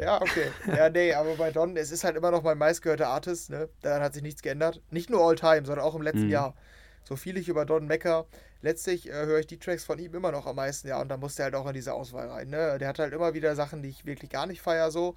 [0.00, 0.52] Ja, okay.
[0.66, 3.68] Ja, nee, aber bei Don, es ist halt immer noch mein meistgehörter Artist, ne?
[3.82, 4.80] Daran hat sich nichts geändert.
[4.90, 6.30] Nicht nur all time, sondern auch im letzten Mhm.
[6.30, 6.54] Jahr.
[7.02, 8.26] So viel ich über Don mecker,
[8.60, 11.16] letztlich äh, höre ich die Tracks von ihm immer noch am meisten, ja, und da
[11.16, 12.78] muss der halt auch in diese Auswahl rein, ne?
[12.78, 15.16] Der hat halt immer wieder Sachen, die ich wirklich gar nicht feier, so.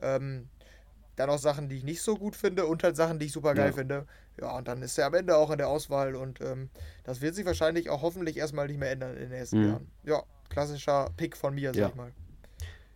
[0.00, 0.48] Ähm,
[1.16, 3.54] dann auch Sachen, die ich nicht so gut finde und halt Sachen, die ich super
[3.54, 3.72] geil Ja.
[3.72, 4.06] finde.
[4.40, 6.70] Ja, und dann ist er am Ende auch in der Auswahl und ähm,
[7.04, 9.68] das wird sich wahrscheinlich auch hoffentlich erstmal nicht mehr ändern in den nächsten Mhm.
[9.68, 9.90] Jahren.
[10.04, 11.88] Ja, klassischer Pick von mir, sag Ja.
[11.88, 12.12] ich mal.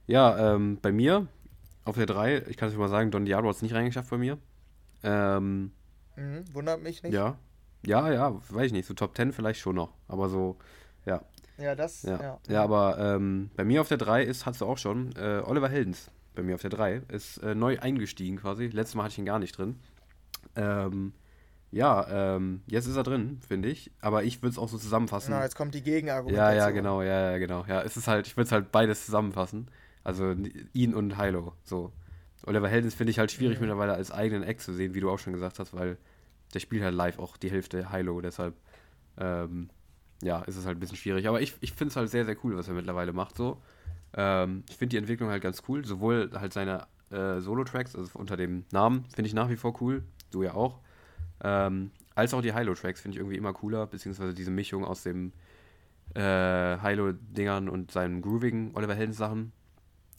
[0.07, 1.27] Ja, ähm, bei mir
[1.85, 4.19] auf der 3, ich kann es mal sagen, Don Diablo hat es nicht reingeschafft bei
[4.19, 4.39] mir.
[5.03, 5.73] Ähm,
[6.17, 7.12] Mhm, wundert mich nicht.
[7.12, 7.37] ja.
[7.85, 8.87] Ja, ja, weiß ich nicht.
[8.87, 9.93] So Top 10 vielleicht schon noch.
[10.09, 10.57] Aber so,
[11.05, 11.23] ja.
[11.59, 12.39] Ja, das, Ja, ja.
[12.49, 12.62] ja.
[12.64, 16.11] aber ähm, bei mir auf der 3 ist, hast du auch schon, äh, Oliver Heldens.
[16.37, 18.66] Bei mir auf der 3 ist äh, neu eingestiegen quasi.
[18.68, 19.76] Letztes Mal hatte ich ihn gar nicht drin.
[20.55, 21.12] Ähm,
[21.72, 23.91] ja, ähm, jetzt ist er drin, finde ich.
[24.01, 25.32] Aber ich würde es auch so zusammenfassen.
[25.32, 26.57] Genau, jetzt kommt die Ja, Gegenargumentation.
[26.57, 27.64] ja, genau, ja, ja, genau.
[27.66, 29.68] Ja, es ist halt, ich würde es halt beides zusammenfassen.
[30.05, 30.37] Also
[30.72, 31.53] ihn und Hilo.
[31.64, 31.93] So.
[32.45, 33.62] Oliver Heldens finde ich halt schwierig Mhm.
[33.66, 35.97] mittlerweile als eigenen Eck zu sehen, wie du auch schon gesagt hast, weil
[36.55, 38.55] der spielt halt live auch die Hälfte Hilo, deshalb
[39.18, 39.68] ähm,
[40.22, 41.26] ja, ist es halt ein bisschen schwierig.
[41.28, 43.37] Aber ich, ich finde es halt sehr, sehr cool, was er mittlerweile macht.
[43.37, 43.61] So.
[44.15, 45.85] Ähm, ich finde die Entwicklung halt ganz cool.
[45.85, 50.03] Sowohl halt seine äh, Solo-Tracks, also unter dem Namen, finde ich nach wie vor cool.
[50.31, 50.81] Du ja auch.
[51.43, 55.33] Ähm, als auch die Hilo-Tracks finde ich irgendwie immer cooler, beziehungsweise diese Mischung aus dem
[56.15, 59.53] äh, Hilo-Dingern und seinen groovigen Oliver Heldens Sachen.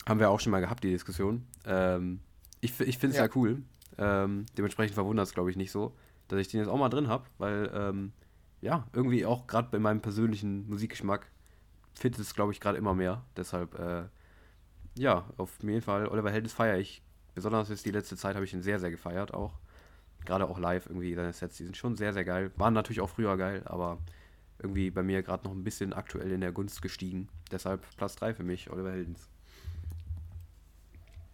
[0.08, 1.46] Haben wir auch schon mal gehabt, die Diskussion.
[1.66, 2.20] Ähm,
[2.60, 3.24] ich ich finde es Ja.
[3.26, 3.62] ja cool.
[3.98, 5.94] Ähm, dementsprechend verwundert es, glaube ich, nicht so,
[6.28, 8.12] dass ich den jetzt auch mal drin habe, weil, ähm,
[8.60, 11.26] ja, irgendwie auch gerade bei meinem persönlichen Musikgeschmack
[11.94, 13.24] fit es, glaube ich, gerade immer mehr.
[13.36, 14.04] Deshalb, äh,
[14.96, 17.02] ja, auf jeden Fall, Oliver Heldens feiere ich.
[17.34, 19.58] Besonders jetzt die letzte Zeit habe ich ihn sehr, sehr gefeiert auch.
[20.24, 22.50] Gerade auch live irgendwie, seine Sets, die sind schon sehr, sehr geil.
[22.56, 23.98] Waren natürlich auch früher geil, aber
[24.58, 27.28] irgendwie bei mir gerade noch ein bisschen aktuell in der Gunst gestiegen.
[27.52, 29.28] Deshalb Platz 3 für mich, Oliver Heldens.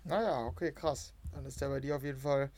[0.04, 1.14] Naja, okay, krass.
[1.32, 2.50] Dann ist der bei dir auf jeden Fall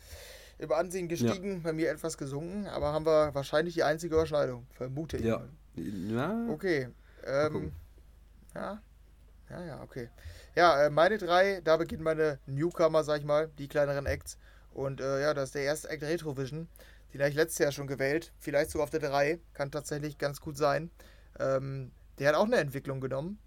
[0.59, 5.18] im Ansehen gestiegen, bei mir etwas gesunken, aber haben wir wahrscheinlich die einzige Überschneidung, vermute
[5.18, 5.24] ich.
[5.24, 5.38] Ja.
[5.38, 5.49] mal.
[5.76, 6.88] Ja, Okay.
[7.24, 7.72] Ähm,
[8.57, 8.82] ja.
[9.48, 10.11] Ja, ja, okay.
[10.57, 14.38] Ja, äh, meine drei, da beginnen meine Newcomer, sag ich mal, die kleineren Acts.
[14.72, 16.68] Und äh, ja, das ist der erste Act Retrovision.
[17.12, 18.32] Den habe ich letztes Jahr schon gewählt.
[18.38, 19.38] Vielleicht sogar auf der 3.
[19.54, 20.90] Kann tatsächlich ganz gut sein.
[21.38, 23.38] Ähm, der hat auch eine Entwicklung genommen.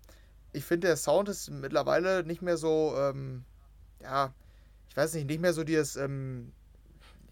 [0.54, 3.44] Ich finde, der Sound ist mittlerweile nicht mehr so, ähm,
[4.02, 4.34] ja,
[4.90, 6.54] ich weiß nicht, nicht mehr so dieses, ähm,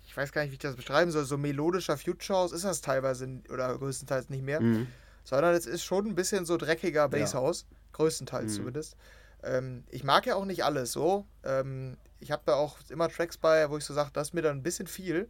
[0.05, 2.81] ich weiß gar nicht, wie ich das beschreiben soll, so melodischer Future House ist das
[2.81, 4.87] teilweise oder größtenteils nicht mehr Mhm.
[5.27, 7.07] Sondern es ist schon ein bisschen so dreckiger Ja.
[7.07, 8.55] Basshouse, größtenteils Mhm.
[8.55, 8.95] zumindest.
[9.43, 11.25] Ähm, ich mag ja auch nicht alles so.
[11.43, 14.41] Ähm, ich habe da auch immer Tracks bei, wo ich so sage, das ist mir
[14.41, 15.27] dann ein bisschen viel.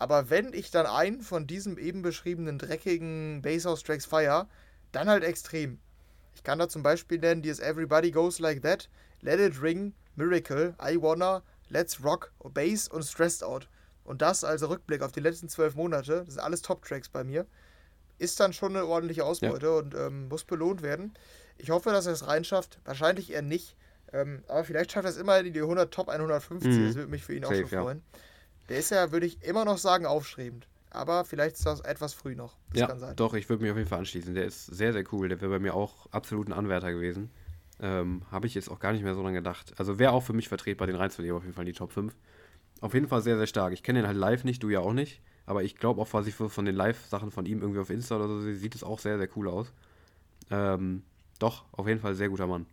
[0.00, 4.48] Aber wenn ich dann einen von diesem eben beschriebenen dreckigen Basshouse-Tracks feier,
[4.90, 5.78] dann halt extrem.
[6.34, 10.74] Ich kann da zum Beispiel nennen, dieses Everybody Goes Like That, Let It Ring, Miracle,
[10.82, 13.68] I Wanna, Let's Rock, Bass und Stressed Out.
[14.02, 17.46] Und das als Rückblick auf die letzten zwölf Monate, das sind alles Top-Tracks bei mir
[18.22, 21.12] ist dann schon eine ordentliche Ausbeute und ähm, muss belohnt werden.
[21.58, 22.78] Ich hoffe, dass er es reinschafft.
[22.84, 23.76] Wahrscheinlich eher nicht.
[24.12, 26.70] Ähm, aber vielleicht schafft er es immerhin in die 100 Top 150.
[26.70, 26.86] Mhm.
[26.86, 27.82] Das würde mich für ihn auch Safe, schon ja.
[27.82, 28.02] freuen.
[28.68, 30.68] Der ist ja, würde ich immer noch sagen, aufstrebend.
[30.90, 32.56] Aber vielleicht ist das etwas früh noch.
[32.70, 33.16] Das Ja, kann sein.
[33.16, 34.34] doch, ich würde mich auf jeden Fall anschließen.
[34.34, 35.28] Der ist sehr, sehr cool.
[35.28, 37.30] Der wäre bei mir auch absolut ein Anwärter gewesen.
[37.80, 39.72] Ähm, Habe ich jetzt auch gar nicht mehr so dran gedacht.
[39.78, 42.14] Also wäre auch für mich vertretbar, den reinzunehmen, auf jeden Fall in die Top 5.
[42.80, 43.72] Auf jeden Fall sehr, sehr stark.
[43.72, 45.22] Ich kenne den halt live nicht, du ja auch nicht.
[45.46, 48.28] Aber ich glaube auch, was ich von den Live-Sachen von ihm irgendwie auf Insta oder
[48.28, 49.72] so sehe, sieht es auch sehr, sehr cool aus.
[50.50, 51.02] Ähm,
[51.38, 52.66] doch, auf jeden Fall sehr guter Mann.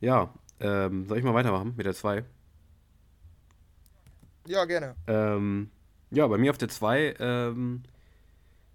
[0.00, 2.24] Ja, ähm, soll ich mal weitermachen mit der 2?
[4.46, 4.94] Ja, gerne.
[5.06, 5.70] Ähm,
[6.10, 7.82] ja, bei mir auf der 2, ähm,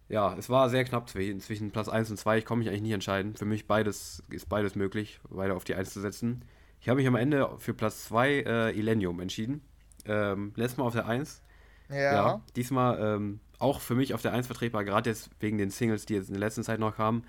[0.09, 2.39] ja, es war sehr knapp zwischen, zwischen Platz 1 und 2.
[2.39, 3.35] Ich komme mich eigentlich nicht entscheiden.
[3.35, 6.43] Für mich beides, ist beides möglich, beide auf die 1 zu setzen.
[6.81, 9.61] Ich habe mich am Ende für Platz 2 äh, Illenium entschieden.
[10.05, 11.41] Ähm, letztes Mal auf der 1.
[11.89, 11.97] Ja.
[11.97, 16.05] Ja, diesmal ähm, auch für mich auf der 1 vertretbar, gerade jetzt wegen den Singles,
[16.05, 17.23] die jetzt in der letzten Zeit noch kamen.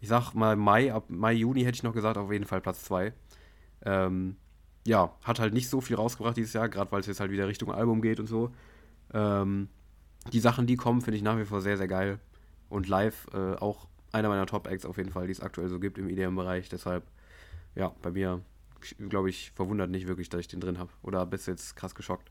[0.00, 2.84] Ich sag mal Mai, ab Mai, Juni hätte ich noch gesagt, auf jeden Fall Platz
[2.84, 3.12] 2.
[3.84, 4.36] Ähm,
[4.86, 7.48] ja, hat halt nicht so viel rausgebracht dieses Jahr, gerade weil es jetzt halt wieder
[7.48, 8.50] Richtung Album geht und so.
[9.12, 9.68] Ähm,
[10.32, 12.18] die Sachen, die kommen, finde ich nach wie vor sehr, sehr geil.
[12.68, 15.98] Und live äh, auch einer meiner Top-Acts auf jeden Fall, die es aktuell so gibt
[15.98, 16.68] im EDM-Bereich.
[16.68, 17.04] Deshalb,
[17.74, 18.40] ja, bei mir,
[19.08, 20.90] glaube ich, verwundert nicht wirklich, dass ich den drin habe.
[21.02, 22.30] Oder bist du jetzt krass geschockt?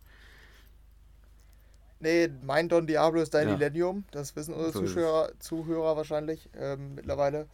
[1.99, 3.53] Nee, mein Don Diablo ist dein Ja.
[3.55, 4.05] Millennium.
[4.11, 4.79] Das wissen unsere So.
[4.85, 7.47] Zuschauer, Zuhörer wahrscheinlich ähm, mittlerweile.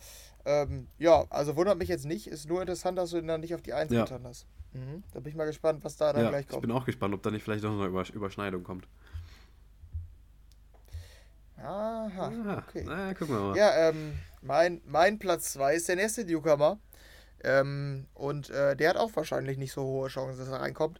[0.45, 2.27] Ähm, ja, also wundert mich jetzt nicht.
[2.27, 4.03] Ist nur interessant, dass du ihn dann nicht auf die 1 Ja.
[4.03, 4.45] getan hast.
[4.73, 5.03] Mhm.
[5.13, 6.61] Da bin ich mal gespannt, was da dann Ja, gleich ich kommt.
[6.61, 8.85] bin auch gespannt, ob da nicht vielleicht noch eine Übersch Überschneidung kommt.
[11.57, 12.09] Aha,
[12.45, 12.83] Ah, okay.
[12.85, 13.57] Na, gucken wir mal.
[13.57, 16.77] Ja, ähm, mein, mein Platz 2 ist der nächste Newcomer.
[17.43, 20.99] Ähm, und äh, der hat auch wahrscheinlich nicht so hohe Chancen, dass er reinkommt.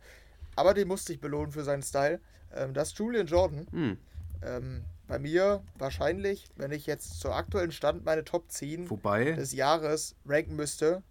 [0.55, 2.21] Aber den musste ich belohnen für seinen Style.
[2.53, 3.67] Ähm, das ist Julian Jordan.
[3.71, 3.97] Hm,
[4.41, 9.53] Ähm, bei mir wahrscheinlich, wenn ich jetzt zur aktuellen Stand meine Top 10 wobei, des
[9.53, 11.03] Jahres ranken müsste.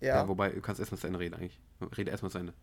[0.00, 0.22] ja.
[0.22, 1.60] Ja, wobei, du kannst erstmal zu Ende reden eigentlich.
[1.96, 2.54] Rede erstmal zu Ende.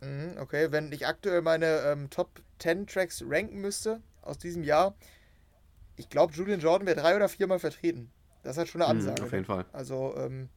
[0.00, 0.70] mhm, okay.
[0.72, 4.94] Wenn ich aktuell meine ähm, Top 10 Tracks ranken müsste aus diesem Jahr,
[5.96, 8.10] ich glaube, Julian Jordan wäre drei oder viermal vertreten.
[8.44, 9.22] Das ist halt schon eine Hm, Ansage.
[9.22, 9.36] auf ne?
[9.38, 9.64] jeden Fall.
[9.72, 10.48] Also, ähm,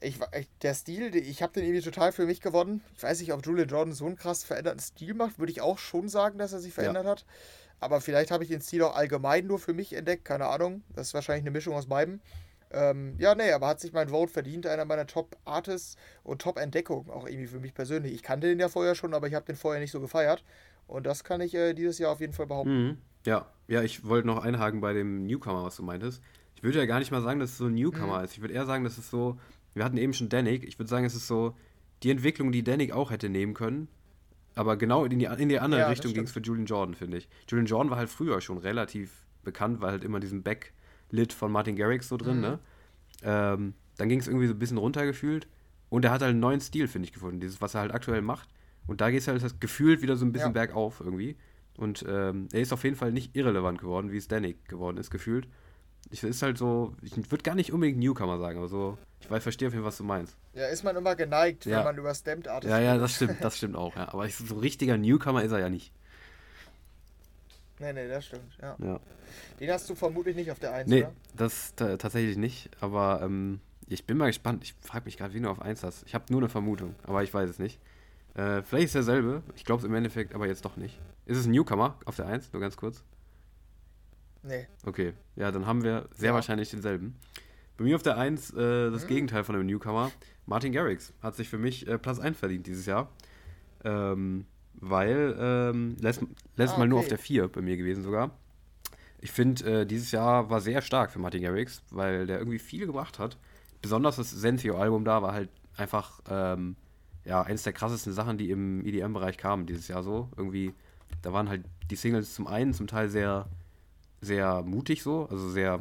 [0.00, 0.18] ich,
[0.62, 2.82] der Stil, ich habe den irgendwie total für mich gewonnen.
[2.96, 5.78] Ich weiß nicht, ob Julian Jordan so einen krass veränderten Stil macht, würde ich auch
[5.78, 7.24] schon sagen, dass er sich verändert hat.
[7.80, 10.82] Aber vielleicht habe ich den Stil auch allgemein nur für mich entdeckt, keine Ahnung.
[10.94, 12.20] Das ist wahrscheinlich eine Mischung aus beiden.
[12.70, 17.26] Ähm, ja, nee, aber hat sich mein Vote verdient, einer meiner Top-Artists und Top-Entdeckungen, auch
[17.26, 18.12] irgendwie für mich persönlich.
[18.12, 20.44] Ich kannte den ja vorher schon, aber ich habe den vorher nicht so gefeiert.
[20.86, 22.88] Und das kann ich äh, dieses Jahr auf jeden Fall behaupten.
[22.88, 22.98] Mhm.
[23.26, 26.22] Ja, ja, ich wollte noch einhaken bei dem Newcomer, was du meintest.
[26.58, 28.24] Ich würde ja gar nicht mal sagen, dass es so ein Newcomer Mhm.
[28.24, 28.32] ist.
[28.32, 29.38] Ich würde eher sagen, dass es so,
[29.74, 31.54] wir hatten eben schon Danik, ich würde sagen, es ist so
[32.02, 33.86] die Entwicklung, die Danik auch hätte nehmen können.
[34.56, 37.18] Aber genau in die, in die andere Ja, Richtung ging es für Julian Jordan, finde
[37.18, 37.28] ich.
[37.48, 41.76] Julian Jordan war halt früher schon relativ bekannt, weil halt immer diesen Backlit von Martin
[41.76, 42.42] Garrix so drin, Mhm.
[42.42, 42.58] ne?
[43.22, 45.46] Ähm, dann ging es irgendwie so ein bisschen runtergefühlt.
[45.90, 47.38] Und er hat halt einen neuen Stil, finde ich, gefunden.
[47.40, 48.48] Dieses, was er halt aktuell macht.
[48.88, 50.64] Und da geht es halt das gefühlt wieder so ein bisschen Ja.
[50.64, 51.36] bergauf irgendwie.
[51.76, 55.10] Und ähm, er ist auf jeden Fall nicht irrelevant geworden, wie es Danik geworden ist,
[55.10, 55.46] gefühlt.
[56.10, 59.42] Ich ist halt so, ich würde gar nicht unbedingt Newcomer sagen, aber so, ich weiß,
[59.42, 60.36] verstehe auf jeden Fall, was du meinst.
[60.54, 61.78] Ja, ist man immer geneigt, Ja.
[61.78, 64.08] wenn man über Stamped Artists Ja, ja, das stimmt, das stimmt auch, ja.
[64.12, 65.92] Aber ich, so richtiger Newcomer ist er ja nicht.
[67.80, 68.76] Nee, nee, das stimmt, ja.
[68.82, 69.00] Ja.
[69.60, 71.12] Den hast du vermutlich nicht auf der 1, Nee, oder?
[71.36, 74.64] das ta- tatsächlich nicht, aber ähm, ich bin mal gespannt.
[74.64, 76.04] Ich frage mich gerade, wie du auf 1 hast.
[76.06, 77.78] Ich habe nur eine Vermutung, aber ich weiß es nicht.
[78.34, 79.42] Äh, vielleicht ist derselbe.
[79.56, 80.98] Ich glaube es im Endeffekt, aber jetzt doch nicht.
[81.26, 82.52] Ist es ein Newcomer auf der 1?
[82.52, 83.02] Nur ganz kurz.
[84.42, 84.66] Nee.
[84.84, 86.34] Okay, ja, dann haben wir sehr Ja.
[86.34, 87.16] wahrscheinlich denselben.
[87.76, 89.08] Bei mir auf der 1 äh, das Mhm.
[89.08, 90.10] Gegenteil von einem Newcomer.
[90.46, 93.08] Martin Garrix hat sich für mich äh, Platz 1 verdient dieses Jahr.
[93.84, 94.46] Ähm,
[94.80, 96.22] weil, ähm, letzt,
[96.56, 97.04] letztes Ah, Mal nur okay.
[97.06, 98.30] auf der 4 bei mir gewesen sogar.
[99.20, 102.86] Ich finde, äh, dieses Jahr war sehr stark für Martin Garrix, weil der irgendwie viel
[102.86, 103.36] gebracht hat.
[103.82, 106.76] Besonders das Sensio-Album da war halt einfach, ähm,
[107.24, 110.28] ja, eines der krassesten Sachen, die im EDM-Bereich kamen dieses Jahr so.
[110.36, 110.72] Irgendwie,
[111.22, 113.48] da waren halt die Singles zum einen zum Teil sehr,
[114.20, 115.80] sehr mutig so, also sehr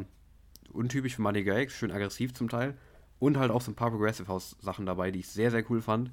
[0.71, 2.77] untypisch für Martin Garrix, schön aggressiv zum Teil.
[3.19, 5.81] Und halt auch so ein paar Progressive House Sachen dabei, die ich sehr, sehr cool
[5.81, 6.11] fand.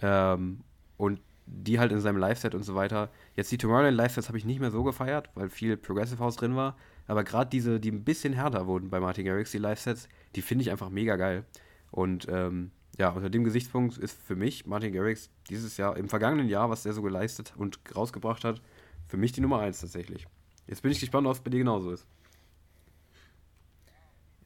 [0.00, 0.60] Ähm,
[0.96, 3.10] und die halt in seinem Live-Set und so weiter.
[3.34, 6.56] Jetzt die Tomorrowland Live-Sets habe ich nicht mehr so gefeiert, weil viel Progressive House drin
[6.56, 6.76] war.
[7.06, 10.62] Aber gerade diese, die ein bisschen härter wurden bei Martin Garrix, die Live-Sets, die finde
[10.62, 11.44] ich einfach mega geil.
[11.90, 16.48] Und ähm, ja, unter dem Gesichtspunkt ist für mich Martin Garrix dieses Jahr, im vergangenen
[16.48, 18.62] Jahr, was der so geleistet und rausgebracht hat,
[19.06, 20.26] für mich die Nummer 1 tatsächlich.
[20.66, 22.06] Jetzt bin ich gespannt, ob es bei dir genauso ist.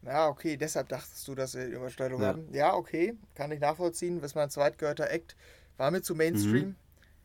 [0.03, 2.29] Ja, okay, deshalb dachtest du, dass wir Überschneidung Ja.
[2.29, 2.53] haben.
[2.55, 4.23] Ja, okay, kann ich nachvollziehen.
[4.23, 5.37] Was mein zweitgehörter Act
[5.77, 6.69] war mir zu Mainstream.
[6.69, 6.77] Mhm.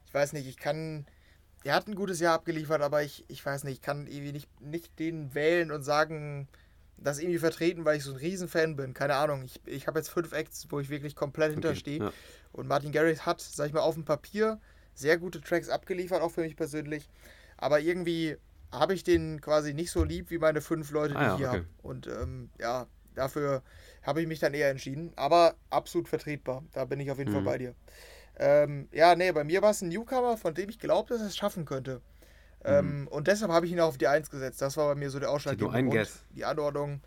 [0.07, 1.05] Ich weiß nicht, ich kann.
[1.63, 4.49] Er hat ein gutes Jahr abgeliefert, aber ich, ich weiß nicht, ich kann irgendwie nicht,
[4.61, 6.47] nicht den wählen und sagen,
[6.97, 8.95] das irgendwie vertreten, weil ich so ein Riesenfan bin.
[8.95, 9.43] Keine Ahnung.
[9.43, 11.99] Ich, ich habe jetzt fünf Acts, wo ich wirklich komplett hinterstehe.
[11.99, 12.11] ja.
[12.51, 14.59] Und Martin Garrix hat, sag ich mal, auf dem Papier
[14.95, 17.07] sehr gute Tracks abgeliefert, auch für mich persönlich.
[17.57, 18.37] Aber irgendwie
[18.71, 21.37] habe ich den quasi nicht so lieb wie meine fünf Leute, die Ah ja, ich
[21.37, 21.57] hier okay.
[21.57, 21.67] habe.
[21.83, 23.61] Und ähm, ja, dafür
[24.03, 25.11] habe ich mich dann eher entschieden.
[25.15, 26.63] Aber absolut vertretbar.
[26.71, 27.45] Da bin ich auf jeden Fall Mhm.
[27.45, 27.75] bei dir.
[28.37, 31.27] Ähm, ja, nee, bei mir war es ein Newcomer, von dem ich glaube, dass er
[31.27, 32.01] es schaffen könnte.
[32.63, 34.61] Ähm, und deshalb habe ich ihn auch auf die Eins gesetzt.
[34.61, 35.99] Das war bei mir so der ausschlaggebende einen Grund.
[35.99, 36.23] Guess.
[36.35, 37.01] Die Anordnung.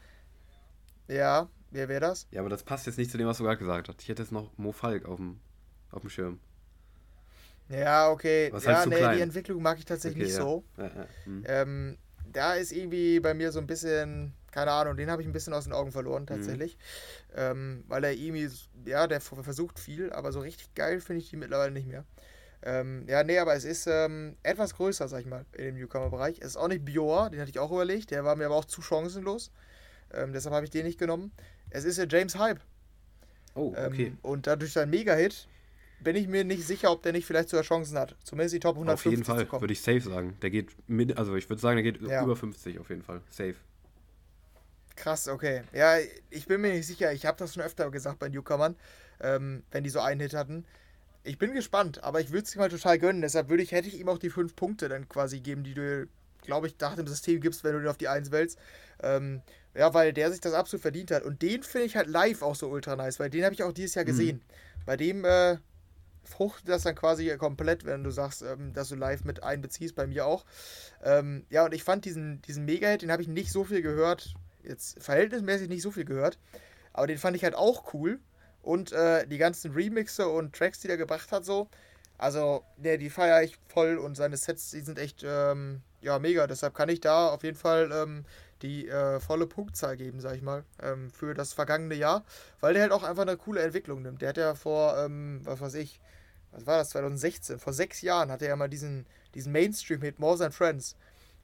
[1.09, 2.27] Ja, wer wäre das?
[2.31, 4.03] Ja, aber das passt jetzt nicht zu dem, was du gerade gesagt hast.
[4.03, 5.41] Ich hätte jetzt noch Mo Falk auf dem,
[5.91, 6.41] auf dem Schirm.
[7.69, 8.51] Ja, okay.
[8.53, 9.17] Was ja, halt nee, klein.
[9.17, 10.45] die Entwicklung mag ich tatsächlich Okay, nicht ja.
[10.45, 10.65] so.
[10.77, 11.07] Ja, ja.
[11.25, 11.45] Hm.
[11.47, 11.99] Ähm,
[12.33, 15.55] da ist irgendwie bei mir so ein bisschen, keine Ahnung, den habe ich ein bisschen
[15.55, 16.77] aus den Augen verloren tatsächlich.
[16.77, 17.37] Mhm.
[17.37, 18.51] Ähm, weil er irgendwie,
[18.85, 22.05] ja, der versucht viel, aber so richtig geil finde ich die mittlerweile nicht mehr.
[22.63, 26.39] Ähm, ja, nee, aber es ist ähm, etwas größer, sag ich mal, in dem Newcomer-Bereich.
[26.41, 28.65] Es ist auch nicht Bior, den hatte ich auch überlegt, der war mir aber auch
[28.65, 29.51] zu chancenlos.
[30.13, 31.31] Ähm, deshalb habe ich den nicht genommen.
[31.71, 32.61] Es ist ja James Hype.
[33.55, 34.07] Oh, okay.
[34.07, 35.47] Ähm, und dadurch sein Mega-Hit
[36.01, 38.15] bin ich mir nicht sicher, ob der nicht vielleicht sogar Chancen hat.
[38.25, 40.37] Zumindest die Top 150 Auf jeden Fall, würde ich safe sagen.
[40.43, 42.23] Der geht mit, also ich würde sagen, der geht ja.
[42.23, 43.21] über 50 auf jeden Fall.
[43.31, 43.55] Safe.
[44.97, 45.63] Krass, okay.
[45.73, 45.97] Ja,
[46.31, 47.13] ich bin mir nicht sicher.
[47.13, 48.77] Ich habe das schon öfter gesagt bei Newcomern,
[49.21, 50.65] ähm, wenn die so einen Hit hatten.
[51.25, 53.23] Ich bin gespannt, aber ich würde es ihm halt total gönnen.
[53.23, 56.07] Deshalb würde ich, hätte ich ihm auch die fünf Punkte dann quasi geben, die du,
[56.43, 58.59] glaube ich, nach dem System gibst, wenn du ihn auf die Eins wählst.
[59.03, 59.41] Ähm,
[59.75, 61.25] ja, weil der sich das absolut verdient hat.
[61.25, 63.73] Und den finde ich halt live auch so ultra nice, weil den habe ich auch
[63.73, 64.09] dieses Jahr mhm.
[64.09, 64.37] gesehen.
[64.37, 64.83] Mhm.
[64.87, 65.57] Bei dem, äh,
[66.25, 70.07] fruchtet das dann quasi komplett, wenn du sagst, ähm, dass du live mit einbeziehst, bei
[70.07, 70.45] mir auch.
[71.03, 74.35] Ähm, ja, und ich fand diesen, diesen Mega-Hit, den habe ich nicht so viel gehört,
[74.63, 76.39] jetzt verhältnismäßig nicht so viel gehört,
[76.93, 78.19] aber den fand ich halt auch cool.
[78.63, 81.69] Und äh, die ganzen Remixe und Tracks, die er gebracht hat, so,
[82.17, 86.47] also, ne, die feiere ich voll und seine Sets, die sind echt, ähm, ja, mega.
[86.47, 88.25] Deshalb kann ich da auf jeden Fall ähm,
[88.65, 92.25] die äh, volle Punktzahl geben, sag ich mal, ähm, für das vergangene Jahr,
[92.61, 94.23] weil der halt auch einfach eine coole Entwicklung nimmt.
[94.23, 96.01] Der hat ja vor, ähm, was weiß ich,
[96.51, 100.39] was war das, 2016, vor sechs Jahren hatte er ja mal diesen, diesen Mainstream-Hit More
[100.39, 100.97] Than Friends.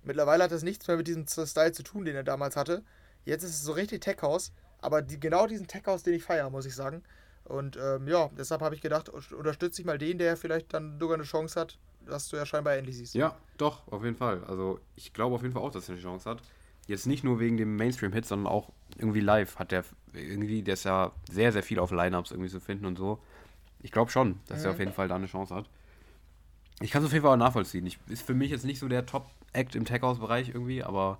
[0.02, 2.82] Mittlerweile hat das nichts mehr mit diesem Style zu tun, den er damals hatte.
[3.26, 4.50] Jetzt ist es so richtig Tech House,
[4.80, 7.02] aber die, genau diesen Tech House, den ich feiere, muss ich sagen.
[7.44, 11.16] Und ähm, ja, deshalb habe ich gedacht, unterstütze ich mal den, der vielleicht dann sogar
[11.16, 13.14] eine Chance hat, dass du ja scheinbar ähnlich siehst.
[13.14, 14.42] Ja, doch, auf jeden Fall.
[14.44, 16.40] Also ich glaube auf jeden Fall auch, dass er eine Chance hat.
[16.86, 20.84] Jetzt nicht nur wegen dem Mainstream-Hit, sondern auch irgendwie live hat der irgendwie, der ist
[20.84, 23.20] ja sehr, sehr viel auf Lineups irgendwie zu finden und so.
[23.82, 24.64] Ich glaube schon, dass mhm.
[24.64, 25.68] er auf jeden Fall da eine Chance hat.
[26.80, 27.86] Ich kann es auf jeden Fall auch nachvollziehen.
[27.86, 31.18] Ich, ist für mich jetzt nicht so der Top-Act im Tech-House-Bereich irgendwie, aber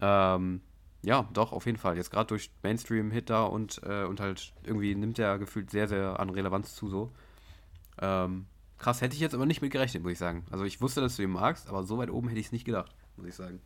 [0.00, 0.60] ähm,
[1.02, 1.96] ja, doch, auf jeden Fall.
[1.96, 6.18] Jetzt gerade durch Mainstream-Hit da und, äh, und halt irgendwie nimmt er gefühlt sehr, sehr
[6.18, 7.12] an Relevanz zu so.
[8.00, 8.46] Ähm,
[8.78, 10.44] krass, hätte ich jetzt aber nicht mit gerechnet, muss ich sagen.
[10.50, 12.64] Also ich wusste, dass du ihn magst, aber so weit oben hätte ich es nicht
[12.64, 13.60] gedacht, muss ich sagen.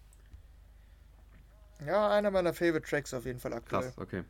[1.87, 3.83] Ja, einer meiner Favorite Tracks auf jeden Fall aktuell.
[3.83, 4.25] Krass, okay.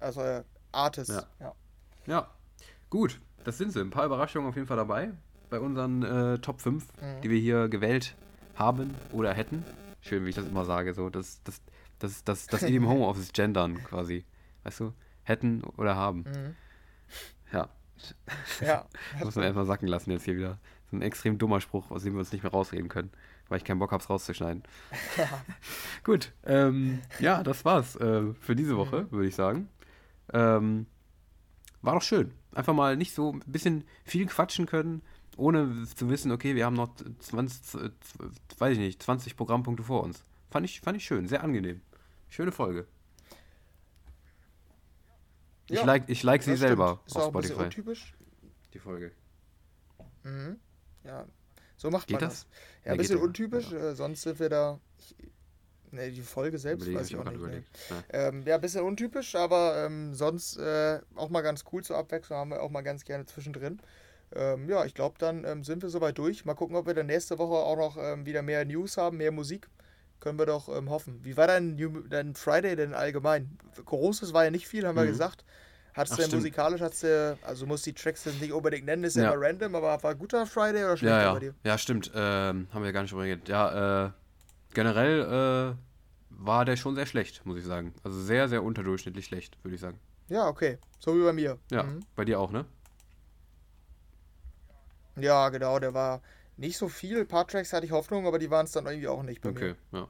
[0.00, 1.24] Also äh, Artist, ja.
[1.40, 1.54] ja.
[2.06, 2.30] Ja,
[2.90, 3.80] gut das sind sie.
[3.80, 5.12] Ein paar Überraschungen auf jeden Fall dabei
[5.50, 7.20] bei unseren äh, Top 5, mhm.
[7.22, 8.16] die wir hier gewählt
[8.56, 9.64] haben oder hätten.
[10.00, 11.60] Schön, wie ich das immer sage, so das, das,
[11.98, 14.24] das, das, das in dem Homeoffice gendern quasi.
[14.64, 14.92] Weißt du?
[15.22, 16.20] Hätten oder haben.
[16.20, 16.56] Mhm.
[17.52, 17.68] Ja.
[18.60, 18.86] Ja.
[19.24, 20.58] muss man erstmal sacken lassen jetzt hier wieder.
[20.90, 23.10] So ein extrem dummer Spruch, aus dem wir uns nicht mehr rausreden können,
[23.48, 24.62] weil ich keinen Bock habe, es rauszuschneiden.
[25.16, 25.28] Ja.
[26.04, 26.32] Gut.
[26.44, 29.12] Ähm, ja, das war's äh, für diese Woche, mhm.
[29.12, 29.68] würde ich sagen.
[30.32, 30.86] Ähm,
[31.82, 35.02] war doch schön einfach mal nicht so ein bisschen viel quatschen können,
[35.36, 37.80] ohne zu wissen, okay, wir haben noch 20,
[38.58, 40.24] weiß ich nicht, 20 Programmpunkte vor uns.
[40.50, 41.80] Fand ich, fand ich schön, sehr angenehm.
[42.28, 42.86] Schöne Folge.
[45.68, 47.54] Ich ja, like, ich like sie selber Ist auf Spotify.
[47.54, 48.14] Ein untypisch.
[48.74, 49.12] Die Folge.
[50.22, 50.58] Mhm.
[51.04, 51.26] Ja,
[51.84, 52.40] so macht geht man das?
[52.40, 52.86] das.
[52.86, 53.90] Ja, ein bisschen untypisch, ja.
[53.90, 54.80] äh, sonst sind wir da.
[54.98, 55.14] Ich,
[55.90, 57.40] Ne, die Folge selbst Überlege weiß ich auch, nicht.
[57.40, 57.62] Ne.
[57.90, 58.28] Ja.
[58.28, 62.36] Ähm, ja, ein bisschen untypisch, aber ähm, sonst äh, auch mal ganz cool zur Abwechslung,
[62.36, 63.78] haben wir auch mal ganz gerne zwischendrin.
[64.34, 66.44] Ähm, ja, ich glaube, dann ähm, sind wir soweit durch.
[66.44, 69.30] Mal gucken, ob wir dann nächste Woche auch noch ähm, wieder mehr News haben, mehr
[69.30, 69.68] Musik.
[70.18, 71.20] Können wir doch ähm, hoffen.
[71.22, 71.76] Wie war dein,
[72.10, 73.56] dein Friday denn allgemein?
[73.84, 75.02] Großes war ja nicht viel, haben mhm.
[75.02, 75.44] wir gesagt.
[75.94, 79.40] Du denn musikalisch, hast du, also muss die Tracks nicht unbedingt nennen, ist ja, immer
[79.40, 81.32] random, aber war guter Friday oder schlechter ja, ja.
[81.32, 81.54] bei dir?
[81.62, 82.10] Ja, stimmt.
[82.14, 83.48] Ähm, haben wir gar nicht überlegt.
[83.48, 84.10] Ja, äh,
[84.74, 85.76] generell äh,
[86.30, 87.94] war der schon sehr schlecht, muss ich sagen.
[88.02, 90.00] Also sehr, sehr unterdurchschnittlich schlecht, würde ich sagen.
[90.28, 90.78] Ja, okay.
[90.98, 91.58] So wie bei mir.
[91.70, 92.00] Ja, mhm.
[92.16, 92.64] bei dir auch, ne?
[95.16, 95.78] Ja, genau.
[95.78, 96.22] Der war
[96.56, 97.20] nicht so viel.
[97.20, 99.50] Ein paar Tracks hatte ich Hoffnung, aber die waren es dann irgendwie auch nicht bei
[99.50, 100.00] okay, mir.
[100.00, 100.08] ja.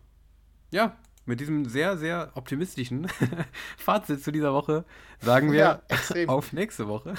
[0.71, 0.97] Ja,
[1.27, 3.09] mit diesem sehr, sehr optimistischen
[3.77, 4.85] Fazit zu dieser Woche
[5.21, 5.83] sagen wir ja,
[6.27, 7.15] auf nächste Woche.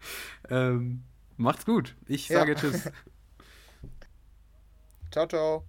[0.50, 1.02] ähm,
[1.36, 1.96] macht's gut.
[2.06, 2.58] Ich sage ja.
[2.58, 2.90] Tschüss.
[5.10, 5.64] ciao, ciao.